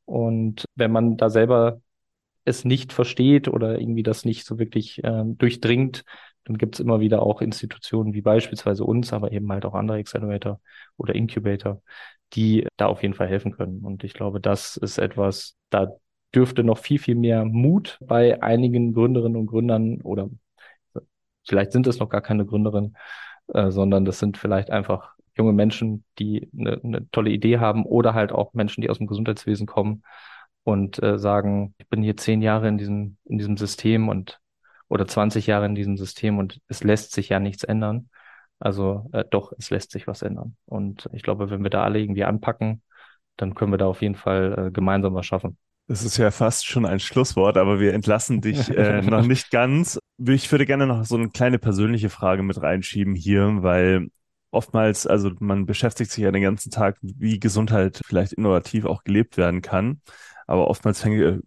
Und 0.05 0.65
wenn 0.75 0.91
man 0.91 1.17
da 1.17 1.29
selber 1.29 1.81
es 2.45 2.65
nicht 2.65 2.93
versteht 2.93 3.47
oder 3.47 3.79
irgendwie 3.79 4.03
das 4.03 4.25
nicht 4.25 4.45
so 4.45 4.59
wirklich 4.59 5.01
ähm, 5.03 5.37
durchdringt, 5.37 6.03
dann 6.45 6.57
gibt 6.57 6.75
es 6.75 6.79
immer 6.79 6.99
wieder 6.99 7.21
auch 7.23 7.41
Institutionen 7.41 8.13
wie 8.13 8.21
beispielsweise 8.21 8.83
uns, 8.83 9.13
aber 9.13 9.31
eben 9.31 9.51
halt 9.51 9.65
auch 9.65 9.73
andere 9.73 9.97
Accelerator 9.97 10.59
oder 10.97 11.15
Incubator, 11.15 11.81
die 12.33 12.67
da 12.77 12.87
auf 12.87 13.01
jeden 13.01 13.13
Fall 13.13 13.27
helfen 13.27 13.51
können. 13.53 13.79
Und 13.83 14.03
ich 14.03 14.13
glaube, 14.13 14.41
das 14.41 14.77
ist 14.77 14.97
etwas, 14.97 15.55
da 15.69 15.91
dürfte 16.35 16.63
noch 16.63 16.79
viel, 16.79 16.99
viel 16.99 17.15
mehr 17.15 17.45
Mut 17.45 17.97
bei 18.01 18.41
einigen 18.41 18.93
Gründerinnen 18.93 19.37
und 19.37 19.47
Gründern 19.47 20.01
oder 20.01 20.29
vielleicht 21.47 21.71
sind 21.71 21.87
es 21.87 21.99
noch 21.99 22.09
gar 22.09 22.21
keine 22.21 22.45
Gründerinnen, 22.45 22.97
äh, 23.53 23.71
sondern 23.71 24.05
das 24.05 24.19
sind 24.19 24.37
vielleicht 24.37 24.71
einfach 24.71 25.13
junge 25.37 25.53
Menschen, 25.53 26.03
die 26.19 26.49
eine, 26.57 26.79
eine 26.83 27.09
tolle 27.11 27.31
Idee 27.31 27.59
haben 27.59 27.85
oder 27.85 28.13
halt 28.13 28.31
auch 28.31 28.53
Menschen, 28.53 28.81
die 28.81 28.89
aus 28.89 28.97
dem 28.99 29.07
Gesundheitswesen 29.07 29.67
kommen 29.67 30.03
und 30.63 31.01
äh, 31.01 31.17
sagen, 31.17 31.75
ich 31.77 31.87
bin 31.89 32.03
hier 32.03 32.17
zehn 32.17 32.41
Jahre 32.41 32.67
in 32.67 32.77
diesem, 32.77 33.17
in 33.25 33.37
diesem 33.37 33.57
System 33.57 34.09
und 34.09 34.39
oder 34.93 35.07
20 35.07 35.47
Jahre 35.47 35.65
in 35.65 35.73
diesem 35.73 35.97
System 35.97 36.37
und 36.37 36.61
es 36.67 36.83
lässt 36.83 37.13
sich 37.13 37.29
ja 37.29 37.39
nichts 37.39 37.63
ändern. 37.63 38.09
Also 38.59 39.09
äh, 39.11 39.25
doch, 39.27 39.51
es 39.57 39.71
lässt 39.71 39.91
sich 39.91 40.05
was 40.05 40.21
ändern. 40.21 40.55
Und 40.65 41.09
ich 41.13 41.23
glaube, 41.23 41.49
wenn 41.49 41.63
wir 41.63 41.71
da 41.71 41.83
alle 41.83 41.99
irgendwie 41.99 42.23
anpacken, 42.23 42.83
dann 43.35 43.55
können 43.55 43.73
wir 43.73 43.79
da 43.79 43.87
auf 43.87 44.03
jeden 44.03 44.13
Fall 44.13 44.67
äh, 44.67 44.71
gemeinsam 44.71 45.15
was 45.15 45.25
schaffen. 45.25 45.57
Das 45.87 46.03
ist 46.03 46.17
ja 46.17 46.29
fast 46.29 46.67
schon 46.67 46.85
ein 46.85 46.99
Schlusswort, 46.99 47.57
aber 47.57 47.79
wir 47.79 47.95
entlassen 47.95 48.39
dich 48.39 48.69
äh, 48.77 49.01
noch 49.01 49.25
nicht 49.25 49.49
ganz. 49.49 49.97
Ich 50.23 50.51
würde 50.51 50.67
gerne 50.67 50.85
noch 50.85 51.03
so 51.05 51.15
eine 51.15 51.29
kleine 51.29 51.57
persönliche 51.57 52.09
Frage 52.09 52.43
mit 52.43 52.61
reinschieben 52.61 53.15
hier, 53.15 53.63
weil 53.63 54.09
oftmals, 54.51 55.07
also 55.07 55.31
man 55.39 55.65
beschäftigt 55.65 56.11
sich 56.11 56.23
ja 56.23 56.31
den 56.31 56.43
ganzen 56.43 56.69
Tag, 56.69 56.97
wie 57.01 57.39
Gesundheit 57.39 57.99
vielleicht 58.05 58.33
innovativ 58.33 58.85
auch 58.85 59.03
gelebt 59.03 59.37
werden 59.37 59.63
kann. 59.63 60.01
Aber 60.45 60.67
oftmals 60.67 61.01
fängt, 61.01 61.43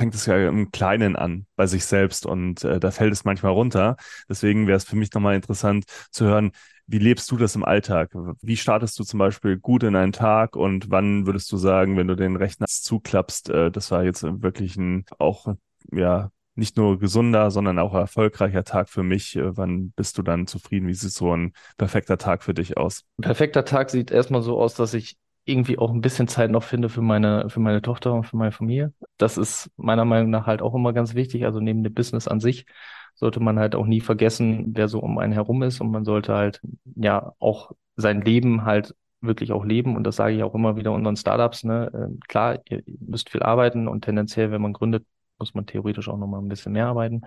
fängt 0.00 0.14
es 0.14 0.24
ja 0.24 0.48
im 0.48 0.70
Kleinen 0.70 1.14
an, 1.14 1.44
bei 1.56 1.66
sich 1.66 1.84
selbst 1.84 2.24
und 2.24 2.64
äh, 2.64 2.80
da 2.80 2.90
fällt 2.90 3.12
es 3.12 3.24
manchmal 3.24 3.52
runter. 3.52 3.96
Deswegen 4.30 4.66
wäre 4.66 4.78
es 4.78 4.84
für 4.84 4.96
mich 4.96 5.12
nochmal 5.12 5.34
interessant 5.34 5.84
zu 6.10 6.24
hören, 6.24 6.52
wie 6.86 6.96
lebst 6.96 7.30
du 7.30 7.36
das 7.36 7.54
im 7.54 7.66
Alltag? 7.66 8.10
Wie 8.40 8.56
startest 8.56 8.98
du 8.98 9.04
zum 9.04 9.18
Beispiel 9.18 9.58
gut 9.58 9.82
in 9.82 9.96
einen 9.96 10.12
Tag 10.12 10.56
und 10.56 10.90
wann 10.90 11.26
würdest 11.26 11.52
du 11.52 11.58
sagen, 11.58 11.98
wenn 11.98 12.08
du 12.08 12.16
den 12.16 12.36
Rechner 12.36 12.64
zuklappst, 12.66 13.50
äh, 13.50 13.70
das 13.70 13.90
war 13.90 14.02
jetzt 14.02 14.22
wirklich 14.22 14.76
ein 14.76 15.04
auch 15.18 15.54
ja 15.92 16.30
nicht 16.54 16.78
nur 16.78 16.98
gesunder, 16.98 17.50
sondern 17.50 17.78
auch 17.78 17.92
erfolgreicher 17.92 18.64
Tag 18.64 18.88
für 18.88 19.02
mich. 19.02 19.36
Äh, 19.36 19.54
wann 19.58 19.90
bist 19.90 20.16
du 20.16 20.22
dann 20.22 20.46
zufrieden? 20.46 20.88
Wie 20.88 20.94
sieht 20.94 21.12
so 21.12 21.36
ein 21.36 21.52
perfekter 21.76 22.16
Tag 22.16 22.42
für 22.42 22.54
dich 22.54 22.78
aus? 22.78 23.04
Ein 23.18 23.24
perfekter 23.24 23.66
Tag 23.66 23.90
sieht 23.90 24.10
erstmal 24.10 24.40
so 24.40 24.58
aus, 24.58 24.72
dass 24.74 24.94
ich 24.94 25.18
irgendwie 25.50 25.78
auch 25.78 25.90
ein 25.90 26.00
bisschen 26.00 26.28
Zeit 26.28 26.50
noch 26.50 26.62
finde 26.62 26.88
für 26.88 27.02
meine, 27.02 27.48
für 27.50 27.60
meine 27.60 27.82
Tochter 27.82 28.12
und 28.14 28.24
für 28.24 28.36
meine 28.36 28.52
Familie. 28.52 28.92
Das 29.18 29.36
ist 29.38 29.70
meiner 29.76 30.04
Meinung 30.04 30.30
nach 30.30 30.46
halt 30.46 30.62
auch 30.62 30.74
immer 30.74 30.92
ganz 30.92 31.14
wichtig. 31.14 31.44
Also 31.44 31.60
neben 31.60 31.82
dem 31.82 31.94
Business 31.94 32.28
an 32.28 32.40
sich 32.40 32.66
sollte 33.14 33.40
man 33.40 33.58
halt 33.58 33.74
auch 33.74 33.86
nie 33.86 34.00
vergessen, 34.00 34.72
wer 34.74 34.88
so 34.88 35.00
um 35.00 35.18
einen 35.18 35.32
herum 35.32 35.62
ist 35.62 35.80
und 35.80 35.90
man 35.90 36.04
sollte 36.04 36.34
halt 36.34 36.60
ja 36.96 37.32
auch 37.38 37.72
sein 37.96 38.22
Leben 38.22 38.64
halt 38.64 38.94
wirklich 39.20 39.52
auch 39.52 39.64
leben 39.64 39.96
und 39.96 40.04
das 40.04 40.16
sage 40.16 40.34
ich 40.34 40.42
auch 40.42 40.54
immer 40.54 40.76
wieder 40.76 40.92
unseren 40.92 41.16
Startups. 41.16 41.64
Ne? 41.64 41.90
Äh, 41.92 42.18
klar, 42.28 42.60
ihr 42.64 42.82
müsst 43.00 43.30
viel 43.30 43.42
arbeiten 43.42 43.88
und 43.88 44.04
tendenziell, 44.04 44.50
wenn 44.50 44.62
man 44.62 44.72
gründet, 44.72 45.04
muss 45.38 45.54
man 45.54 45.66
theoretisch 45.66 46.08
auch 46.08 46.16
noch 46.16 46.26
mal 46.26 46.38
ein 46.38 46.48
bisschen 46.48 46.72
mehr 46.72 46.86
arbeiten. 46.86 47.22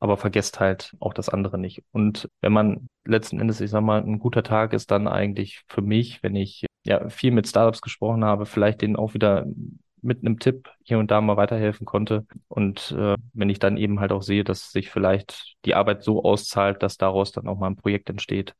Aber 0.00 0.16
vergesst 0.16 0.60
halt 0.60 0.96
auch 0.98 1.12
das 1.12 1.28
andere 1.28 1.58
nicht. 1.58 1.84
Und 1.92 2.28
wenn 2.40 2.52
man 2.52 2.88
letzten 3.04 3.38
Endes, 3.38 3.60
ich 3.60 3.70
sag 3.70 3.82
mal, 3.82 4.02
ein 4.02 4.18
guter 4.18 4.42
Tag 4.42 4.72
ist 4.72 4.90
dann 4.90 5.06
eigentlich 5.06 5.62
für 5.68 5.82
mich, 5.82 6.22
wenn 6.22 6.36
ich 6.36 6.64
ja 6.84 7.08
viel 7.08 7.30
mit 7.30 7.46
Startups 7.48 7.80
gesprochen 7.82 8.24
habe, 8.24 8.46
vielleicht 8.46 8.82
denen 8.82 8.96
auch 8.96 9.14
wieder 9.14 9.46
mit 10.02 10.20
einem 10.20 10.38
Tipp 10.38 10.70
hier 10.82 10.98
und 10.98 11.10
da 11.10 11.20
mal 11.20 11.36
weiterhelfen 11.36 11.86
konnte. 11.86 12.26
Und 12.48 12.92
äh, 12.92 13.16
wenn 13.32 13.50
ich 13.50 13.58
dann 13.58 13.76
eben 13.76 14.00
halt 14.00 14.12
auch 14.12 14.22
sehe, 14.22 14.44
dass 14.44 14.72
sich 14.72 14.90
vielleicht 14.90 15.56
die 15.64 15.74
Arbeit 15.74 16.02
so 16.02 16.24
auszahlt, 16.24 16.82
dass 16.82 16.96
daraus 16.96 17.32
dann 17.32 17.48
auch 17.48 17.58
mal 17.58 17.68
ein 17.68 17.76
Projekt 17.76 18.08
entsteht 18.08 18.54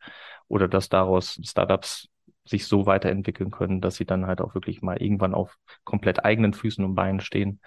oder 0.48 0.68
dass 0.68 0.88
daraus 0.88 1.40
Startups 1.42 2.08
sich 2.44 2.66
so 2.66 2.86
weiterentwickeln 2.86 3.50
können, 3.50 3.80
dass 3.80 3.96
sie 3.96 4.04
dann 4.04 4.26
halt 4.26 4.40
auch 4.40 4.54
wirklich 4.54 4.82
mal 4.82 5.00
irgendwann 5.00 5.34
auf 5.34 5.56
komplett 5.84 6.24
eigenen 6.24 6.52
Füßen 6.52 6.84
und 6.84 6.94
Beinen 6.94 7.20
stehen. 7.20 7.60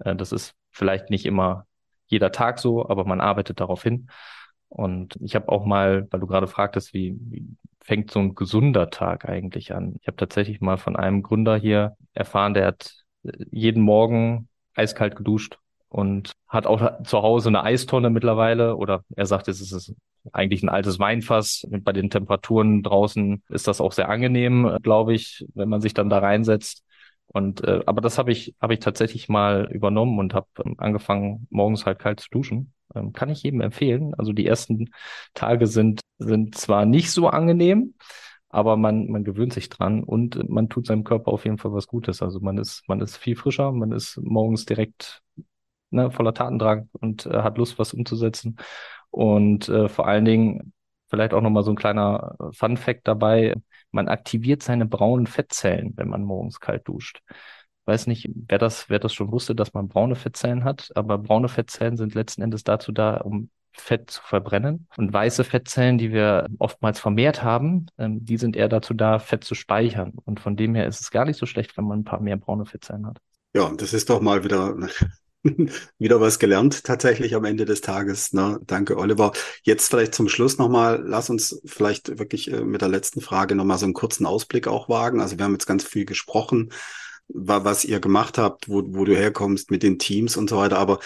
Äh, 0.00 0.16
das 0.16 0.32
ist 0.32 0.54
vielleicht 0.70 1.10
nicht 1.10 1.26
immer 1.26 1.66
jeder 2.06 2.32
Tag 2.32 2.58
so, 2.58 2.88
aber 2.88 3.04
man 3.04 3.20
arbeitet 3.20 3.60
darauf 3.60 3.82
hin. 3.82 4.08
Und 4.70 5.16
ich 5.20 5.34
habe 5.34 5.48
auch 5.50 5.66
mal, 5.66 6.06
weil 6.10 6.20
du 6.20 6.26
gerade 6.26 6.46
fragtest, 6.46 6.94
wie, 6.94 7.16
wie 7.20 7.44
fängt 7.80 8.10
so 8.10 8.20
ein 8.20 8.34
gesunder 8.34 8.88
Tag 8.90 9.28
eigentlich 9.28 9.74
an? 9.74 9.96
Ich 10.00 10.06
habe 10.06 10.16
tatsächlich 10.16 10.60
mal 10.60 10.76
von 10.78 10.96
einem 10.96 11.22
Gründer 11.22 11.56
hier 11.56 11.96
erfahren, 12.14 12.54
der 12.54 12.66
hat 12.66 12.94
jeden 13.50 13.82
Morgen 13.82 14.48
eiskalt 14.74 15.16
geduscht 15.16 15.58
und 15.88 16.32
hat 16.46 16.66
auch 16.66 17.02
zu 17.02 17.22
Hause 17.22 17.48
eine 17.48 17.64
Eistonne 17.64 18.10
mittlerweile 18.10 18.76
oder 18.76 19.04
er 19.16 19.26
sagt, 19.26 19.48
es 19.48 19.60
ist 19.60 19.94
eigentlich 20.32 20.62
ein 20.62 20.68
altes 20.68 21.00
Weinfass. 21.00 21.66
Bei 21.68 21.92
den 21.92 22.08
Temperaturen 22.08 22.82
draußen 22.84 23.42
ist 23.48 23.66
das 23.66 23.80
auch 23.80 23.92
sehr 23.92 24.08
angenehm, 24.08 24.78
glaube 24.82 25.14
ich, 25.14 25.44
wenn 25.54 25.68
man 25.68 25.80
sich 25.80 25.94
dann 25.94 26.08
da 26.08 26.18
reinsetzt. 26.18 26.84
Und 27.32 27.62
äh, 27.64 27.82
aber 27.86 28.00
das 28.00 28.18
habe 28.18 28.32
ich 28.32 28.54
habe 28.60 28.74
ich 28.74 28.80
tatsächlich 28.80 29.28
mal 29.28 29.68
übernommen 29.72 30.18
und 30.18 30.34
habe 30.34 30.48
ähm, 30.64 30.74
angefangen 30.78 31.46
morgens 31.50 31.86
halt 31.86 31.98
kalt 31.98 32.20
zu 32.20 32.28
duschen. 32.30 32.74
Ähm, 32.94 33.12
kann 33.12 33.28
ich 33.30 33.42
jedem 33.42 33.60
empfehlen. 33.60 34.14
Also 34.16 34.32
die 34.32 34.46
ersten 34.46 34.90
Tage 35.34 35.66
sind 35.66 36.00
sind 36.18 36.54
zwar 36.56 36.84
nicht 36.86 37.12
so 37.12 37.28
angenehm, 37.28 37.94
aber 38.48 38.76
man, 38.76 39.08
man 39.08 39.24
gewöhnt 39.24 39.52
sich 39.52 39.68
dran 39.68 40.02
und 40.04 40.48
man 40.50 40.68
tut 40.68 40.86
seinem 40.86 41.04
Körper 41.04 41.32
auf 41.32 41.44
jeden 41.44 41.58
Fall 41.58 41.72
was 41.72 41.86
Gutes. 41.86 42.20
Also 42.22 42.40
man 42.40 42.58
ist, 42.58 42.82
man 42.88 43.00
ist 43.00 43.16
viel 43.16 43.36
frischer, 43.36 43.72
man 43.72 43.92
ist 43.92 44.18
morgens 44.22 44.66
direkt 44.66 45.22
ne, 45.90 46.10
voller 46.10 46.34
Tatendrang 46.34 46.88
und 46.92 47.26
äh, 47.26 47.42
hat 47.42 47.58
Lust, 47.58 47.78
was 47.78 47.94
umzusetzen. 47.94 48.56
Und 49.10 49.68
äh, 49.68 49.88
vor 49.88 50.06
allen 50.06 50.24
Dingen, 50.24 50.72
vielleicht 51.08 51.34
auch 51.34 51.40
nochmal 51.40 51.64
so 51.64 51.70
ein 51.72 51.76
kleiner 51.76 52.36
äh, 52.40 52.52
Fun 52.52 52.76
Fact 52.76 53.06
dabei, 53.08 53.54
man 53.92 54.08
aktiviert 54.08 54.62
seine 54.62 54.86
braunen 54.86 55.26
Fettzellen, 55.26 55.92
wenn 55.96 56.08
man 56.08 56.22
morgens 56.22 56.60
kalt 56.60 56.86
duscht. 56.88 57.22
Weiß 57.86 58.06
nicht, 58.06 58.30
wer 58.34 58.58
das, 58.58 58.88
wer 58.88 58.98
das 58.98 59.14
schon 59.14 59.32
wusste, 59.32 59.54
dass 59.54 59.72
man 59.72 59.88
braune 59.88 60.14
Fettzellen 60.14 60.64
hat, 60.64 60.90
aber 60.94 61.18
braune 61.18 61.48
Fettzellen 61.48 61.96
sind 61.96 62.14
letzten 62.14 62.42
Endes 62.42 62.62
dazu 62.62 62.92
da, 62.92 63.16
um 63.16 63.50
Fett 63.72 64.10
zu 64.10 64.22
verbrennen. 64.22 64.86
Und 64.96 65.12
weiße 65.12 65.44
Fettzellen, 65.44 65.98
die 65.98 66.12
wir 66.12 66.46
oftmals 66.58 67.00
vermehrt 67.00 67.42
haben, 67.42 67.86
ähm, 67.98 68.24
die 68.24 68.36
sind 68.36 68.56
eher 68.56 68.68
dazu 68.68 68.94
da, 68.94 69.18
Fett 69.18 69.44
zu 69.44 69.54
speichern. 69.54 70.12
Und 70.24 70.40
von 70.40 70.56
dem 70.56 70.74
her 70.74 70.86
ist 70.86 71.00
es 71.00 71.10
gar 71.10 71.24
nicht 71.24 71.38
so 71.38 71.46
schlecht, 71.46 71.76
wenn 71.76 71.84
man 71.84 72.00
ein 72.00 72.04
paar 72.04 72.20
mehr 72.20 72.36
braune 72.36 72.66
Fettzellen 72.66 73.06
hat. 73.06 73.18
Ja, 73.54 73.70
das 73.76 73.92
ist 73.92 74.10
doch 74.10 74.20
mal 74.20 74.44
wieder 74.44 74.76
wieder 75.98 76.20
was 76.20 76.38
gelernt 76.38 76.84
tatsächlich 76.84 77.34
am 77.34 77.44
Ende 77.44 77.64
des 77.64 77.80
Tages. 77.80 78.32
Ne? 78.32 78.60
Danke, 78.66 78.96
Oliver. 78.96 79.32
Jetzt 79.62 79.88
vielleicht 79.88 80.14
zum 80.14 80.28
Schluss 80.28 80.58
nochmal, 80.58 81.02
lass 81.04 81.30
uns 81.30 81.60
vielleicht 81.64 82.18
wirklich 82.18 82.52
äh, 82.52 82.62
mit 82.62 82.82
der 82.82 82.88
letzten 82.88 83.20
Frage 83.20 83.54
nochmal 83.54 83.78
so 83.78 83.86
einen 83.86 83.94
kurzen 83.94 84.26
Ausblick 84.26 84.68
auch 84.68 84.88
wagen. 84.88 85.20
Also 85.20 85.38
wir 85.38 85.44
haben 85.44 85.52
jetzt 85.52 85.66
ganz 85.66 85.84
viel 85.84 86.04
gesprochen, 86.04 86.72
was 87.28 87.84
ihr 87.84 88.00
gemacht 88.00 88.38
habt, 88.38 88.68
wo, 88.68 88.82
wo 88.86 89.04
du 89.04 89.16
herkommst 89.16 89.70
mit 89.70 89.82
den 89.82 89.98
Teams 89.98 90.36
und 90.36 90.50
so 90.50 90.58
weiter. 90.58 90.78
Aber 90.78 90.98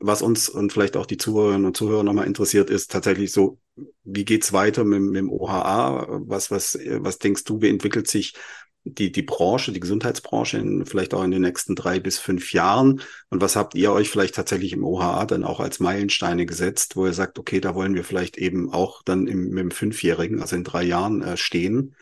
was 0.00 0.22
uns 0.22 0.48
und 0.48 0.72
vielleicht 0.72 0.96
auch 0.96 1.06
die 1.06 1.16
Zuhörerinnen 1.16 1.66
und 1.66 1.76
Zuhörer 1.76 2.02
nochmal 2.02 2.26
interessiert, 2.26 2.70
ist 2.70 2.90
tatsächlich 2.90 3.32
so, 3.32 3.58
wie 4.04 4.24
geht's 4.24 4.52
weiter 4.52 4.84
mit, 4.84 5.00
mit 5.02 5.16
dem 5.16 5.30
OHA? 5.30 6.06
Was, 6.26 6.50
was, 6.50 6.78
was 6.84 7.18
denkst 7.18 7.44
du, 7.44 7.60
wie 7.60 7.68
entwickelt 7.68 8.08
sich 8.08 8.34
die, 8.84 9.12
die 9.12 9.22
Branche, 9.22 9.72
die 9.72 9.80
Gesundheitsbranche 9.80 10.58
in, 10.58 10.86
vielleicht 10.86 11.14
auch 11.14 11.22
in 11.22 11.30
den 11.30 11.42
nächsten 11.42 11.74
drei 11.74 12.00
bis 12.00 12.18
fünf 12.18 12.52
Jahren? 12.52 13.00
Und 13.30 13.40
was 13.40 13.56
habt 13.56 13.74
ihr 13.74 13.92
euch 13.92 14.10
vielleicht 14.10 14.34
tatsächlich 14.34 14.72
im 14.72 14.84
OHA 14.84 15.26
dann 15.26 15.44
auch 15.44 15.60
als 15.60 15.80
Meilensteine 15.80 16.46
gesetzt, 16.46 16.96
wo 16.96 17.06
ihr 17.06 17.12
sagt, 17.12 17.38
okay, 17.38 17.60
da 17.60 17.74
wollen 17.74 17.94
wir 17.94 18.04
vielleicht 18.04 18.36
eben 18.36 18.72
auch 18.72 19.02
dann 19.02 19.26
im, 19.26 19.54
dem 19.54 19.70
Fünfjährigen, 19.70 20.40
also 20.40 20.56
in 20.56 20.64
drei 20.64 20.82
Jahren 20.82 21.22
äh, 21.22 21.36
stehen 21.36 21.94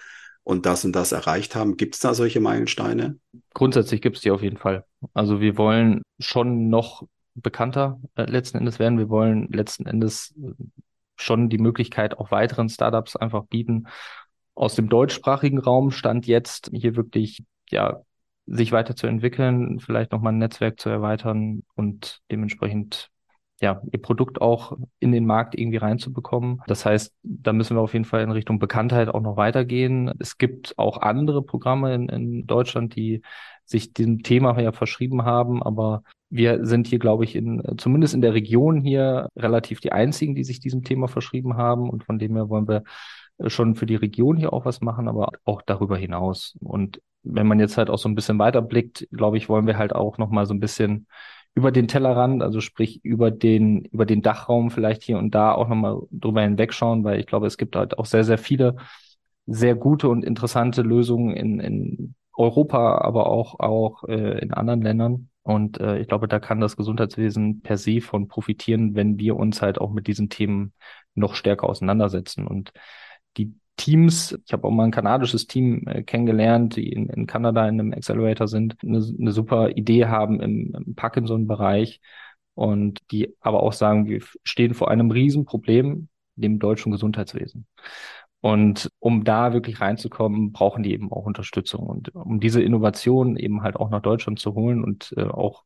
und 0.42 0.66
das 0.66 0.84
und 0.84 0.92
das 0.96 1.12
erreicht 1.12 1.54
haben? 1.54 1.76
Gibt 1.76 1.94
es 1.94 2.00
da 2.00 2.14
solche 2.14 2.40
Meilensteine? 2.40 3.18
Grundsätzlich 3.52 4.00
gibt 4.00 4.16
es 4.16 4.22
die 4.22 4.30
auf 4.30 4.42
jeden 4.42 4.58
Fall. 4.58 4.84
Also 5.12 5.40
wir 5.40 5.58
wollen 5.58 6.02
schon 6.18 6.68
noch 6.68 7.02
bekannter 7.34 8.00
äh, 8.14 8.24
letzten 8.24 8.58
Endes 8.58 8.78
werden. 8.78 8.98
Wir 8.98 9.08
wollen 9.08 9.48
letzten 9.52 9.86
Endes 9.86 10.34
äh, 10.42 10.52
schon 11.16 11.50
die 11.50 11.58
Möglichkeit 11.58 12.18
auch 12.18 12.30
weiteren 12.30 12.68
Startups 12.68 13.16
einfach 13.16 13.44
bieten, 13.44 13.86
aus 14.54 14.74
dem 14.74 14.88
deutschsprachigen 14.88 15.58
Raum 15.58 15.90
stand 15.90 16.26
jetzt 16.26 16.70
hier 16.72 16.96
wirklich 16.96 17.42
ja 17.70 18.02
sich 18.46 18.72
weiterzuentwickeln, 18.72 19.78
vielleicht 19.78 20.12
nochmal 20.12 20.32
ein 20.32 20.38
Netzwerk 20.38 20.80
zu 20.80 20.88
erweitern 20.88 21.62
und 21.76 22.20
dementsprechend 22.30 23.10
ja, 23.60 23.82
ihr 23.92 24.00
Produkt 24.00 24.40
auch 24.40 24.76
in 25.00 25.12
den 25.12 25.26
Markt 25.26 25.54
irgendwie 25.54 25.76
reinzubekommen. 25.76 26.62
Das 26.66 26.86
heißt, 26.86 27.12
da 27.22 27.52
müssen 27.52 27.76
wir 27.76 27.82
auf 27.82 27.92
jeden 27.92 28.06
Fall 28.06 28.22
in 28.22 28.30
Richtung 28.30 28.58
Bekanntheit 28.58 29.08
auch 29.08 29.20
noch 29.20 29.36
weitergehen. 29.36 30.10
Es 30.18 30.38
gibt 30.38 30.78
auch 30.78 30.98
andere 30.98 31.42
Programme 31.42 31.94
in, 31.94 32.08
in 32.08 32.46
Deutschland, 32.46 32.96
die 32.96 33.20
sich 33.66 33.92
dem 33.92 34.22
Thema 34.22 34.58
ja 34.58 34.72
verschrieben 34.72 35.24
haben, 35.24 35.62
aber 35.62 36.02
wir 36.30 36.64
sind 36.64 36.86
hier, 36.86 36.98
glaube 36.98 37.24
ich, 37.24 37.36
in, 37.36 37.62
zumindest 37.76 38.14
in 38.14 38.22
der 38.22 38.34
Region 38.34 38.80
hier 38.80 39.28
relativ 39.36 39.80
die 39.80 39.92
einzigen, 39.92 40.34
die 40.34 40.44
sich 40.44 40.60
diesem 40.60 40.82
Thema 40.82 41.08
verschrieben 41.08 41.56
haben. 41.56 41.90
Und 41.90 42.04
von 42.04 42.18
dem 42.18 42.36
her 42.36 42.48
wollen 42.48 42.68
wir 42.68 42.84
schon 43.46 43.74
für 43.74 43.86
die 43.86 43.96
Region 43.96 44.36
hier 44.36 44.52
auch 44.52 44.64
was 44.64 44.80
machen, 44.80 45.08
aber 45.08 45.30
auch 45.44 45.62
darüber 45.62 45.96
hinaus. 45.96 46.56
Und 46.60 47.00
wenn 47.22 47.46
man 47.46 47.60
jetzt 47.60 47.76
halt 47.76 47.90
auch 47.90 47.98
so 47.98 48.08
ein 48.08 48.14
bisschen 48.14 48.38
weiterblickt, 48.38 49.08
glaube 49.12 49.36
ich, 49.36 49.48
wollen 49.48 49.66
wir 49.66 49.78
halt 49.78 49.94
auch 49.94 50.18
nochmal 50.18 50.46
so 50.46 50.54
ein 50.54 50.60
bisschen 50.60 51.06
über 51.54 51.72
den 51.72 51.88
Tellerrand, 51.88 52.42
also 52.42 52.60
sprich 52.60 53.04
über 53.04 53.30
den, 53.30 53.84
über 53.86 54.06
den 54.06 54.22
Dachraum 54.22 54.70
vielleicht 54.70 55.02
hier 55.02 55.18
und 55.18 55.34
da 55.34 55.52
auch 55.52 55.68
nochmal 55.68 56.00
drüber 56.10 56.42
hinwegschauen, 56.42 57.04
weil 57.04 57.18
ich 57.18 57.26
glaube, 57.26 57.46
es 57.46 57.58
gibt 57.58 57.76
halt 57.76 57.98
auch 57.98 58.06
sehr, 58.06 58.24
sehr 58.24 58.38
viele 58.38 58.76
sehr 59.46 59.74
gute 59.74 60.08
und 60.08 60.24
interessante 60.24 60.82
Lösungen 60.82 61.34
in, 61.36 61.60
in 61.60 62.14
Europa, 62.34 62.98
aber 62.98 63.26
auch, 63.26 63.58
auch 63.58 64.04
äh, 64.04 64.38
in 64.38 64.52
anderen 64.52 64.82
Ländern. 64.82 65.28
Und 65.42 65.80
äh, 65.80 65.98
ich 65.98 66.08
glaube, 66.08 66.28
da 66.28 66.38
kann 66.38 66.60
das 66.60 66.76
Gesundheitswesen 66.76 67.60
per 67.62 67.76
se 67.76 68.00
von 68.00 68.28
profitieren, 68.28 68.94
wenn 68.94 69.18
wir 69.18 69.36
uns 69.36 69.60
halt 69.60 69.80
auch 69.80 69.90
mit 69.90 70.06
diesen 70.06 70.28
Themen 70.28 70.72
noch 71.14 71.34
stärker 71.34 71.68
auseinandersetzen. 71.68 72.46
Und 72.46 72.72
die 73.36 73.54
Teams. 73.76 74.38
Ich 74.44 74.52
habe 74.52 74.66
auch 74.66 74.70
mal 74.70 74.84
ein 74.84 74.90
kanadisches 74.90 75.46
Team 75.46 75.86
äh, 75.86 76.02
kennengelernt, 76.02 76.76
die 76.76 76.92
in, 76.92 77.08
in 77.08 77.26
Kanada 77.26 77.66
in 77.68 77.80
einem 77.80 77.92
Accelerator 77.92 78.46
sind, 78.46 78.76
eine, 78.82 78.98
eine 78.98 79.32
super 79.32 79.70
Idee 79.70 80.06
haben 80.06 80.40
im, 80.40 80.74
im 80.74 80.94
Parkinson-Bereich 80.94 82.00
und 82.54 82.98
die 83.10 83.34
aber 83.40 83.62
auch 83.62 83.72
sagen, 83.72 84.06
wir 84.06 84.20
stehen 84.44 84.74
vor 84.74 84.90
einem 84.90 85.10
Riesenproblem, 85.10 86.08
dem 86.36 86.58
deutschen 86.58 86.92
Gesundheitswesen. 86.92 87.66
Und 88.42 88.90
um 88.98 89.24
da 89.24 89.52
wirklich 89.52 89.80
reinzukommen, 89.80 90.52
brauchen 90.52 90.82
die 90.82 90.92
eben 90.92 91.12
auch 91.12 91.26
Unterstützung. 91.26 91.86
Und 91.86 92.14
um 92.14 92.40
diese 92.40 92.62
Innovation 92.62 93.36
eben 93.36 93.62
halt 93.62 93.76
auch 93.76 93.90
nach 93.90 94.00
Deutschland 94.00 94.40
zu 94.40 94.54
holen 94.54 94.82
und 94.82 95.12
äh, 95.16 95.24
auch, 95.24 95.64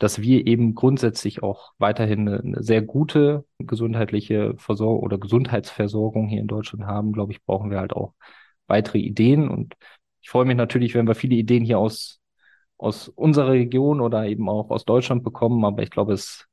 dass 0.00 0.22
wir 0.22 0.46
eben 0.46 0.74
grundsätzlich 0.74 1.42
auch 1.42 1.74
weiterhin 1.78 2.26
eine, 2.26 2.62
sehr 2.62 2.80
gute 2.82 3.44
gesundheitliche 3.58 4.54
Versorgung 4.56 5.02
oder 5.04 5.18
Gesundheitsversorgung 5.18 6.26
hier 6.26 6.40
in 6.40 6.46
Deutschland 6.46 6.86
haben, 6.86 7.12
glaube 7.12 7.32
ich, 7.32 7.44
brauchen 7.44 7.70
wir 7.70 7.80
halt 7.80 7.92
auch 7.92 8.14
weitere 8.66 8.98
Ideen. 8.98 9.48
Und 9.48 9.76
ich 10.22 10.30
freue 10.30 10.46
mich 10.46 10.56
natürlich, 10.56 10.94
wenn 10.94 11.06
wir 11.06 11.14
viele 11.14 11.36
Ideen 11.36 11.64
hier 11.64 11.78
aus, 11.78 12.20
aus 12.78 13.08
unserer 13.08 13.50
Region 13.50 14.00
oder 14.00 14.24
eben 14.24 14.48
auch 14.48 14.70
aus 14.70 14.86
Deutschland 14.86 15.22
bekommen. 15.22 15.64
Aber 15.66 15.82
ich 15.82 15.90
glaube, 15.90 16.14
es 16.14 16.48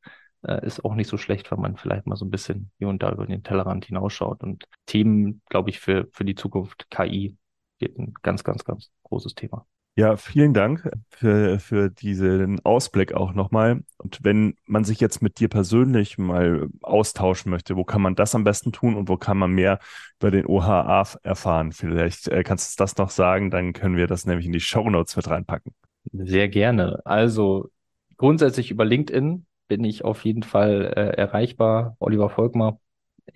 äh, 0.46 0.66
ist 0.66 0.84
auch 0.84 0.96
nicht 0.96 1.08
so 1.08 1.18
schlecht, 1.18 1.50
wenn 1.50 1.62
man 1.62 1.78
vielleicht 1.78 2.06
mal 2.06 2.18
so 2.18 2.26
ein 2.26 2.32
bisschen 2.32 2.72
hier 2.80 2.90
und 2.90 3.02
da 3.02 3.14
über 3.14 3.28
den 3.28 3.44
Tellerrand 3.44 3.86
hinausschaut. 3.86 4.44
Und 4.44 4.66
Themen, 4.88 5.42
glaube 5.50 5.70
ich, 5.70 5.80
für, 5.80 6.10
für 6.12 6.26
die 6.26 6.36
Zukunft 6.36 6.90
KI 6.90 7.38
wird 7.80 7.98
ein 7.98 8.14
ganz, 8.24 8.44
ganz, 8.44 8.66
ganz 8.66 8.92
großes 9.04 9.36
Thema. 9.36 9.66
Ja, 10.00 10.16
vielen 10.16 10.54
Dank 10.54 10.88
für, 11.10 11.58
für 11.60 11.90
diesen 11.90 12.64
Ausblick 12.64 13.16
auch 13.16 13.34
nochmal. 13.34 13.84
Und 13.98 14.20
wenn 14.22 14.56
man 14.68 14.84
sich 14.84 15.00
jetzt 15.00 15.24
mit 15.24 15.40
dir 15.40 15.48
persönlich 15.50 16.20
mal 16.20 16.70
austauschen 16.84 17.50
möchte, 17.50 17.76
wo 17.76 17.84
kann 17.84 18.04
man 18.04 18.14
das 18.14 18.36
am 18.36 18.44
besten 18.44 18.72
tun 18.72 18.96
und 18.96 19.10
wo 19.10 19.18
kann 19.18 19.40
man 19.40 19.50
mehr 19.50 19.80
über 20.20 20.30
den 20.30 20.46
OHA 20.46 21.04
erfahren? 21.24 21.72
Vielleicht 21.72 22.28
äh, 22.28 22.44
kannst 22.44 22.80
du 22.80 22.84
das 22.84 22.96
noch 22.98 23.10
sagen, 23.10 23.50
dann 23.50 23.74
können 23.74 23.98
wir 23.98 24.06
das 24.06 24.28
nämlich 24.28 24.46
in 24.46 24.52
die 24.52 24.60
Show 24.60 24.88
Notes 24.88 25.16
mit 25.16 25.28
reinpacken. 25.28 25.74
Sehr 26.14 26.48
gerne. 26.48 27.02
Also 27.04 27.72
grundsätzlich 28.18 28.70
über 28.70 28.86
LinkedIn 28.86 29.48
bin 29.68 29.84
ich 29.84 30.06
auf 30.06 30.24
jeden 30.26 30.44
Fall 30.44 30.94
äh, 30.96 31.18
erreichbar. 31.18 31.96
Oliver 31.98 32.30
Volkmar. 32.30 32.80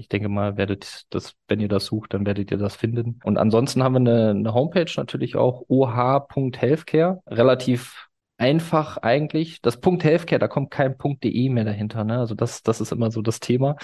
Ich 0.02 0.10
denke 0.10 0.30
mal, 0.30 0.58
werdet 0.58 1.04
das, 1.12 1.36
wenn 1.48 1.60
ihr 1.60 1.68
das 1.68 1.86
sucht, 1.86 2.16
dann 2.16 2.26
werdet 2.26 2.50
ihr 2.50 2.58
das 2.58 2.76
finden. 2.76 3.20
Und 3.24 3.38
ansonsten 3.38 3.84
haben 3.84 3.94
wir 3.94 4.00
eine, 4.00 4.30
eine 4.32 4.54
Homepage 4.56 4.92
natürlich 4.98 5.36
auch 5.36 5.64
oh.healthcare. 5.68 7.22
Relativ 7.28 8.10
einfach 8.38 8.98
eigentlich. 8.98 9.62
Das 9.62 9.80
Punkt 9.80 10.04
Healthcare, 10.04 10.40
da 10.40 10.48
kommt 10.48 10.72
kein 10.72 10.98
Punkt.de 10.98 11.50
mehr 11.50 11.66
dahinter. 11.66 12.04
Ne? 12.04 12.18
Also 12.18 12.34
das, 12.34 12.64
das 12.64 12.82
ist 12.82 12.92
immer 12.92 13.12
so 13.12 13.22
das 13.22 13.40
Thema. 13.40 13.76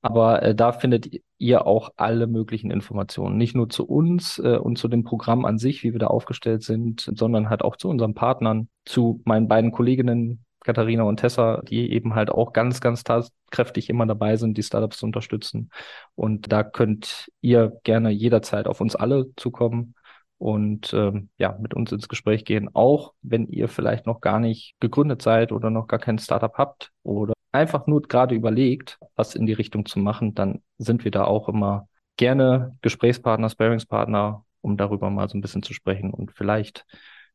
Aber 0.00 0.42
äh, 0.42 0.54
da 0.54 0.72
findet 0.72 1.10
ihr 1.36 1.66
auch 1.66 1.90
alle 1.96 2.26
möglichen 2.26 2.70
Informationen. 2.70 3.36
Nicht 3.36 3.54
nur 3.54 3.68
zu 3.68 3.86
uns 3.86 4.38
äh, 4.38 4.56
und 4.56 4.78
zu 4.78 4.88
dem 4.88 5.04
Programm 5.04 5.44
an 5.44 5.58
sich, 5.58 5.82
wie 5.82 5.92
wir 5.92 5.98
da 5.98 6.06
aufgestellt 6.06 6.62
sind, 6.62 7.12
sondern 7.14 7.50
halt 7.50 7.60
auch 7.60 7.76
zu 7.76 7.90
unseren 7.90 8.14
Partnern, 8.14 8.70
zu 8.86 9.20
meinen 9.26 9.46
beiden 9.46 9.72
Kolleginnen 9.72 10.42
Katharina 10.60 11.04
und 11.04 11.18
Tessa, 11.18 11.62
die 11.62 11.92
eben 11.92 12.14
halt 12.14 12.30
auch 12.30 12.52
ganz, 12.52 12.80
ganz 12.80 13.02
kräftig 13.50 13.88
immer 13.88 14.06
dabei 14.06 14.36
sind, 14.36 14.58
die 14.58 14.62
Startups 14.62 14.98
zu 14.98 15.06
unterstützen. 15.06 15.70
Und 16.14 16.52
da 16.52 16.62
könnt 16.62 17.30
ihr 17.40 17.78
gerne 17.84 18.10
jederzeit 18.10 18.66
auf 18.66 18.80
uns 18.80 18.94
alle 18.94 19.26
zukommen 19.36 19.94
und 20.38 20.94
ähm, 20.94 21.28
ja, 21.36 21.56
mit 21.60 21.74
uns 21.74 21.92
ins 21.92 22.08
Gespräch 22.08 22.44
gehen, 22.44 22.70
auch 22.74 23.12
wenn 23.20 23.46
ihr 23.46 23.68
vielleicht 23.68 24.06
noch 24.06 24.20
gar 24.22 24.40
nicht 24.40 24.74
gegründet 24.80 25.20
seid 25.22 25.52
oder 25.52 25.68
noch 25.70 25.86
gar 25.86 25.98
kein 25.98 26.18
Startup 26.18 26.54
habt 26.56 26.92
oder 27.02 27.34
einfach 27.52 27.86
nur 27.86 28.02
gerade 28.02 28.34
überlegt, 28.34 28.98
was 29.16 29.34
in 29.34 29.46
die 29.46 29.52
Richtung 29.52 29.84
zu 29.84 29.98
machen, 29.98 30.34
dann 30.34 30.62
sind 30.78 31.04
wir 31.04 31.10
da 31.10 31.24
auch 31.24 31.48
immer 31.48 31.88
gerne 32.16 32.76
Gesprächspartner, 32.80 33.50
Sparingspartner, 33.50 34.44
um 34.62 34.76
darüber 34.76 35.10
mal 35.10 35.28
so 35.28 35.36
ein 35.36 35.42
bisschen 35.42 35.62
zu 35.62 35.74
sprechen 35.74 36.10
und 36.10 36.32
vielleicht 36.32 36.86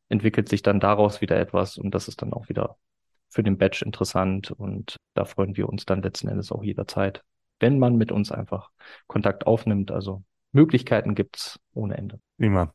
entwickelt 0.10 0.50
sich 0.50 0.62
dann 0.64 0.80
daraus 0.80 1.22
wieder 1.22 1.38
etwas 1.38 1.78
und 1.78 1.92
das 1.94 2.08
ist 2.08 2.22
dann 2.22 2.34
auch 2.34 2.50
wieder 2.50 2.78
für 3.36 3.44
den 3.44 3.58
Batch 3.58 3.82
interessant 3.82 4.50
und 4.50 4.96
da 5.14 5.26
freuen 5.26 5.58
wir 5.58 5.68
uns 5.68 5.86
dann 5.86 6.02
letzten 6.02 6.30
Endes 6.30 6.54
auch 6.54 6.64
jederzeit, 6.64 7.22
wenn 7.60 7.78
man 7.80 7.98
mit 7.98 8.12
uns 8.14 8.32
einfach 8.32 8.70
Kontakt 9.08 9.46
aufnimmt. 9.46 9.92
Also 9.92 10.24
Möglichkeiten 10.54 11.16
gibt's 11.16 11.60
ohne 11.74 11.98
Ende. 11.98 12.20
Prima. 12.38 12.74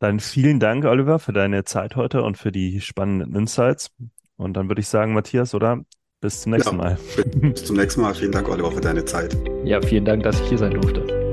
Dann 0.00 0.18
vielen 0.18 0.58
Dank, 0.58 0.84
Oliver, 0.84 1.20
für 1.20 1.32
deine 1.32 1.62
Zeit 1.62 1.94
heute 1.94 2.24
und 2.24 2.36
für 2.36 2.50
die 2.50 2.80
spannenden 2.80 3.36
Insights. 3.36 3.92
Und 4.36 4.54
dann 4.56 4.68
würde 4.68 4.80
ich 4.80 4.88
sagen, 4.88 5.14
Matthias, 5.14 5.54
oder? 5.54 5.84
Bis 6.20 6.42
zum 6.42 6.52
nächsten 6.52 6.76
ja, 6.76 6.76
Mal. 6.76 6.98
Bis 7.36 7.64
zum 7.64 7.76
nächsten 7.76 8.00
Mal. 8.00 8.14
Vielen 8.14 8.32
Dank, 8.32 8.48
Oliver, 8.48 8.72
für 8.72 8.80
deine 8.80 9.04
Zeit. 9.04 9.36
Ja, 9.62 9.80
vielen 9.80 10.04
Dank, 10.04 10.24
dass 10.24 10.40
ich 10.40 10.48
hier 10.48 10.58
sein 10.58 10.72
durfte. 10.72 11.23